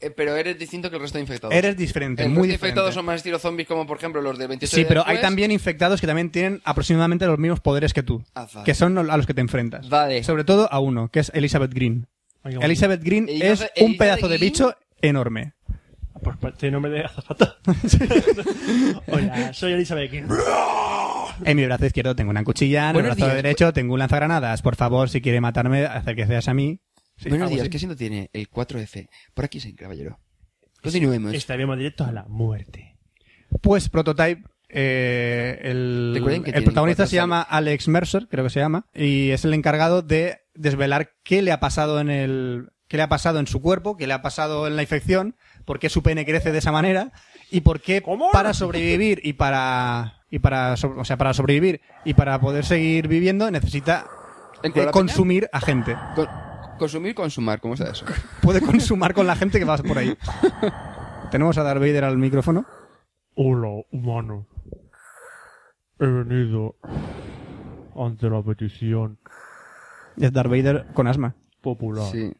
[0.00, 1.54] eh, pero eres distinto que el resto de infectados.
[1.54, 2.66] Eres diferente, el muy resto de diferente.
[2.68, 5.14] infectados son más estilo zombies como, por ejemplo, los de 28 Sí, de pero hay
[5.14, 5.22] después.
[5.22, 8.64] también infectados que también tienen aproximadamente los mismos poderes que tú, Ah, vale.
[8.66, 9.88] que son a los que te enfrentas.
[9.88, 10.22] Vale.
[10.22, 12.06] Sobre todo a uno, que es Elizabeth Green.
[12.42, 13.42] Ay, qué Elizabeth Green Elizabeth-
[13.74, 14.52] es un Elizabeth pedazo de Green.
[14.52, 15.52] bicho enorme.
[16.22, 17.56] Pues pues, tiene nombre de azafata.
[19.06, 20.24] Hola, soy Elizabeth King.
[21.44, 23.42] En mi brazo izquierdo tengo una cuchilla, en el Buenos brazo días.
[23.42, 24.62] derecho tengo un lanzagranadas.
[24.62, 26.80] Por favor, si quiere matarme, acérquese a mí.
[27.16, 27.70] Sí, Buenos algo días, así.
[27.70, 29.08] ¿qué siento tiene el 4F?
[29.34, 30.18] Por aquí, sí, caballero.
[30.82, 31.34] Continuemos.
[31.34, 32.98] Estaremos directos a la muerte.
[33.62, 38.44] Pues Prototype, eh, el, Recuerden que el tienen protagonista cuatro se llama Alex Mercer, creo
[38.44, 42.70] que se llama, y es el encargado de desvelar qué le ha pasado en el,
[42.88, 45.36] qué le ha pasado en su cuerpo, qué le ha pasado en la infección,
[45.66, 47.12] por qué su pene crece de esa manera
[47.50, 48.30] y por qué ¿Cómo?
[48.32, 53.50] para sobrevivir y para y para o sea para sobrevivir y para poder seguir viviendo
[53.50, 54.06] necesita
[54.62, 55.94] ¿En eh, consumir a gente.
[56.14, 56.28] Con-
[56.78, 58.06] consumir, consumar, ¿cómo está eso?
[58.42, 60.16] Puede consumar con la gente que va por ahí.
[61.30, 62.64] Tenemos a Darth Vader al micrófono.
[63.34, 64.46] Hola, humano.
[65.98, 66.76] He venido
[67.96, 69.18] ante la petición
[70.16, 71.34] Es Darth Vader con asma.
[71.60, 72.10] popular.
[72.10, 72.32] Sí.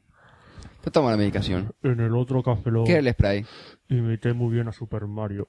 [0.86, 1.74] Pues toma la medicación.
[1.82, 3.44] En el otro café Lock ¿Qué es el spray?
[3.88, 5.48] imité muy bien a Super Mario.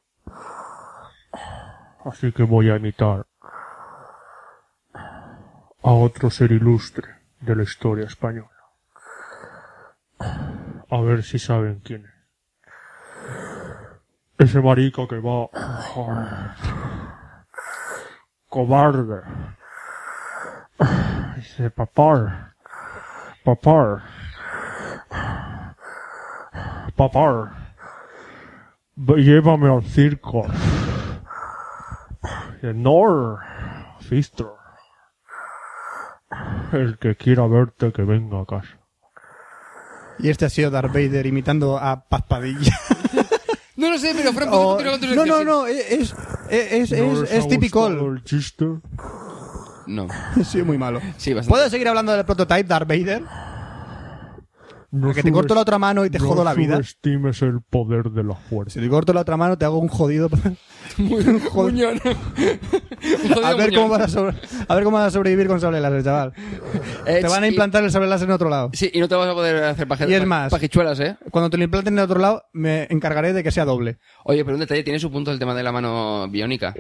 [2.04, 3.28] Así que voy a imitar
[4.96, 7.08] a otro ser ilustre
[7.40, 8.50] de la historia española.
[10.18, 12.14] A ver si saben quién es.
[14.40, 15.50] Ese marica que va...
[18.50, 19.22] Cobarde.
[21.36, 22.56] Dice, papar.
[23.44, 24.02] Papar.
[26.96, 27.76] Papar.
[28.96, 30.46] Ve- Llévame al circo.
[32.62, 33.40] Nor,
[34.02, 34.58] Fistro.
[36.74, 38.78] El que quiera verte que venga a casa.
[40.20, 42.72] Y este ha sido Darth Vader imitando a Paz Padilla.
[43.78, 45.92] No lo sé, pero Fran, O- ¿puedes continuar con tu no, no, no, es,
[46.50, 47.86] es, es, ¿No es, es típico.
[47.88, 48.66] el chiste?
[49.86, 50.08] No.
[50.44, 51.00] Sí, muy malo.
[51.18, 51.36] Sí.
[51.48, 53.22] ¿Puedo seguir hablando del prototype Darth Vader?
[54.90, 56.76] No Que te corto la otra mano y te no jodo la vida.
[56.76, 58.76] subestimes el poder de la fuerza.
[58.76, 60.30] Si te corto la otra mano, te hago un jodido.
[60.98, 62.00] Un jodido- Muñón.
[63.44, 64.36] A ver, cómo vas a sobre-
[64.68, 66.34] a ver cómo vas a sobrevivir con sable láser, chaval.
[67.06, 68.70] Eh, Te van a implantar el sable láser en otro lado.
[68.74, 71.18] Sí, y no te vas a poder hacer paje- Y es más- pajichuelas, ¿eh?
[71.32, 73.98] Cuando te lo implanten en el otro lado, me encargaré de que sea doble.
[74.24, 76.74] Oye, pero un detalle, tiene su punto el tema de la mano biónica.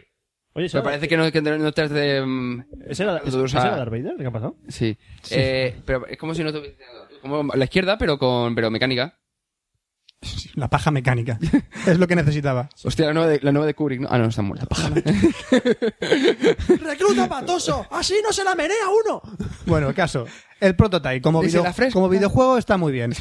[0.53, 2.23] Oye, ¿ese Me parece que no, que no te has de...
[2.25, 4.15] mm, ¿ese era, ese- dudosa- ese era Darth Vader?
[4.17, 4.55] ¿Qué ha pasado?
[4.69, 4.97] Sí.
[5.29, 6.77] Eh, pero es como si no tuviese...
[7.27, 9.19] Como la izquierda, pero con pero mecánica.
[10.55, 11.37] La paja mecánica.
[11.85, 12.69] es lo que necesitaba.
[12.83, 14.07] Hostia, la nueva de, la nueva de Kubrick, ¿no?
[14.09, 14.67] Ah, no, está muerta.
[16.81, 17.85] ¡Recluta patoso!
[17.91, 18.75] ¡Así no se la menea
[19.05, 19.21] uno!
[19.65, 20.25] Bueno, el caso.
[20.59, 23.13] El prototype como, video- la videojuego está muy bien.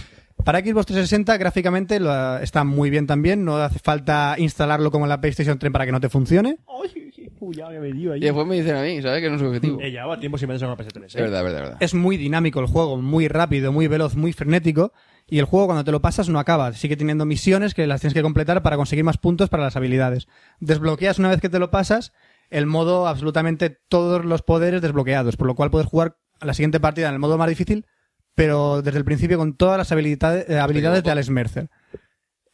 [0.45, 3.45] Para Xbox 360 gráficamente lo- está muy bien también.
[3.45, 6.59] No hace falta instalarlo como en la PlayStation 3 para que no te funcione.
[6.83, 7.06] ¡Ay!
[7.49, 8.21] Me dio ahí.
[8.21, 9.23] Y después me dicen a mí, ¿sabes?
[9.23, 9.81] Que no es objetivo.
[9.81, 11.19] Eh, llevaba tiempo sin meterse con la PS3, Es ¿eh?
[11.19, 11.77] es verdad, es verdad.
[11.81, 14.93] Es muy dinámico el juego, muy rápido, muy veloz, muy frenético.
[15.29, 16.73] Y el juego cuando te lo pasas no acaba.
[16.73, 20.29] Sigue teniendo misiones que las tienes que completar para conseguir más puntos para las habilidades.
[20.61, 22.13] Desbloqueas una vez que te lo pasas
[22.51, 25.37] el modo absolutamente todos los poderes desbloqueados.
[25.37, 27.87] Por lo cual puedes jugar la siguiente partida en el modo más difícil,
[28.35, 31.71] pero desde el principio con todas las habilidades, eh, habilidades de Alex Mercer.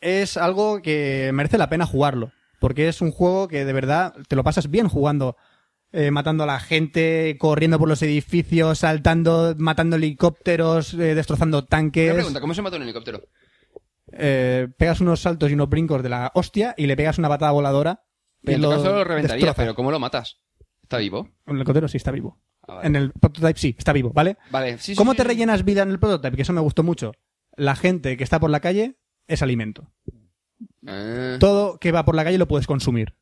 [0.01, 2.32] Es algo que merece la pena jugarlo.
[2.62, 5.36] Porque es un juego que de verdad te lo pasas bien jugando
[5.90, 11.66] eh, matando a la gente, corriendo por los edificios, saltando, matando helicópteros, eh, destrozando Una
[11.66, 12.14] tanques.
[12.14, 13.20] pregunta, ¿cómo se mata un helicóptero?
[14.12, 17.51] Eh, pegas unos saltos y unos brincos de la hostia y le pegas una patada
[17.51, 18.05] voladora.
[18.43, 19.55] y En caso lo reventaría, destroza.
[19.62, 20.40] pero ¿cómo lo matas?
[20.82, 21.28] ¿Está vivo?
[21.47, 22.40] El helicóptero sí está vivo.
[22.62, 22.86] Ah, vale.
[22.86, 24.36] En el prototype sí, está vivo, ¿vale?
[24.51, 25.28] Vale, sí, sí, ¿Cómo sí, te sí.
[25.28, 26.36] rellenas vida en el prototype?
[26.36, 27.12] Que eso me gustó mucho.
[27.56, 29.90] La gente que está por la calle es alimento.
[30.86, 31.36] Ah.
[31.38, 33.14] Todo que va por la calle lo puedes consumir.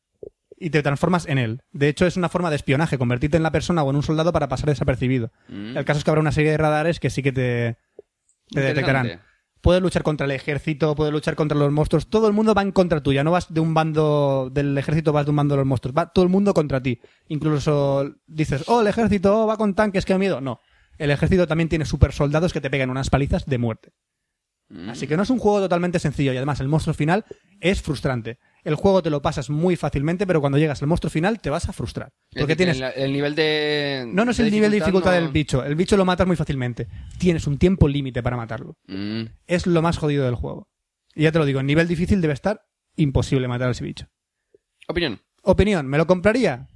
[0.57, 1.63] Y te transformas en él.
[1.71, 4.31] De hecho, es una forma de espionaje, convertirte en la persona o en un soldado
[4.31, 5.31] para pasar desapercibido.
[5.47, 5.77] Mm.
[5.77, 7.77] El caso es que habrá una serie de radares que sí que te,
[8.51, 9.21] te detectarán.
[9.61, 12.09] Puedes luchar contra el ejército, puedes luchar contra los monstruos.
[12.09, 13.23] Todo el mundo va en contra tuya.
[13.23, 15.95] No vas de un bando del ejército, vas de un bando de los monstruos.
[15.95, 16.99] Va todo el mundo contra ti.
[17.27, 20.41] Incluso dices, oh, el ejército oh, va con tanques, qué miedo.
[20.41, 20.59] No.
[20.97, 23.93] El ejército también tiene super soldados que te pegan unas palizas de muerte.
[24.87, 27.25] Así que no es un juego totalmente sencillo y además el monstruo final
[27.59, 28.37] es frustrante.
[28.63, 31.67] El juego te lo pasas muy fácilmente, pero cuando llegas al monstruo final te vas
[31.67, 32.13] a frustrar.
[32.31, 32.95] Porque decir, tienes...
[32.95, 34.05] el, el nivel de...
[34.07, 35.63] No, no es el nivel de dificultad no- del bicho.
[35.63, 36.87] El bicho lo matas muy fácilmente.
[37.17, 38.75] Tienes un tiempo límite para matarlo.
[38.87, 39.23] Mm.
[39.47, 40.69] Es lo más jodido del juego.
[41.15, 42.61] Y ya te lo digo, en nivel difícil debe estar
[42.95, 44.07] imposible matar a ese bicho.
[44.87, 45.21] Opinión.
[45.43, 46.67] Opinión, ¿me lo compraría?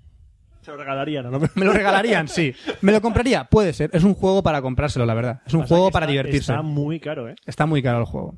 [0.66, 1.40] Se lo regalarían, ¿no?
[1.56, 2.28] ¿Me lo regalarían?
[2.28, 2.52] Sí.
[2.82, 3.44] ¿Me lo compraría?
[3.46, 3.92] Puede ser.
[3.94, 5.42] Es un juego para comprárselo, la verdad.
[5.46, 6.52] Es un Pasa juego que para está- divertirse.
[6.54, 7.36] Está muy caro, ¿eh?
[7.46, 8.34] Está muy caro el juego.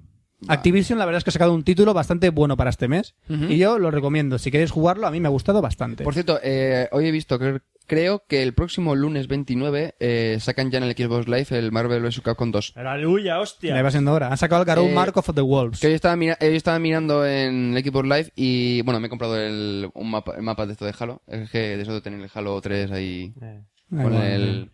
[0.48, 3.16] Activision, la verdad es que ha sacado un título bastante bueno para este mes.
[3.30, 4.38] Y yo lo recomiendo.
[4.38, 6.04] Si queréis jugarlo, a mí me ha gustado bastante.
[6.04, 10.70] Por cierto, eh, hoy he visto que creo que el próximo lunes 29 eh, sacan
[10.70, 12.22] ya en el Xbox Live el Marvel vs.
[12.22, 12.74] Capcom 2.
[12.76, 13.76] Aleluya, hostia.
[13.76, 14.28] Ya va siendo hora.
[14.30, 15.80] Han sacado el Garou Eh, Mark of the Wolves.
[15.80, 19.10] Que hoy estaba, mira- hoy estaba mirando en el Xbox Live y, bueno, me he
[19.10, 21.22] comprado el, un mapa, el mapa de esto de Halo.
[21.28, 23.62] Es que de eso de tener el Halo 3 ahí Eh.
[23.90, 24.22] con bueno.
[24.24, 24.70] el...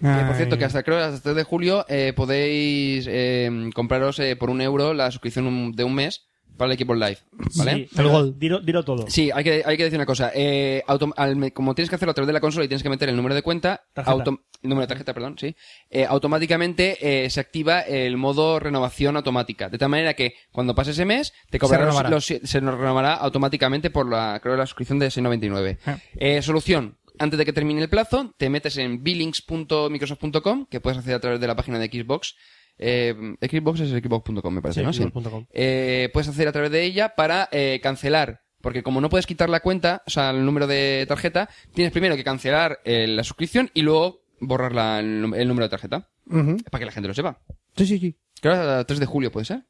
[0.00, 4.18] Por cierto, que hasta creo que hasta el 3 de julio eh, podéis eh, compraros
[4.18, 7.18] eh, por un euro la suscripción un- de un mes para el Xbox Live,
[7.56, 7.72] ¿vale?
[7.74, 8.38] Sí, El pero gol.
[8.38, 9.04] Dilo, dilo todo.
[9.10, 10.30] Sí, hay que, hay que decir una cosa.
[10.34, 12.88] Eh, autom- al como tienes que hacerlo a través de la consola y tienes que
[12.88, 13.82] meter el número de cuenta,
[14.24, 15.54] autom- el número de tarjeta, perdón, sí,
[15.90, 16.96] eh, automáticamente
[17.26, 19.68] eh, se activa el modo renovación automática.
[19.68, 22.10] De tal manera que cuando pase ese mes, te cobrará los- renovará.
[22.10, 25.76] los- se nos renovará automáticamente por la, creo, la suscripción de 6,99.
[25.84, 25.98] Ah.
[26.16, 26.96] Eh, solución.
[27.18, 31.40] Antes de que termine el plazo, te metes en billings.microsoft.com, que puedes hacer a través
[31.40, 32.34] de la página de Xbox.
[32.78, 34.92] Eh, Xbox es xbox.com, me parece, Sí, ¿no?
[34.92, 35.02] Sí.
[35.02, 35.46] xbox.com.
[35.50, 38.42] Eh, puedes hacer a través de ella para eh, cancelar.
[38.60, 42.16] Porque como no puedes quitar la cuenta, o sea, el número de tarjeta, tienes primero
[42.16, 46.08] que cancelar eh, la suscripción y luego borrar la- el, número de tarjeta.
[46.26, 46.56] Ujú.
[46.70, 47.38] Para que la gente lo sepa.
[47.76, 48.16] Sí, sí, sí.
[48.40, 49.64] Creo que hasta el 3 de julio puede ser.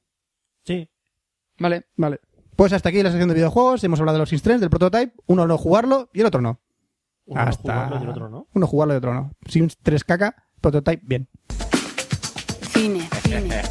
[0.64, 0.88] Sí.
[1.58, 1.84] Vale.
[1.96, 2.20] Vale.
[2.56, 3.84] Pues hasta aquí la sección de videojuegos.
[3.84, 5.12] Hemos hablado de los 3, del prototype.
[5.26, 6.60] Uno no jugarlo y el otro no.
[7.26, 7.72] Uno Hasta...
[7.74, 8.46] jugarlo y el otro no.
[8.54, 9.32] Uno jugarlo y otro no.
[9.48, 11.28] Sims 3 caca, prototype bien.
[12.72, 13.62] Cine, cine.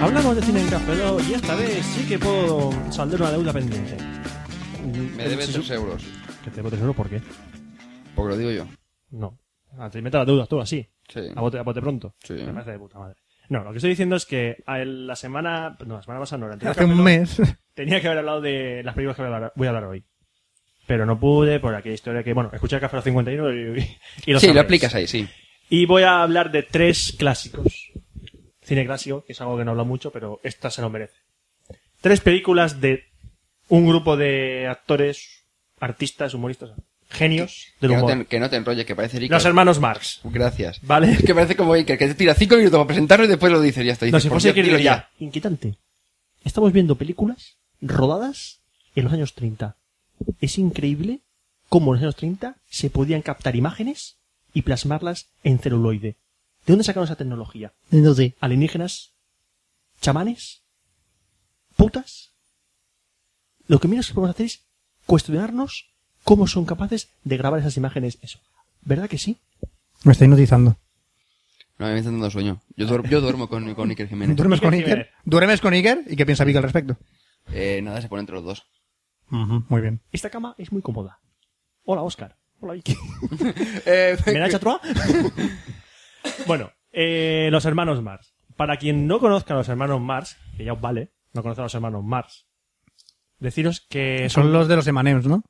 [0.00, 0.92] Hablamos de cine en Café
[1.28, 3.96] y esta vez sí que puedo saldar una deuda pendiente.
[5.16, 6.02] Me debe Sí, 3 euros.
[6.42, 7.22] ¿Que te debo 3 euros por qué?
[8.14, 8.66] Porque lo digo yo.
[9.10, 9.38] No.
[9.90, 10.86] Te metes las deudas tú así.
[11.08, 11.20] Sí.
[11.34, 12.14] A bote, a bote pronto.
[12.22, 12.34] Sí.
[12.34, 13.16] Me parece de puta madre.
[13.48, 15.76] No, lo que estoy diciendo es que a el- la semana.
[15.86, 17.40] No, la semana pasada no, la anterior Hace un mes.
[17.74, 20.04] Tenía que haber hablado de las películas que voy a hablar, voy a hablar hoy.
[20.86, 23.96] Pero no pude por aquella historia que, bueno, escuché el Café Lock 51 y, y,
[24.26, 25.28] y lo sí, lo aplicas ahí, sí.
[25.70, 27.92] Y voy a hablar de tres clásicos.
[28.60, 31.16] Cine clásico, que es algo que no hablo mucho, pero esta se lo merece.
[32.00, 33.04] Tres películas de
[33.68, 35.46] un grupo de actores,
[35.80, 36.72] artistas, humoristas,
[37.12, 39.30] genios del Que no, te, que no te enrolles, que parece Iker.
[39.30, 40.20] Los hermanos Marx.
[40.24, 40.80] Gracias.
[40.82, 41.12] ¿Vale?
[41.12, 43.60] Es que parece como Iker, que te tira 5 minutos para presentarlo y después lo
[43.60, 44.06] dices y ya está.
[44.06, 45.76] No, Dices, si por fuese dilo diría, inquietante.
[46.44, 48.60] Estamos viendo películas rodadas
[48.94, 49.76] en los años 30.
[50.40, 51.20] Es increíble
[51.68, 54.16] cómo en los años 30 se podían captar imágenes
[54.52, 56.16] y plasmarlas en celuloide.
[56.66, 57.72] ¿De dónde sacaron esa tecnología?
[57.90, 58.36] No sé.
[58.40, 59.12] ¿Alienígenas?
[60.00, 60.62] ¿Chamanes?
[61.76, 62.32] ¿Putas?
[63.66, 64.64] Lo que menos que podemos hacer es
[65.06, 65.91] cuestionarnos
[66.24, 68.18] cómo son capaces de grabar esas imágenes.
[68.22, 68.38] Eso.
[68.82, 69.38] ¿Verdad que sí?
[70.04, 70.76] Me está hipnotizando.
[71.78, 72.60] No, me está dando sueño.
[72.76, 74.36] Yo, duer- yo duermo con, con Iker Jiménez.
[74.36, 75.10] ¿Duermes con Iker Iker?
[75.24, 76.04] ¿Duermes con Iker?
[76.08, 76.96] ¿Y qué piensa Vic al respecto?
[77.52, 78.66] Eh, nada, se pone entre los dos.
[79.28, 80.00] Muy bien.
[80.12, 81.18] Esta cama es muy cómoda.
[81.84, 82.36] Hola, Oscar.
[82.60, 82.94] Hola, Vicky.
[83.86, 84.80] Eh, ¿Me da chatroa?
[86.46, 88.34] bueno, eh, los hermanos Mars.
[88.56, 91.64] Para quien no conozca a los hermanos Mars, que ya os vale, no conoce a
[91.64, 92.46] los hermanos Mars,
[93.38, 95.42] deciros que Son los de los Emanems, ¿no?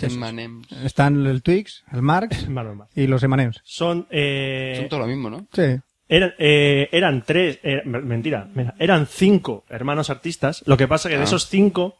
[0.00, 0.70] Emanems.
[0.84, 2.46] Están el Twix, el Marx
[2.94, 3.60] y los Emanems.
[3.64, 5.46] Son, eh, Son todo lo mismo, ¿no?
[5.52, 5.76] Sí.
[6.08, 10.62] eran, eh, eran tres, eh, mentira, mira, eran cinco hermanos artistas.
[10.66, 11.24] Lo que pasa que de Ah.
[11.24, 11.96] esos cinco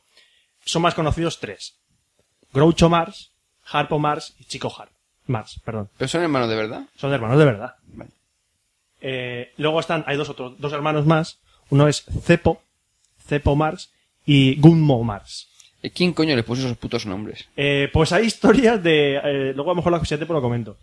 [0.65, 1.77] son más conocidos tres.
[2.53, 3.33] Groucho Mars,
[3.71, 4.91] Harpo Mars y Chico Harp.
[5.27, 5.89] Mars, perdón.
[5.99, 6.87] Pero son hermanos de verdad.
[6.97, 7.75] Son hermanos de verdad.
[7.89, 8.11] Vale.
[9.01, 11.39] Eh, luego están, hay dos otros, dos hermanos más.
[11.69, 12.63] Uno es Cepo,
[13.27, 13.91] Cepo Mars
[14.25, 15.49] y Gunmo Mars.
[15.87, 17.49] ¿Y ¿Quién coño le puso esos putos nombres?
[17.57, 20.77] Eh, pues hay historias de, eh, luego a lo mejor la siguiente pues lo comento.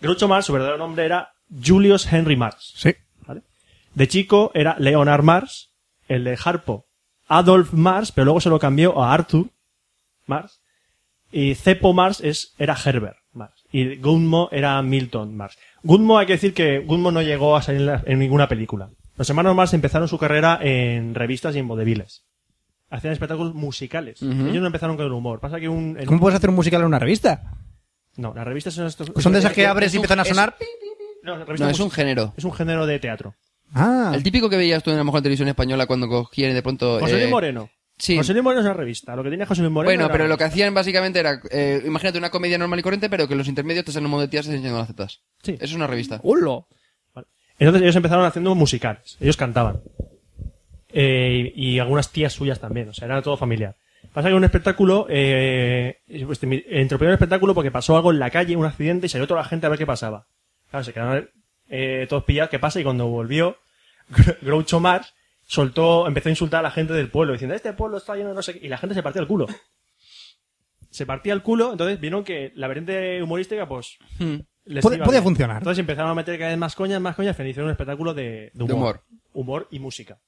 [0.00, 1.32] Groucho Mars, su verdadero nombre era
[1.64, 2.72] Julius Henry Mars.
[2.76, 2.94] Sí.
[3.26, 3.42] ¿vale?
[3.94, 5.70] De chico era Leonard Mars,
[6.08, 6.86] el de Harpo
[7.28, 9.46] Adolf Mars, pero luego se lo cambió a Arthur
[10.26, 10.60] Mars.
[11.30, 13.64] Y Cepo Mars es, era Herbert Mars.
[13.72, 15.56] Y Gunmo era Milton Mars.
[15.82, 18.90] Gunmo hay que decir que Gunmo no llegó a salir en, la- en ninguna película.
[19.16, 22.24] Los hermanos Mars empezaron su carrera en revistas y en vodevils.
[22.94, 24.20] Hacían espectáculos musicales.
[24.22, 25.40] Ellos no empezaron con el humor.
[25.40, 25.96] Pasa que un...
[25.98, 27.54] en ¿Cómo puedes hacer un musical en una revista?
[28.16, 29.08] No, las revistas son estos...
[29.10, 30.54] Pues son de esas que es- abres es y un- empiezan a es- sonar.
[31.22, 32.34] No, las No, es un género.
[32.36, 33.34] es un género de teatro.
[33.72, 36.62] Ah, El típico que veías tú en la mejor televisión española cuando cogían y de
[36.62, 37.00] pronto...
[37.00, 37.70] José Luis eh, Moreno.
[37.96, 38.16] Sí.
[38.18, 39.16] José Luis Moreno es una revista.
[39.16, 39.88] Lo que tenía José Luis Moreno.
[39.88, 43.08] Bueno, era- pero lo que hacían básicamente era, eh, imagínate una comedia normal y corriente,
[43.08, 45.22] pero que en los intermedios te salen un montón de tías enseñando las tetas.
[45.42, 45.52] Sí.
[45.52, 46.20] Eso es una revista.
[46.24, 46.60] ¡Hola!
[47.14, 47.28] Vale.
[47.58, 49.16] Entonces ellos empezaron haciendo musicales.
[49.20, 49.80] Ellos cantaban.
[50.92, 52.88] Eh, y, y algunas tías suyas también.
[52.88, 53.76] O sea, era todo familiar.
[54.12, 58.56] Pasa que un espectáculo, eh, pues, entropía un espectáculo porque pasó algo en la calle,
[58.56, 60.26] un accidente, y salió toda la gente a ver qué pasaba.
[60.70, 61.30] Claro, se quedaron
[61.68, 63.56] eh, todos pillados qué pasa y cuando volvió,
[64.10, 65.14] Gr- Groucho Marx
[65.46, 68.34] soltó, empezó a insultar a la gente del pueblo diciendo, este pueblo está lleno de
[68.34, 69.46] no sé qué, y la gente se partía el culo.
[70.90, 74.36] Se partía el culo, entonces vieron que la vertiente humorística, pues, Hmm.
[74.66, 75.22] les iba podía bien.
[75.22, 75.56] funcionar.
[75.58, 78.50] Entonces empezaron a meter cada vez más coñas, más coñas, y hicieron un espectáculo de,
[78.52, 78.68] de humor.
[78.68, 79.02] De humor.
[79.34, 80.18] Humor y música.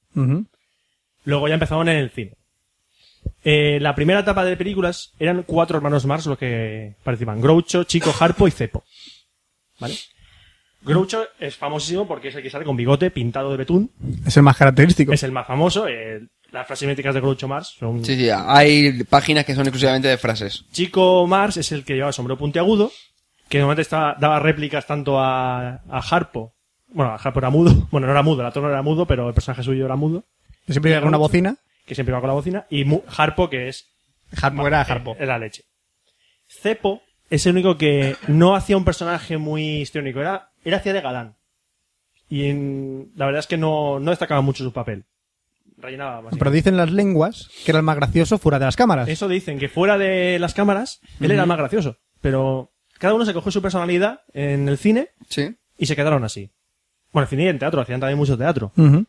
[1.23, 2.33] Luego ya empezaron en el cine.
[3.43, 7.41] Eh, la primera etapa de películas eran cuatro hermanos Marx los que participan.
[7.41, 8.83] Groucho, Chico, Harpo y Cepo.
[9.79, 9.95] ¿Vale?
[10.81, 13.91] Groucho es famosísimo porque es el que sale con bigote pintado de betún.
[14.25, 15.11] es el más característico.
[15.13, 15.87] Es el más famoso.
[15.87, 16.21] eh,
[16.51, 18.05] las frases míticas de Groucho Marx son...
[18.05, 20.63] Sí, sí, hay páginas que son exclusivamente de frases.
[20.71, 22.91] Chico Marx es el que llevaba el sombrero puntiagudo,
[23.49, 26.54] que normalmente estaba, daba réplicas tanto a, a Harpo.
[26.95, 27.87] Bueno, a Harpo era mudo.
[27.91, 30.23] Bueno, no era mudo, el actor no era mudo, pero el personaje suyo era mudo.
[30.67, 31.57] Siempre llega con una bocina.
[31.85, 33.85] que siempre va con la bocina, y Mu- Harpo, que es
[34.41, 35.11] Harpo era Harpo.
[35.11, 35.63] eh, es la leche.
[36.47, 41.01] Cepo es el único que no hacía un personaje muy histriónico, era, era hacía de
[41.01, 41.35] galán.
[42.29, 45.05] Y en- la verdad es que no, no destacaba mucho su papel.
[45.77, 46.33] Rellenaba más.
[46.37, 49.07] Pero dicen las lenguas que era el más gracioso fuera de las cámaras.
[49.09, 51.97] Eso dicen, que fuera de las cámaras, él era el más gracioso.
[52.21, 55.55] Pero cada uno se cogió su personalidad en el cine Sí.
[55.77, 56.49] y se quedaron así.
[57.15, 58.73] Bueno, y en teatro, hacían también mucho teatro.
[58.75, 59.05] Ujú.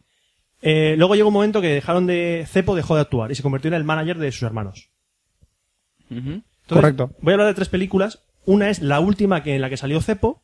[0.63, 2.47] Eh, luego llegó un momento que dejaron de.
[2.49, 4.91] Cepo dejó de actuar y se convirtió en el manager de sus hermanos.
[6.09, 6.21] Ujú.
[6.21, 7.11] Entonces, Correcto.
[7.21, 8.21] Voy a hablar de tres películas.
[8.45, 10.41] Una es la última que en la que salió Cepo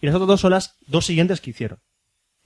[0.00, 1.80] y las otras dos son las dos siguientes que hicieron.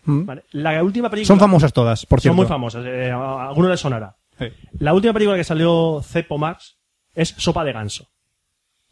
[0.06, 0.44] ¿vale?
[0.52, 1.26] La última película.
[1.26, 2.32] Son famosas todas, por cierto.
[2.32, 2.86] Son muy famosas.
[2.86, 4.16] eh, a alguno les sonará.
[4.38, 4.46] Sí.
[4.78, 6.78] La última película que salió Cepo Max
[7.14, 8.08] es Sopa de Ganso.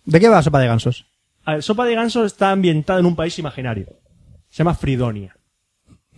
[0.05, 1.07] ¿De qué va Sopa de Gansos?
[1.47, 3.87] A ver, Sopa de Ganso está ambientada en un país imaginario.
[4.51, 5.37] Se llama Fridonia.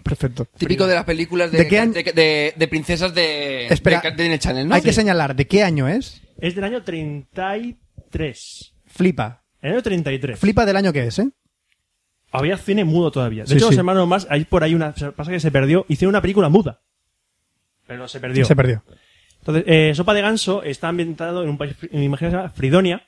[0.09, 0.47] Perfecto.
[0.56, 4.01] Típico de las películas de, ¿De qué año- de, de- de princesas de, Espera.
[4.01, 4.74] de, Channel, ¿no?
[4.74, 6.22] Hay que señalar de qué año es.
[6.40, 8.74] Es del año 33.
[8.86, 9.43] Flipa.
[9.60, 10.39] El año 33.
[10.39, 11.28] Flipa del año que es, ¿eh?
[12.30, 13.43] Había cine mudo todavía.
[13.44, 13.72] De Sí, hecho, sí.
[13.72, 14.93] los hermanos más, hay por ahí una.
[15.16, 15.85] Pasa que se perdió.
[15.89, 16.80] Hicieron una película muda.
[17.86, 18.44] Pero se perdió.
[18.44, 18.82] Se perdió.
[19.40, 22.51] Entonces, eh, Sopa de Ganso está ambientado en un país, me imagino que se llama
[22.51, 23.06] Fridonia,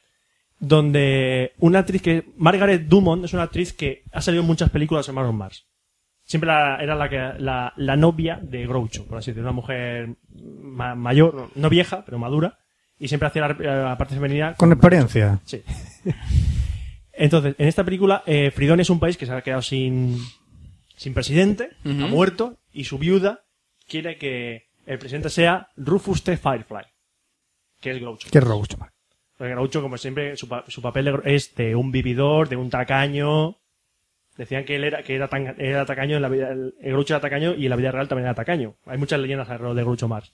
[0.58, 5.00] donde una actriz que, Margaret Dumont, es una actriz que ha salido en muchas películas
[5.06, 5.66] de los hermanos Mars.
[6.30, 10.10] Siempre la- era la, que, la, la novia de Groucho, por así decirlo, una mujer
[10.62, 12.56] ma- mayor, no vieja, pero madura,
[13.00, 13.54] y siempre hacía la,
[13.88, 14.54] la parte femenina.
[14.54, 15.40] Con experiencia.
[15.44, 15.60] Sí.
[17.12, 20.18] Entonces, en esta película, eh, Fridonia es un país que se ha quedado sin,
[20.96, 23.40] sin presidente, ha muerto, y su viuda
[23.88, 26.36] quiere que el presidente sea Rufus T.
[26.36, 26.84] Firefly,
[27.80, 28.28] que es Groucho.
[28.30, 28.78] Qué robusto.
[29.36, 33.56] Porque Groucho, como siempre, su, pa- su papel es de un vividor, de un tacaño.
[34.40, 37.20] Decían que él era, que era, tan- era tacaño en la vida, el, Groucho era
[37.20, 38.74] tacaño y en la vida real también era tacaño.
[38.86, 40.32] Hay muchas leyendas alrededor de Groucho Mars.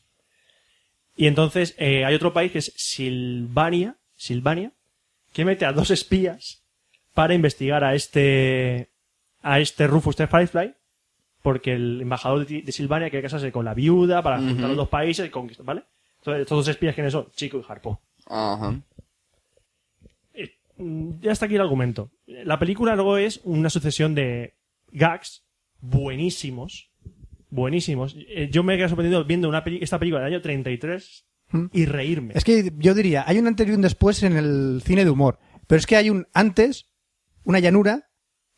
[1.16, 4.70] Y entonces, eh, hay otro país que es Silvania, Silvania,
[5.32, 6.62] que mete a dos espías
[7.14, 8.90] para investigar a este,
[9.42, 10.28] a este Rufus T.
[10.28, 10.74] Firefly,
[11.42, 14.68] porque el embajador de, de Silvania quiere casarse con la viuda para juntar Ujú.
[14.68, 15.82] los dos países y conquistar, ¿vale?
[16.18, 17.26] Entonces, estos dos espías, ¿quiénes son?
[17.34, 18.00] Chico y Harpo.
[18.26, 18.72] Ajá.
[20.78, 22.10] Mm, Ya está aquí el argumento.
[22.44, 24.54] La película luego es una sucesión de
[24.92, 25.44] gags
[25.80, 26.90] buenísimos.
[27.50, 28.16] Buenísimos.
[28.28, 31.64] Eh, Yo me he quedado sorprendido viendo una peli- esta película del año 33 ¿Mm?
[31.72, 32.34] y reírme.
[32.36, 35.38] Es que yo diría, hay un antes y un después en el cine de humor.
[35.66, 36.88] Pero es que hay un antes,
[37.44, 38.10] una llanura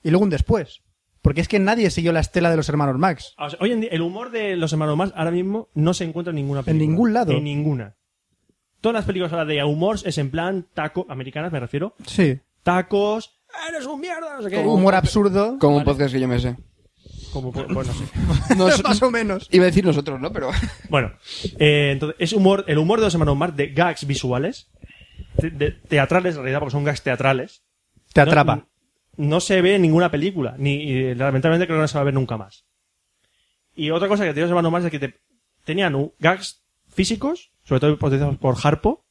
[0.02, 0.82] y luego un después.
[1.22, 3.34] Porque es que nadie siguió la estela de los hermanos Max.
[3.38, 6.04] O sea, hoy en día, el humor de los hermanos más ahora mismo no se
[6.04, 6.86] encuentra en ninguna película.
[6.88, 7.32] ningún lado.
[7.32, 7.96] En ninguna.
[8.80, 11.94] Todas las películas ahora de humor es en plan taco, americanas me refiero.
[12.06, 12.38] Sí.
[12.62, 13.37] Tacos,
[13.68, 14.58] eres un mierda, no sé qué.
[14.58, 15.58] Humor absurdo.
[15.58, 16.56] Como un podcast que yo me sé.
[17.32, 18.54] Como, pues no sé.
[18.56, 19.48] Nos- Más o menos.
[19.50, 20.32] iba a decir nosotros, ¿no?
[20.32, 20.50] Pero...
[20.88, 21.12] Bueno,
[21.58, 24.70] eh, entonces es humor, el humor de los hermanos Marx de gags visuales,
[25.36, 27.62] de, de- teatrales en realidad, porque son gags teatrales.
[28.12, 28.66] Te No- atrapa.
[29.16, 32.04] No, se ve en ninguna película, ni y lamentablemente creo que no se va a
[32.04, 32.64] ver nunca más.
[33.74, 35.20] Y otra cosa que tenían los hermanos Marx es que te-
[35.64, 39.04] tenían un- gags físicos, sobre todo potenciados por Harpo.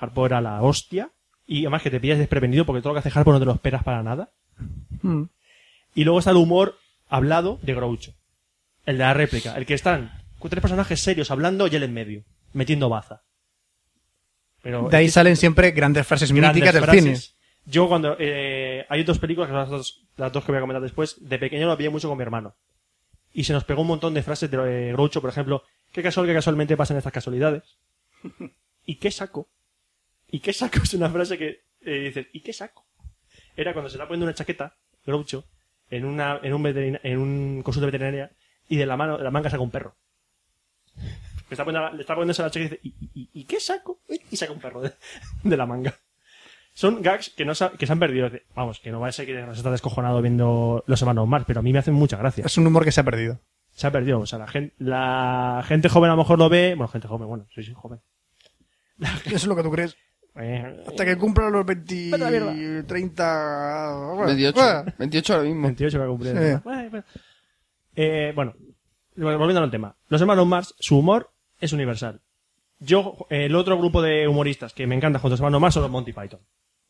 [0.00, 1.12] Harpo era la hostia.
[1.46, 3.52] Y además que te pillas desprevenido porque todo lo que hace Harpo no te lo
[3.52, 4.30] esperas para nada.
[5.02, 5.24] Mm.
[5.94, 8.14] Y luego está el humor hablado de Groucho.
[8.86, 9.56] El de la réplica.
[9.56, 10.10] El que están
[10.48, 13.22] tres personajes serios hablando y él en medio, metiendo baza.
[14.62, 17.02] Pero De ahí es salen siempre grandes frases grandes míticas del frases.
[17.02, 17.40] cine.
[17.66, 18.16] Yo cuando...
[18.18, 21.16] eh, hay dos películas, las dos, las dos que voy a comentar después.
[21.20, 22.54] De pequeño lo vi mucho con mi hermano.
[23.32, 24.58] y se nos pegó un montón de frases de
[24.88, 27.62] eh, Groucho, por ejemplo, qué casual que casualmente pasan estas casualidades.
[28.86, 29.48] ¿Y qué saco?
[30.34, 30.78] ¿Y qué saco?
[30.82, 32.84] Es una frase que eh, dices, ¿y qué saco?
[33.56, 34.74] Era cuando se está poniendo una chaqueta,
[35.06, 35.44] Groucho,
[35.90, 38.32] en una, en un en un consulta veterinaria,
[38.68, 39.94] y de la mano, de la manga saca un perro.
[40.96, 44.00] Le está poniendo, le está poniéndose la chaqueta y dice, ¿y, y, y qué saco?
[44.30, 44.92] Y saca un perro de,
[45.44, 45.94] de la manga.
[46.72, 48.28] Son gags que, no, sa- que se han perdido.
[48.56, 51.60] Vamos, que no va a ser que nos está descojonado viendo los hermanos Mars, pero
[51.60, 52.44] a mí me hacen mucha gracia.
[52.46, 53.38] Es un humor que se ha perdido.
[53.70, 54.18] Se ha perdido.
[54.18, 56.74] O sea, la gente, la gente joven a lo mejor lo ve.
[56.74, 58.00] Bueno, gente joven, bueno, soy, soy joven.
[59.26, 59.96] Eso es lo que tú crees.
[60.36, 62.86] Eh, Hasta que cumpla los 20, Vete a la mierda.
[62.86, 63.94] 30...
[64.14, 64.60] bueno, 28.
[64.60, 64.92] bueno.
[64.98, 65.62] 28 ahora mismo.
[65.62, 66.34] 28 que ha cumplido.
[66.34, 66.60] Sí.
[66.64, 67.04] Bueno, bueno.
[67.96, 68.54] Eh, bueno,
[69.16, 69.94] volviendo al tema.
[70.08, 71.30] Los hermanos Mars, su humor
[71.60, 72.20] es universal.
[72.80, 75.74] Yo, eh, el otro grupo de humoristas que me encanta junto a los hermanos Mars
[75.74, 76.40] son los Monty Python.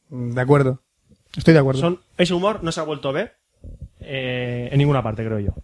[0.09, 0.83] De acuerdo.
[1.37, 1.81] Estoy de acuerdo.
[1.81, 3.37] Son, ese humor no se ha vuelto a ver
[4.01, 5.55] eh, en ninguna parte, creo yo.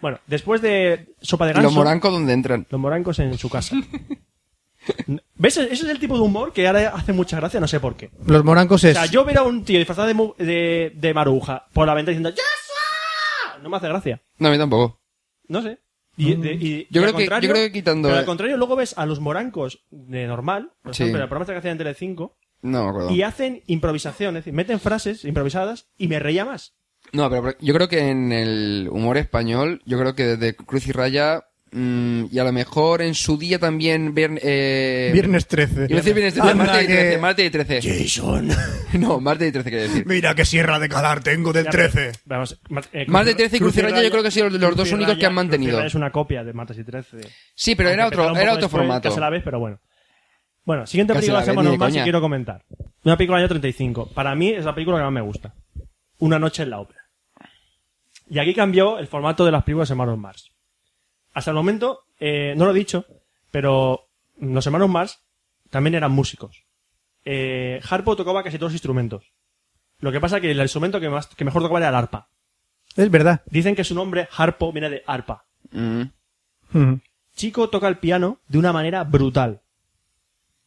[0.00, 1.68] Bueno, después de Sopa de ¿Y Ganso...
[1.68, 2.66] los morancos dónde entran?
[2.68, 3.76] Los morancos en su casa.
[5.36, 5.56] ¿Ves?
[5.56, 8.10] Ese es el tipo de humor que ahora hace mucha gracia, no sé por qué.
[8.26, 8.94] Los morancos O es...
[8.94, 12.16] sea, yo ver a un tío disfrazado de, mu- de, de maruja por la ventana
[12.18, 14.20] diciendo ¡Ya No me hace gracia.
[14.38, 15.00] No, a mí tampoco.
[15.48, 15.78] No sé.
[16.16, 18.56] Y, de- y- Yo y creo que- contrario- yo creo que quitando- Pero al contrario,
[18.56, 21.02] luego ves a los morancos de normal, por Sí.
[21.04, 23.10] ejemplo, el programa que hacían en Telecinco, No me acuerdo.
[23.10, 26.74] y hacen improvisación, es decir, meten frases improvisadas y me reía más.
[27.12, 30.92] No, pero yo creo que en el humor español, yo creo que desde Cruz y
[30.92, 31.44] Raya,
[31.74, 35.10] mm, y a lo mejor en su día también ver, eh...
[35.12, 35.72] Viernes 13.
[35.74, 37.80] Iba a decir viernes 13, Anda martes y que- 13, martes y 13.
[37.82, 38.48] Jason.
[38.94, 40.06] No, martes y 13 quiere decir.
[40.06, 42.20] Mira qué sierra de calar tengo del Ya, pero- 13.
[42.26, 42.60] Vamos,
[42.92, 44.76] eh, Más de 13 y Cruz y Raya yo creo que han sido los Cruz
[44.76, 45.82] dos y únicos que han mantenido.
[45.82, 47.18] Y es una copia de Martes y 13.
[47.54, 49.08] Sí, pero era Aunque otro, pegará un era otro formato.
[49.08, 49.80] casi a la vez, pero bueno.
[50.64, 52.02] Bueno, siguiente Casi película la Normal si coña.
[52.04, 52.64] quiero comentar.
[53.04, 54.10] Una película del año 35.
[54.14, 55.52] Para mí es la película que más me gusta.
[56.20, 57.00] Una noche en la ópera.
[58.30, 60.50] Y aquí cambió el formato de las películas de Hermanos Mars.
[61.34, 63.04] Hasta el momento, eh, no lo he dicho,
[63.50, 64.08] pero
[64.38, 65.20] los Hermanos Mars
[65.70, 66.64] también eran músicos.
[67.24, 69.32] Eh, Harpo tocaba casi todos los instrumentos.
[69.98, 72.28] Lo que pasa que el instrumento que, más, que mejor tocaba era el arpa.
[72.96, 73.42] Es verdad.
[73.46, 75.44] Dicen que su nombre, Harpo, viene de arpa.
[75.72, 76.02] Mm.
[77.34, 79.62] Chico toca el piano de una manera brutal.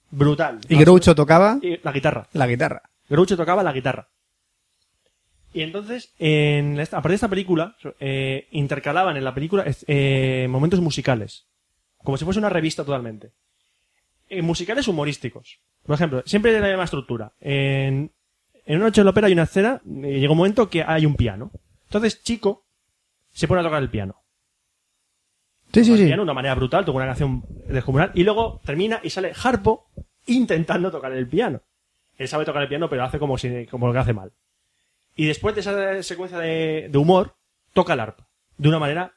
[0.09, 0.59] Brutal.
[0.67, 2.27] Y Groucho tocaba Y la guitarra.
[2.33, 2.81] la guitarra.
[3.09, 4.09] Groucho tocaba la guitarra.
[5.57, 10.45] Y entonces, en esta, a partir de esta película, eh, intercalaban en la película eh,
[10.47, 11.47] momentos musicales.
[12.03, 13.31] Como si fuese una revista totalmente.
[14.29, 15.57] Eh, musicales humorísticos.
[15.83, 17.33] Por ejemplo, siempre de la misma estructura.
[17.39, 18.11] En,
[18.67, 21.15] en una noche de la ópera hay una escena, llega un momento que hay un
[21.15, 21.49] piano.
[21.85, 22.67] Entonces, Chico
[23.31, 24.21] se pone a tocar el piano.
[25.73, 26.05] Sí, sí, el sí.
[26.05, 29.89] piano de una manera brutal, toca una canción descomunal, y luego termina y sale Harpo
[30.27, 31.63] intentando tocar el piano.
[32.15, 34.31] Él sabe tocar el piano, pero hace como, si, como lo que hace mal.
[35.17, 37.35] Y después de esa secuencia de, de humor,
[37.73, 38.27] toca el arpa.
[38.57, 39.13] De una manera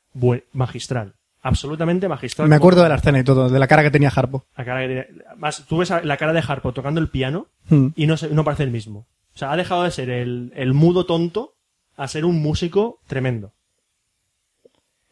[0.53, 1.15] magistral.
[1.43, 2.49] Absolutamente magistral.
[2.49, 4.45] Me Como- acuerdo de la escena y todo, de la cara que tenía Harpo.
[4.57, 5.07] la cara que tiene-
[5.37, 7.89] Más, tú ves la cara de Harpo tocando el piano Mm.
[7.97, 9.07] y no, se- no parece el mismo.
[9.35, 11.55] O sea, ha dejado de ser el, el mudo tonto
[11.97, 13.53] a ser un músico tremendo.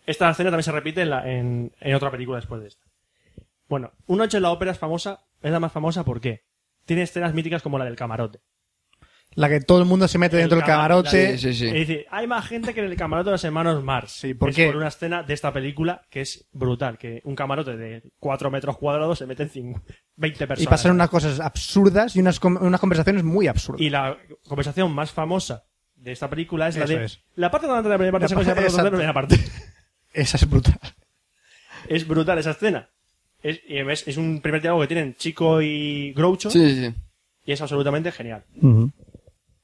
[0.07, 2.83] Esta escena también se repite en, la- en, en otra película después de esta.
[3.69, 6.43] Bueno, Una noche en la ópera es famosa, es la más famosa ¿por qué?
[6.87, 8.41] Tiene escenas míticas como la del camarote.
[9.35, 11.39] La que todo el mundo se mete dentro El del cama- camarote.
[11.39, 11.67] Sí, sí, sí.
[11.69, 14.13] Es decir, hay más gente que en el camarote de los hermanos Mars.
[14.13, 14.67] Sí, ¿por es qué?
[14.67, 18.77] por una escena de esta película que es brutal, que un camarote de 4 metros
[18.79, 19.81] cuadrados se meten cin-
[20.17, 20.63] 20 personas.
[20.63, 23.81] Y pasaron unas cosas absurdas y unas, com- unas conversaciones muy absurdas.
[23.81, 24.17] Y la
[24.49, 25.65] conversación más famosa
[25.95, 27.05] de esta película es la Eso de...
[27.05, 27.21] es.
[27.37, 29.37] La parte donde la primera parte La se parte- de la primera parte.
[30.13, 30.79] Esa es brutal.
[31.87, 32.89] Es brutal esa escena.
[33.43, 36.95] Es, y es, es un primer diálogo que tienen Chico y Groucho Sí, sí, sí.
[37.47, 38.43] y es absolutamente genial.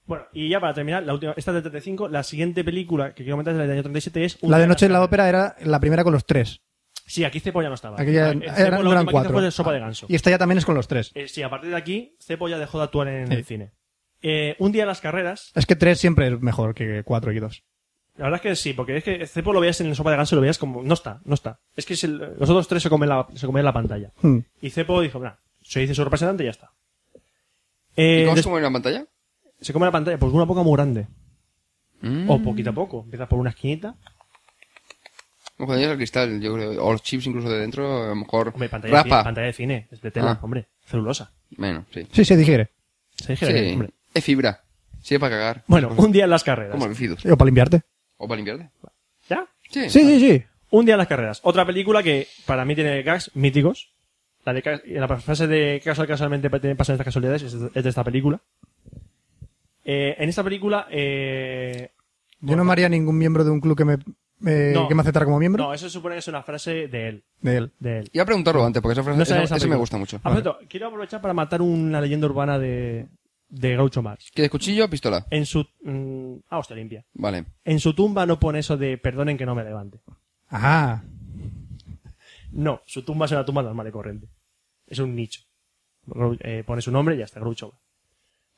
[0.07, 3.23] Bueno, y ya para terminar, la última, esta es del 35, la siguiente película que
[3.25, 4.39] quiero comentar es la del año 37 es...
[4.43, 6.61] Un La de Noche en la ópera era la primera con los tres.
[7.07, 7.97] Sí, aquí Cepo ya no estaba.
[8.03, 9.33] Eh, Cepo eran, la eran que cuatro.
[9.33, 10.07] fue de Sopa de Ganso.
[10.09, 11.11] Y esta ya también es con los tres.
[11.15, 13.35] Eh, sí, a partir de aquí, Cepo ya dejó de actuar en Sí.
[13.35, 13.71] el cine.
[14.23, 17.41] Eh, un día en las carreras, Es que tres siempre es mejor que cuatro y
[17.41, 17.63] dos.
[18.17, 20.17] la verdad es que sí, porque es que Cepo lo veías en el Sopa de
[20.17, 20.83] Ganso y lo veías como...
[20.83, 21.59] No está, no está.
[21.77, 24.11] Es que es el- los otros tres se comen la, se comen la pantalla.
[24.23, 24.39] Hmm.
[24.63, 25.33] Y Cepo dijo, nah,
[25.63, 26.71] se dice su representante y ya está.
[27.97, 29.05] ¿Y Eh, cómo se des- mueve la pantalla?
[29.61, 31.07] Se come la pantalla, pues una poca muy grande.
[32.01, 32.29] Mm.
[32.31, 33.03] O poquito a poco.
[33.05, 33.95] Empiezas por una esquinita.
[35.57, 36.85] Cuando llegas al cristal, yo creo.
[36.85, 38.49] O los chips incluso de dentro, a lo mejor.
[38.49, 39.25] Hombre, pantalla, de cine, Raspa.
[39.25, 39.89] pantalla de cine.
[39.91, 40.39] Es de tela, Ah.
[40.43, 40.67] hombre.
[40.85, 41.31] Celulosa.
[41.57, 42.07] Bueno, sí.
[42.13, 42.71] Sí, se digiere.
[43.17, 43.45] Se Sí.
[43.73, 43.91] hombre.
[44.13, 44.61] Es fibra.
[45.01, 45.63] Sí, es para cagar.
[45.67, 46.73] Bueno, un día en las carreras.
[46.73, 47.25] Como el Fidus.
[47.27, 47.83] O para limpiarte.
[48.17, 48.71] O para limpiarte.
[49.29, 49.47] ¿Ya?
[49.71, 49.89] Sí.
[49.91, 50.45] Sí, sí, sí.
[50.71, 51.41] Un día en las carreras.
[51.45, 53.93] Otra película que para mí tiene gags míticos.
[54.45, 58.03] La de la frase de casual casualmente pasan estas casualidades es de, es de esta
[58.05, 58.41] película.
[59.85, 61.91] Eh, en esta película, eh,
[62.41, 63.99] Yo no me haría ningún miembro de un club que me
[64.47, 64.89] eh, No.
[64.89, 65.65] que me aceptara como miembro.
[65.65, 67.25] No, eso se supone que es una frase de él.
[67.41, 67.73] De él.
[67.79, 68.11] De él.
[68.13, 70.19] Iba a preguntarlo antes, porque esa frase No esa me gusta mucho.
[70.19, 73.07] Cierto, quiero aprovechar para matar una leyenda urbana de,
[73.49, 74.31] de Groucho Marx.
[74.35, 75.27] ¿Quieres cuchillo o pistola?
[75.31, 75.65] En su...
[75.83, 77.05] mm, ah, hostia, limpia.
[77.15, 77.45] Vale.
[77.65, 80.01] En su tumba no pone eso de perdonen que no me levante.
[80.49, 81.05] Ajá.
[82.53, 84.29] No, su tumba es una tumba normal y corriente.
[84.87, 85.41] Es un nicho.
[86.41, 87.73] Eh, pone su nombre y ya está, Groucho.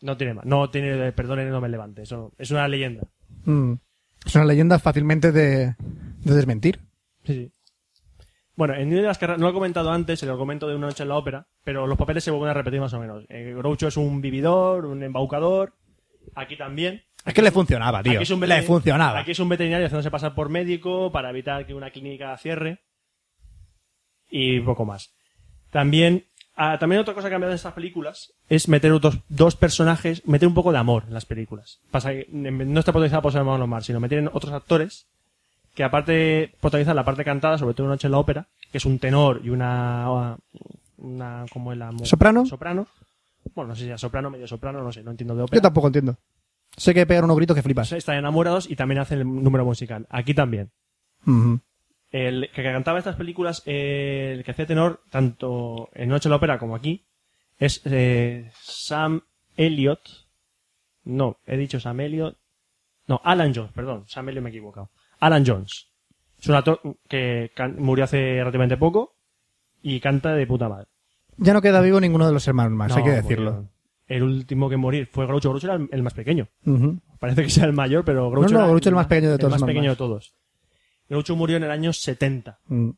[0.06, 0.44] No tiene más.
[0.46, 2.02] No tiene de perdonen que no me levante.
[2.02, 3.02] Eso es una leyenda.
[3.44, 3.72] Mm.
[4.24, 6.78] Es una leyenda fácilmente de, de desmentir.
[7.24, 7.52] Sí, sí.
[8.54, 10.76] Bueno, en Nido de las Carreras, no lo he comentado antes, se lo comento de
[10.76, 13.24] una noche en la ópera, pero los papeles se vuelven a repetir más o menos.
[13.28, 15.74] Eh, Groucho es un vividor, un embaucador.
[16.36, 17.02] Aquí también.
[17.24, 18.12] Es que le funcionaba, tío.
[18.12, 19.18] Aquí es un Le funcionaba.
[19.18, 22.84] Aquí es un veterinario haciéndose pasar por médico para evitar que una clínica cierre.
[24.30, 25.16] Y poco más.
[25.70, 26.26] También,
[26.56, 30.26] ah, también otra cosa que ha cambiado en estas películas es meter otros dos personajes,
[30.26, 31.80] meter un poco de amor en las películas.
[31.90, 35.06] Pasa que no está protagonizada por Samuel Omar, sino meter en otros actores
[35.74, 38.78] que aparte de protagonizar la parte cantada, sobre todo en Noche en la Ópera, que
[38.78, 40.36] es un tenor y una,
[40.96, 42.46] una, como es la ¿Soprano?
[42.46, 42.86] Soprano.
[43.54, 45.62] Bueno, no sé si es soprano, medio soprano, no sé, no entiendo de Yo ópera.
[45.62, 46.16] tampoco entiendo.
[46.76, 47.92] Sé que pegan unos gritos que flipas.
[47.92, 50.06] Están enamorados y también hacen el número musical.
[50.10, 50.70] Aquí también.
[52.10, 56.36] El que cantaba estas películas, eh, el que hacía tenor, tanto en Noche en la
[56.36, 57.04] Ópera como aquí,
[57.58, 59.22] es eh, Sam
[59.56, 60.08] Elliott.
[61.04, 62.36] No, he dicho Sam Elliott.
[63.08, 64.04] No, Alan Jones, perdón.
[64.06, 64.90] Sam Elliott me he equivocado.
[65.20, 65.88] Alan Jones.
[66.38, 69.16] Es un actor que murió hace relativamente poco
[69.82, 70.86] y canta de puta madre.
[71.38, 73.52] Ya no queda vivo ninguno de los hermanos más, hay que decirlo.
[73.52, 73.70] murió.
[74.06, 75.50] El último que morir fue Groucho.
[75.50, 76.48] Groucho era el, más pequeño.
[77.18, 79.38] Parece que sea el mayor, pero Groucho No, no, era Groucho el más pequeño de
[79.38, 80.34] todos El más pequeño de todos.
[81.08, 82.58] Groucho murió en el año 70.
[82.66, 82.90] Mm.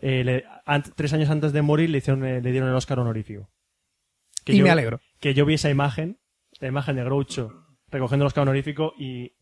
[0.00, 0.44] Eh, le-
[0.96, 3.48] tres años antes de morir le, hicieron, eh, le dieron el Oscar honorífico.
[4.44, 5.00] Que Y yo- me alegro.
[5.20, 6.18] Que yo vi esa imagen,
[6.60, 7.52] la imagen de Groucho
[7.90, 9.32] recogiendo el Oscar honorífico y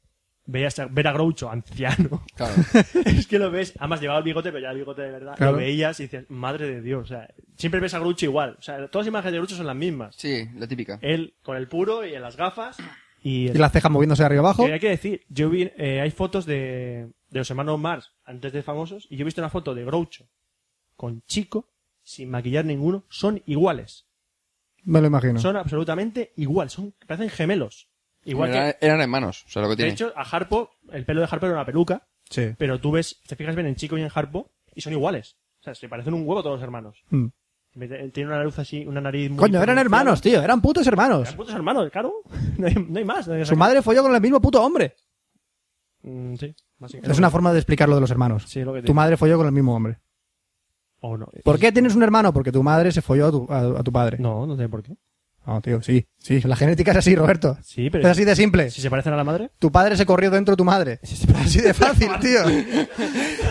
[0.46, 2.22] veías a- ver a Groucho anciano.
[2.36, 2.54] Claro.
[3.06, 5.34] es que lo ves, además llevaba el bigote, pero ya el bigote de verdad.
[5.36, 5.52] Claro.
[5.52, 7.04] Lo veías y decías, madre de Dios.
[7.04, 7.26] O sea,
[7.56, 8.56] siempre ves a Groucho igual.
[8.58, 10.14] O sea, todas las imágenes de Groucho son las mismas.
[10.16, 10.98] Sí, la típica.
[11.00, 12.76] Él con el puro y en las gafas.
[13.22, 14.66] Y, Y las cejas moviéndose de arriba abajo.
[14.66, 18.52] que hay que decir, yo vi, eh, hay fotos de, de los hermanos Mars antes
[18.52, 20.24] de famosos y yo he visto una foto de Groucho
[20.96, 21.68] con Chico
[22.04, 24.06] sin maquillar ninguno, son iguales.
[24.84, 25.40] Me lo imagino.
[25.40, 27.88] Son absolutamente igual, son parecen gemelos.
[28.24, 29.92] Igual eran, que eran hermanos, o sea, lo que de tiene.
[29.92, 32.54] hecho a Harpo, el pelo de Harpo era una peluca, Sí.
[32.56, 35.36] pero tú ves, te fijas bien en Chico y en Harpo y son iguales.
[35.60, 37.02] O sea, se parecen un huevo todos los hermanos.
[37.10, 37.26] Mm.
[38.12, 40.40] Tiene una luz así, una nariz muy Coño, eran hermanos, tío.
[40.40, 41.22] Eran putos hermanos.
[41.22, 42.12] Eran putos hermanos, claro.
[42.58, 43.26] No hay, no hay más.
[43.26, 44.94] no hay- Su madre folló con el mismo puto hombre.
[46.04, 47.12] Mm, sí, básicamente.
[47.12, 48.44] Es una forma de explicar lo de los hermanos.
[48.46, 49.98] Sí, lo que Tu madre folló con el mismo hombre.
[51.00, 51.28] O no.
[51.44, 52.32] ¿Por qué tienes un hermano?
[52.32, 54.18] Porque tu madre se folló a tu, a- a tu padre.
[54.20, 54.94] No, no sé por qué.
[55.46, 56.06] No, tío, sí.
[56.16, 57.58] Sí, la genética es así, Roberto.
[57.62, 58.70] Sí, pero Es así de simple.
[58.70, 59.50] si se parecen a la madre.
[59.58, 61.00] Tu padre se corrió dentro de tu madre.
[61.02, 62.40] Así de fácil, tío.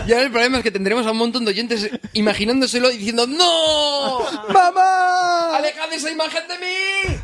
[0.06, 3.26] Y ahora el problema es que tendremos a un montón de oyentes imaginándoselo y diciendo
[3.26, 4.18] ¡No!
[4.52, 5.56] ¡Mamá!
[5.56, 7.20] ¡Alejad esa imagen de mí!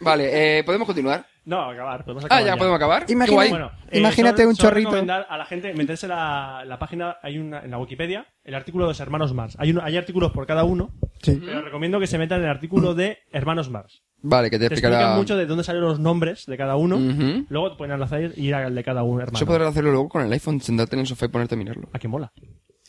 [0.00, 1.26] Vale, eh, ¿podemos continuar?
[1.44, 2.04] No, acabar.
[2.04, 3.04] Podemos Ah, acabar ya, podemos acabar.
[3.08, 3.50] Imagina- Qué guay.
[3.50, 4.88] Bueno, eh, Imagínate solo- un solo chorrito.
[4.90, 8.84] recomendar a la gente meterse la, la página, hay una, en la Wikipedia, el artículo
[8.84, 9.54] de los hermanos Mars.
[9.58, 10.90] Hay, uno- hay artículos por cada uno,
[11.22, 11.40] Sí.
[11.44, 14.02] pero recomiendo que se metan en el artículo de hermanos Mars.
[14.22, 14.96] Vale, que te Te explicará...
[14.96, 16.96] explican mucho de dónde salen los nombres de cada uno.
[16.96, 17.44] Ujú.
[17.50, 19.36] Luego te pueden enlazar y ir al de cada uno, hermano.
[19.36, 21.88] Eso podrás hacerlo luego con el iPhone, sentarte en el sofá y ponerte a mirarlo.
[21.92, 22.32] ¿A qué mola?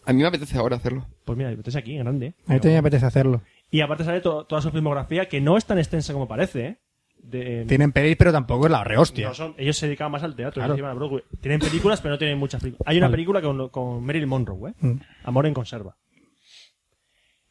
[0.05, 1.05] A mí me apetece ahora hacerlo.
[1.25, 2.27] Pues mira, metes aquí, grande.
[2.27, 2.35] ¿eh?
[2.47, 3.41] A mí también me apetece hacerlo.
[3.71, 6.77] Y aparte sale to- toda su filmografía, que no es tan extensa como parece, ¿eh?
[7.17, 9.29] De- Tienen pelis, pero tampoco es la rehostia.
[9.29, 10.53] No son- ellos se dedicaban más al teatro.
[10.61, 10.73] Claro.
[10.73, 11.23] ellos iban a Broadway.
[11.41, 12.87] Tienen películas, pero no tienen muchas películas.
[12.87, 13.13] Hay una Vale.
[13.15, 14.73] película con, con Marilyn Monroe, ¿eh?
[14.79, 14.93] Mm.
[15.23, 15.95] Amor en conserva.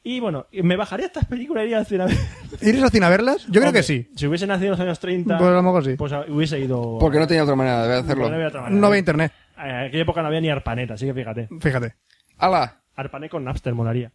[0.07, 2.17] Y bueno, me bajaría estas películas y iría al cine a ver.
[2.61, 3.47] ¿Irías al cine a verlas?
[3.47, 4.11] Yo creo Hombre, que sí.
[4.15, 5.95] Si hubiese nacido en los años 30, Pues a lo mejor sí.
[5.97, 6.99] pues hubiese ido.
[7.01, 8.29] Porque no tenía otra manera de hacerlo.
[8.29, 8.81] No había otra manera.
[8.81, 9.33] No ve internet.
[9.57, 11.49] Eh, En aquella época no había ni Arpanet, así que fíjate.
[11.61, 11.95] Fíjate.
[12.37, 12.83] ¡Hala!
[12.95, 14.13] Arpanet con Napster molaría.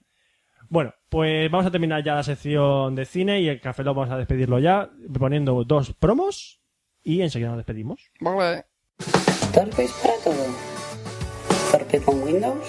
[0.69, 4.11] Bueno, pues vamos a terminar ya la sección de cine y el café lo vamos
[4.11, 6.61] a despedirlo ya, poniendo dos promos
[7.01, 8.11] y enseguida nos despedimos.
[8.19, 8.65] Vale.
[9.51, 10.45] Torpes para todo.
[11.71, 12.67] Torpe con Windows.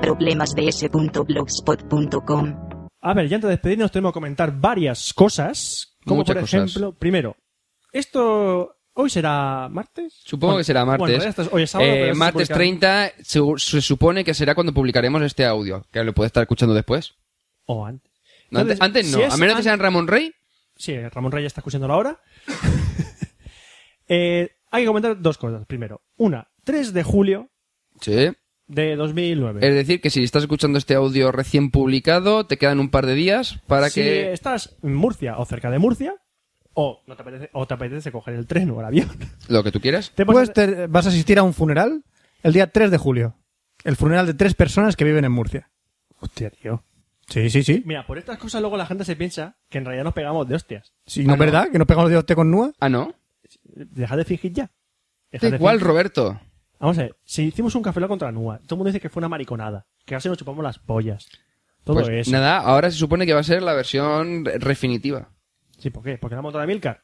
[0.00, 2.54] problemasds.blogspot.com problemasds.blogspot.com
[3.00, 5.96] A ver, ya antes de despedirnos tenemos que comentar varias cosas.
[6.04, 6.70] Como Muchas por cosas.
[6.70, 7.36] ejemplo, primero,
[7.92, 10.20] esto hoy será martes.
[10.24, 11.08] Supongo Bueno, que será martes.
[11.16, 14.54] Bueno, esto es- hoy es sábado, Eh, martes publica- 30 se, se supone que será
[14.54, 17.14] cuando publicaremos este audio, que lo puede estar escuchando después.
[17.66, 18.10] O antes.
[18.50, 20.32] No, antes, Entonces, antes no, si a menos que an- sean Ramón Rey.
[20.76, 22.20] Sí, Ramón Rey ya está escuchando ahora.
[24.08, 25.66] eh, hay que comentar dos cosas.
[25.66, 27.50] Primero, una, 3 de julio
[28.00, 28.28] Sí.
[28.68, 29.60] De 2009.
[29.66, 33.14] Es decir, que si estás escuchando este audio recién publicado, te quedan un par de
[33.14, 34.32] días para si que...
[34.32, 36.14] estás en Murcia o cerca de Murcia,
[36.74, 39.08] o, no te apetece, o te apetece coger el tren o el avión,
[39.48, 40.12] Lo que tú quieras.
[40.14, 42.04] te Pues te- vas a asistir a un funeral
[42.42, 43.36] el día 3 de julio.
[43.84, 45.70] El funeral de tres personas que viven en Murcia.
[46.18, 46.82] Hostia, tío.
[47.28, 47.82] Sí, sí, sí.
[47.86, 50.54] Mira, por estas cosas luego la gente se piensa que en realidad nos pegamos de
[50.56, 50.92] hostias.
[51.06, 51.70] Sí, ¿no es verdad?
[51.70, 52.72] Que nos pegamos de hostia con Nua.
[52.80, 53.14] Ah, ¿no?
[53.64, 54.70] Deja de fingir ya.
[55.30, 55.86] Deja Da de igual, fingir.
[55.88, 56.40] Roberto.
[56.78, 59.20] Vamos a ver, si hicimos un café contra Nua, todo el mundo dice que fue
[59.20, 61.26] una mariconada, que casi nos chupamos las pollas.
[61.84, 62.30] Todo Pues eso.
[62.32, 65.30] nada, ahora se supone que va a ser la versión definitiva.
[65.78, 66.18] Sí, ¿por qué?
[66.18, 67.02] Porque la moto de Milcar.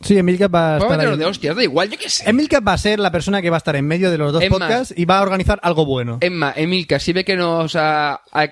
[0.00, 1.24] Sí, Emilcar va a Vamos a estar meternos ahí.
[1.24, 2.28] de hostias, da igual, yo qué sé.
[2.28, 4.42] Emilcar va a ser la persona que va a estar en medio de los dos
[4.42, 6.18] Es más- podcasts y va a organizar algo bueno.
[6.20, 8.14] Emma, Emilka, si ve que nos ha...
[8.32, 8.48] a-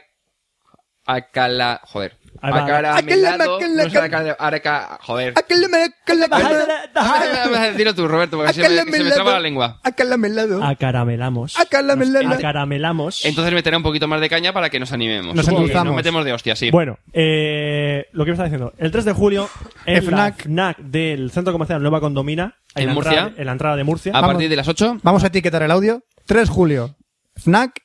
[1.05, 1.81] acala...
[1.85, 2.17] Joder.
[2.43, 2.65] Ahí va.
[2.65, 3.61] Acaramelado...
[3.61, 5.35] Nos ha acala- araca- Joder.
[7.77, 9.81] Dilo tú, Roberto, porque se me, se me traba la lengua.
[9.83, 10.63] Acalamelado.
[10.63, 11.59] Acaramelamos.
[11.59, 12.29] Acaramelado.
[12.29, 13.25] Nos Acaramelamos.
[13.25, 15.35] Entonces meteré un poquito más de caña para que nos animemos.
[15.35, 15.87] Nos endulzamos.
[15.87, 16.71] Nos metemos de hostia, sí.
[16.71, 18.73] Bueno, eh, lo que me está diciendo.
[18.77, 19.49] El 3 de julio,
[19.87, 20.79] FNAC.
[20.79, 23.13] del Centro Comercial Nueva Condomina, ¿En Murcia?
[23.13, 24.13] entrada- en la entrada de Murcia.
[24.13, 24.35] a vamos.
[24.35, 24.99] partir de las 8...
[25.03, 26.03] Vamos a etiquetar el audio.
[26.27, 26.97] 3 julio.
[27.37, 27.81] FNAC,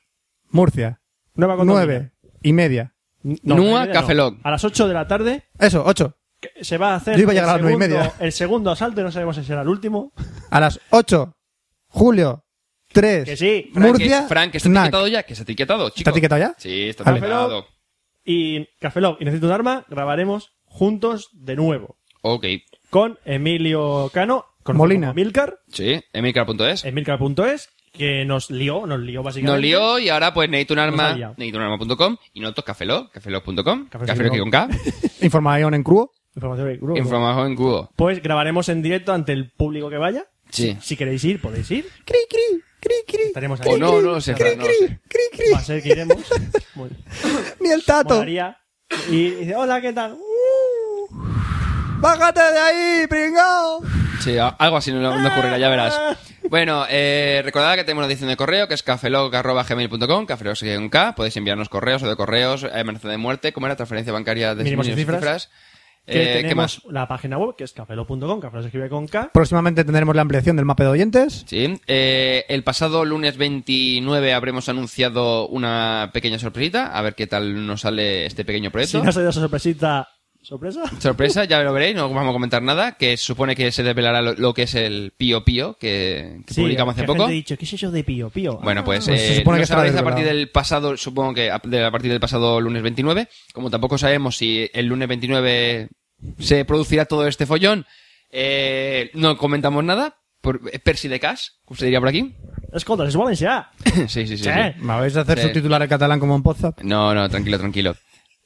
[0.50, 1.00] Murcia.
[1.34, 1.84] Nueva Condomina.
[1.84, 2.12] 9
[2.42, 2.94] y media.
[3.22, 4.38] No, Nua, Lock.
[4.42, 6.14] A las 8 de la tarde Eso, 8.
[6.40, 7.98] que se va a hacer Yo iba a llegar a el, las nueve y segundo,
[8.04, 8.14] media.
[8.26, 10.12] el segundo asalto y no sabemos si será el último.
[10.50, 11.34] A las 8.
[11.88, 12.44] Julio.
[12.92, 13.24] 3.
[13.24, 13.70] Que sí.
[13.74, 14.22] Frank, Murcia.
[14.22, 16.00] que, Frank, que está etiquetado ya, que está etiquetado, chico.
[16.00, 16.54] ¿Está etiquetado ya?
[16.58, 17.18] Sí, está Vale.
[17.18, 17.66] etiquetado.
[18.24, 21.98] Y Café Lock y Necesito un Arma grabaremos juntos de nuevo.
[22.22, 22.46] Ok.
[22.90, 25.12] Con Emilio Cano, con Molina.
[25.12, 26.84] Milcar, Sí, emilcar.es.
[26.84, 29.52] emilcar.es, que nos lió, nos lió básicamente.
[29.52, 33.88] Nos lió y ahora pues necesito un arma, necesito un arma.com y nosotros cafelog, cafelog.com,
[33.88, 34.68] Café cafelog sin con K,
[35.22, 36.12] Información en crudo.
[36.34, 36.96] Información de grupo.
[36.98, 37.90] información en cubo.
[37.96, 40.24] Pues grabaremos en directo ante el público que vaya.
[40.50, 40.76] Sí.
[40.80, 41.84] Si queréis ir, podéis ir.
[42.04, 43.22] Cri, cri, cri, cri.
[43.24, 43.72] Estaremos ahí.
[43.72, 45.00] O no, no lo sé, Fran, no lo sé.
[45.08, 45.52] Cri, cri.
[45.52, 46.16] Va a ser que iremos.
[46.76, 46.90] Muy-
[47.60, 48.14] Ni el tato.
[48.14, 48.56] molaría.
[49.10, 50.16] Y dice, hola, ¿qué tal?
[52.00, 53.80] Bájate de ahí, pringao.
[54.20, 55.98] Sí, algo así no, no ocurrirá, ya verás.
[56.48, 61.14] Bueno, eh, recordad que tenemos una edición de correo que es cafelog.gmail.com, cafelog con K,
[61.14, 64.64] podéis enviarnos correos o de correos, eh, amenaza de muerte, como era transferencia bancaria de
[64.64, 65.50] Mínimos y mínimos cifras.
[66.06, 66.56] Eh, ¿Qué tenemos
[66.86, 66.92] más?
[66.94, 69.30] la página web, que es cafelo.com, cafelo se escribe con K.
[69.34, 71.44] Próximamente tendremos la ampliación del mapa de oyentes.
[71.46, 77.66] Sí, eh, el pasado lunes 29 habremos anunciado una pequeña sorpresita, a ver qué tal
[77.66, 79.02] nos sale este pequeño Si proyecto.
[79.04, 80.08] no ha salido esa sorpresita,
[80.48, 80.82] ¿sorpresa?
[81.00, 84.22] Sorpresa, ya lo veréis, no vamos a comentar nada, que se supone que se desvelará
[84.22, 87.20] lo, lo que es el Pío Pío, que, que Sí, publicamos hace que poco.
[87.24, 88.58] gente dicho, ¿qué es eso de pío pío?
[88.62, 91.50] Bueno, pues, Pues se eh, supone no que sabréis a partir del pasado, supongo que
[91.50, 95.88] a, de- a partir del pasado lunes 29, como tampoco sabemos si el lunes 29
[96.38, 97.84] se producirá todo este follón,
[98.30, 102.34] eh, no comentamos nada, por eh, Percy de Cash, como se diría por aquí.
[102.72, 103.68] Escolta, es Valencia.
[103.84, 104.36] sí, sí, sí.
[104.38, 104.44] Sí.
[104.44, 104.50] sí.
[104.80, 105.44] ¿Me vais a hacer Sí.
[105.46, 106.80] subtitular el catalán como en WhatsApp?
[106.82, 107.94] No, no, tranquilo, tranquilo.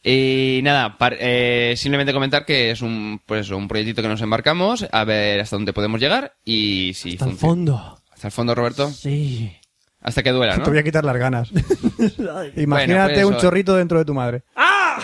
[0.05, 4.87] Y nada, par- eh, simplemente comentar que es un, pues, un proyectito que nos embarcamos,
[4.91, 8.03] a ver hasta dónde podemos llegar y si Hasta el fondo.
[8.12, 8.91] Hasta el fondo, Roberto.
[8.91, 9.53] Sí.
[10.01, 10.65] Hasta que duela, ¿no?
[10.65, 11.51] Te voy a quitar las ganas.
[12.57, 14.43] Imagínate pues un chorrito dentro de tu madre.
[14.57, 14.99] ¡Ah!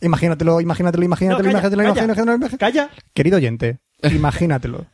[0.00, 2.04] Imagínatelo, imagínatelo, imagínatelo, No, calla, imagínatelo, calla.
[2.04, 2.58] imagínatelo, imagínatelo.
[2.58, 2.90] Calla.
[3.12, 4.86] Querido oyente, imagínatelo.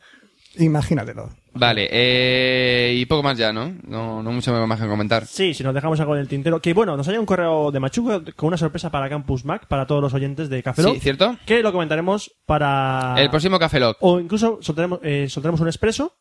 [0.59, 1.29] Imagínatelo.
[1.53, 3.73] Vale, eh, y poco más ya, ¿no?
[3.87, 5.25] No, no mucho más que comentar.
[5.25, 6.61] Sí, si nos dejamos algo en el tintero.
[6.61, 9.87] Que bueno, nos haya un correo de Machuco con una sorpresa para Campus Mac, para
[9.87, 11.35] todos los oyentes de Café Lock, Sí, ¿cierto?
[11.45, 13.15] Que lo comentaremos para.
[13.17, 13.97] El próximo Café Lock.
[14.01, 16.13] O incluso soltaremos, eh, soltaremos un expreso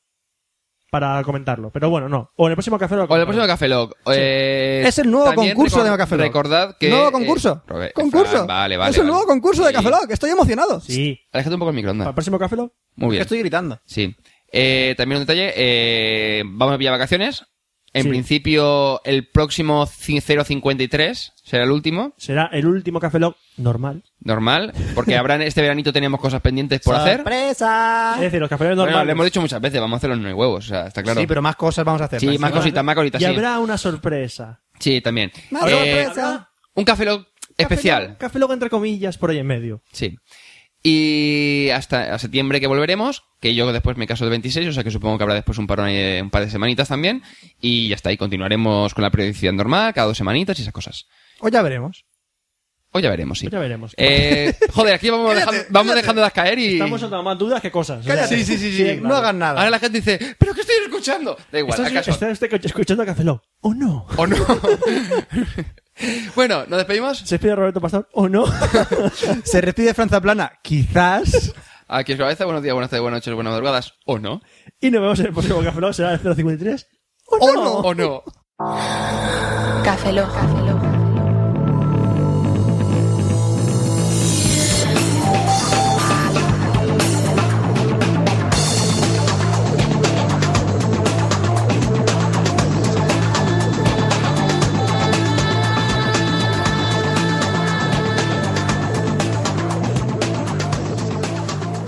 [0.91, 1.71] para comentarlo.
[1.71, 2.31] Pero bueno, no.
[2.37, 3.11] O en el próximo Café Lock.
[3.11, 3.97] O el próximo Café Lock.
[4.13, 6.27] Eh, Es el nuevo también concurso de Café Lock.
[6.27, 6.91] Recordad que...
[6.91, 7.63] Nuevo eh, concurso.
[7.67, 8.31] Robert- concurso.
[8.33, 8.91] Fran, vale, vale.
[8.91, 9.13] es el vale.
[9.13, 9.75] nuevo concurso de Sí.
[9.75, 10.11] Café Lock.
[10.11, 10.81] Estoy emocionado.
[10.81, 11.19] Sí.
[11.33, 12.05] Aléjate un poco el microondas.
[12.05, 12.73] ¿Para el próximo Café Lock?
[12.95, 13.23] Muy bien.
[13.23, 13.81] Estoy gritando.
[13.85, 14.15] Sí.
[14.53, 17.45] Eh, también un detalle, eh, vamos a pillar vacaciones.
[17.97, 18.09] En Sí.
[18.11, 24.03] principio, el próximo ci- 053 será el último, Será el último Café Lock normal.
[24.21, 27.17] normal, porque habrá este veranito teníamos cosas pendientes por hacer.
[27.19, 28.15] ¡Sorpresa!
[28.17, 29.07] Es decir, los Café Lock Bueno, normales.
[29.07, 31.21] le hemos dicho muchas veces, vamos a hacer los nueve huevos, o sea, está claro.
[31.21, 32.21] Sí, pero más cosas vamos a hacer.
[32.21, 33.31] Sí, más cositas, más cositas, y sí.
[33.31, 34.61] habrá una sorpresa.
[34.79, 35.33] Sí, también.
[35.51, 36.51] Más Eh, sorpresa.
[36.75, 38.17] un café Lock especial.
[38.19, 39.81] Café Lock entre comillas por ahí en medio.
[39.93, 40.19] Sí.
[40.83, 44.85] Y hasta a septiembre que volveremos, que yo después me caso de 26, o sea
[44.85, 47.23] que supongo que habrá después un, parón ahí de un par de semanitas también.
[47.61, 51.07] Y ya está, y continuaremos con la periodicidad normal, cada dos semanitas y esas cosas.
[51.41, 52.05] O ya veremos.
[52.93, 53.49] O ya veremos, sí.
[53.51, 53.95] Ya veremos.
[53.97, 56.03] Eh, joder, aquí vamos, Cállate, dejando, vamos cállate.
[56.03, 56.73] dejándolas caer y...
[56.75, 58.05] Estamos soltando más dudas que cosas.
[58.05, 58.37] o Cállate.
[58.37, 58.85] Sí, sí, sí, sí.
[58.85, 59.09] claro.
[59.09, 59.59] No hagan nada.
[59.59, 61.37] Ahora la gente dice, ¿pero qué estoy escuchando?
[61.53, 62.11] Da igual, ¿Estás, ¿acaso?
[62.13, 63.25] está usted escuchando Café?
[63.61, 64.07] ¿O no?
[64.17, 64.37] ¿O no?
[66.35, 67.19] bueno, ¿nos despedimos?
[67.19, 68.09] ¿Se despide Roberto Pastor?
[68.13, 68.45] ¿O no?
[69.45, 70.53] Se despide Franza Plana.
[70.63, 71.53] Quizás.
[71.89, 73.93] Aquí es cabeza, buenos días, buenas tardes, buenas noches, buenas madrugadas.
[74.07, 74.41] ¿O no?
[74.81, 75.93] y nos vemos en el próximo Café Lock.
[75.93, 76.87] Será el 053.
[77.27, 77.65] ¿O ¿O no?
[77.65, 77.73] no?
[77.79, 78.23] ¿O no?
[79.85, 80.86] Café Lock.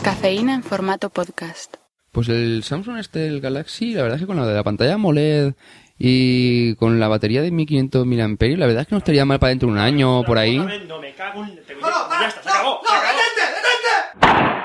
[0.08, 1.76] Cafeína en formato podcast.
[2.12, 4.94] Pues el Samsung este, el Galaxy, la verdad es que con la de la pantalla
[4.94, 5.52] AMOLED
[5.98, 9.50] y con la batería de 1500 mAh, la verdad es que no estaría mal para
[9.50, 10.56] dentro de un año o por ahí.
[10.56, 11.56] No, me cago en...
[11.56, 12.80] Ya está, se acabó.
[12.86, 14.57] se acabó.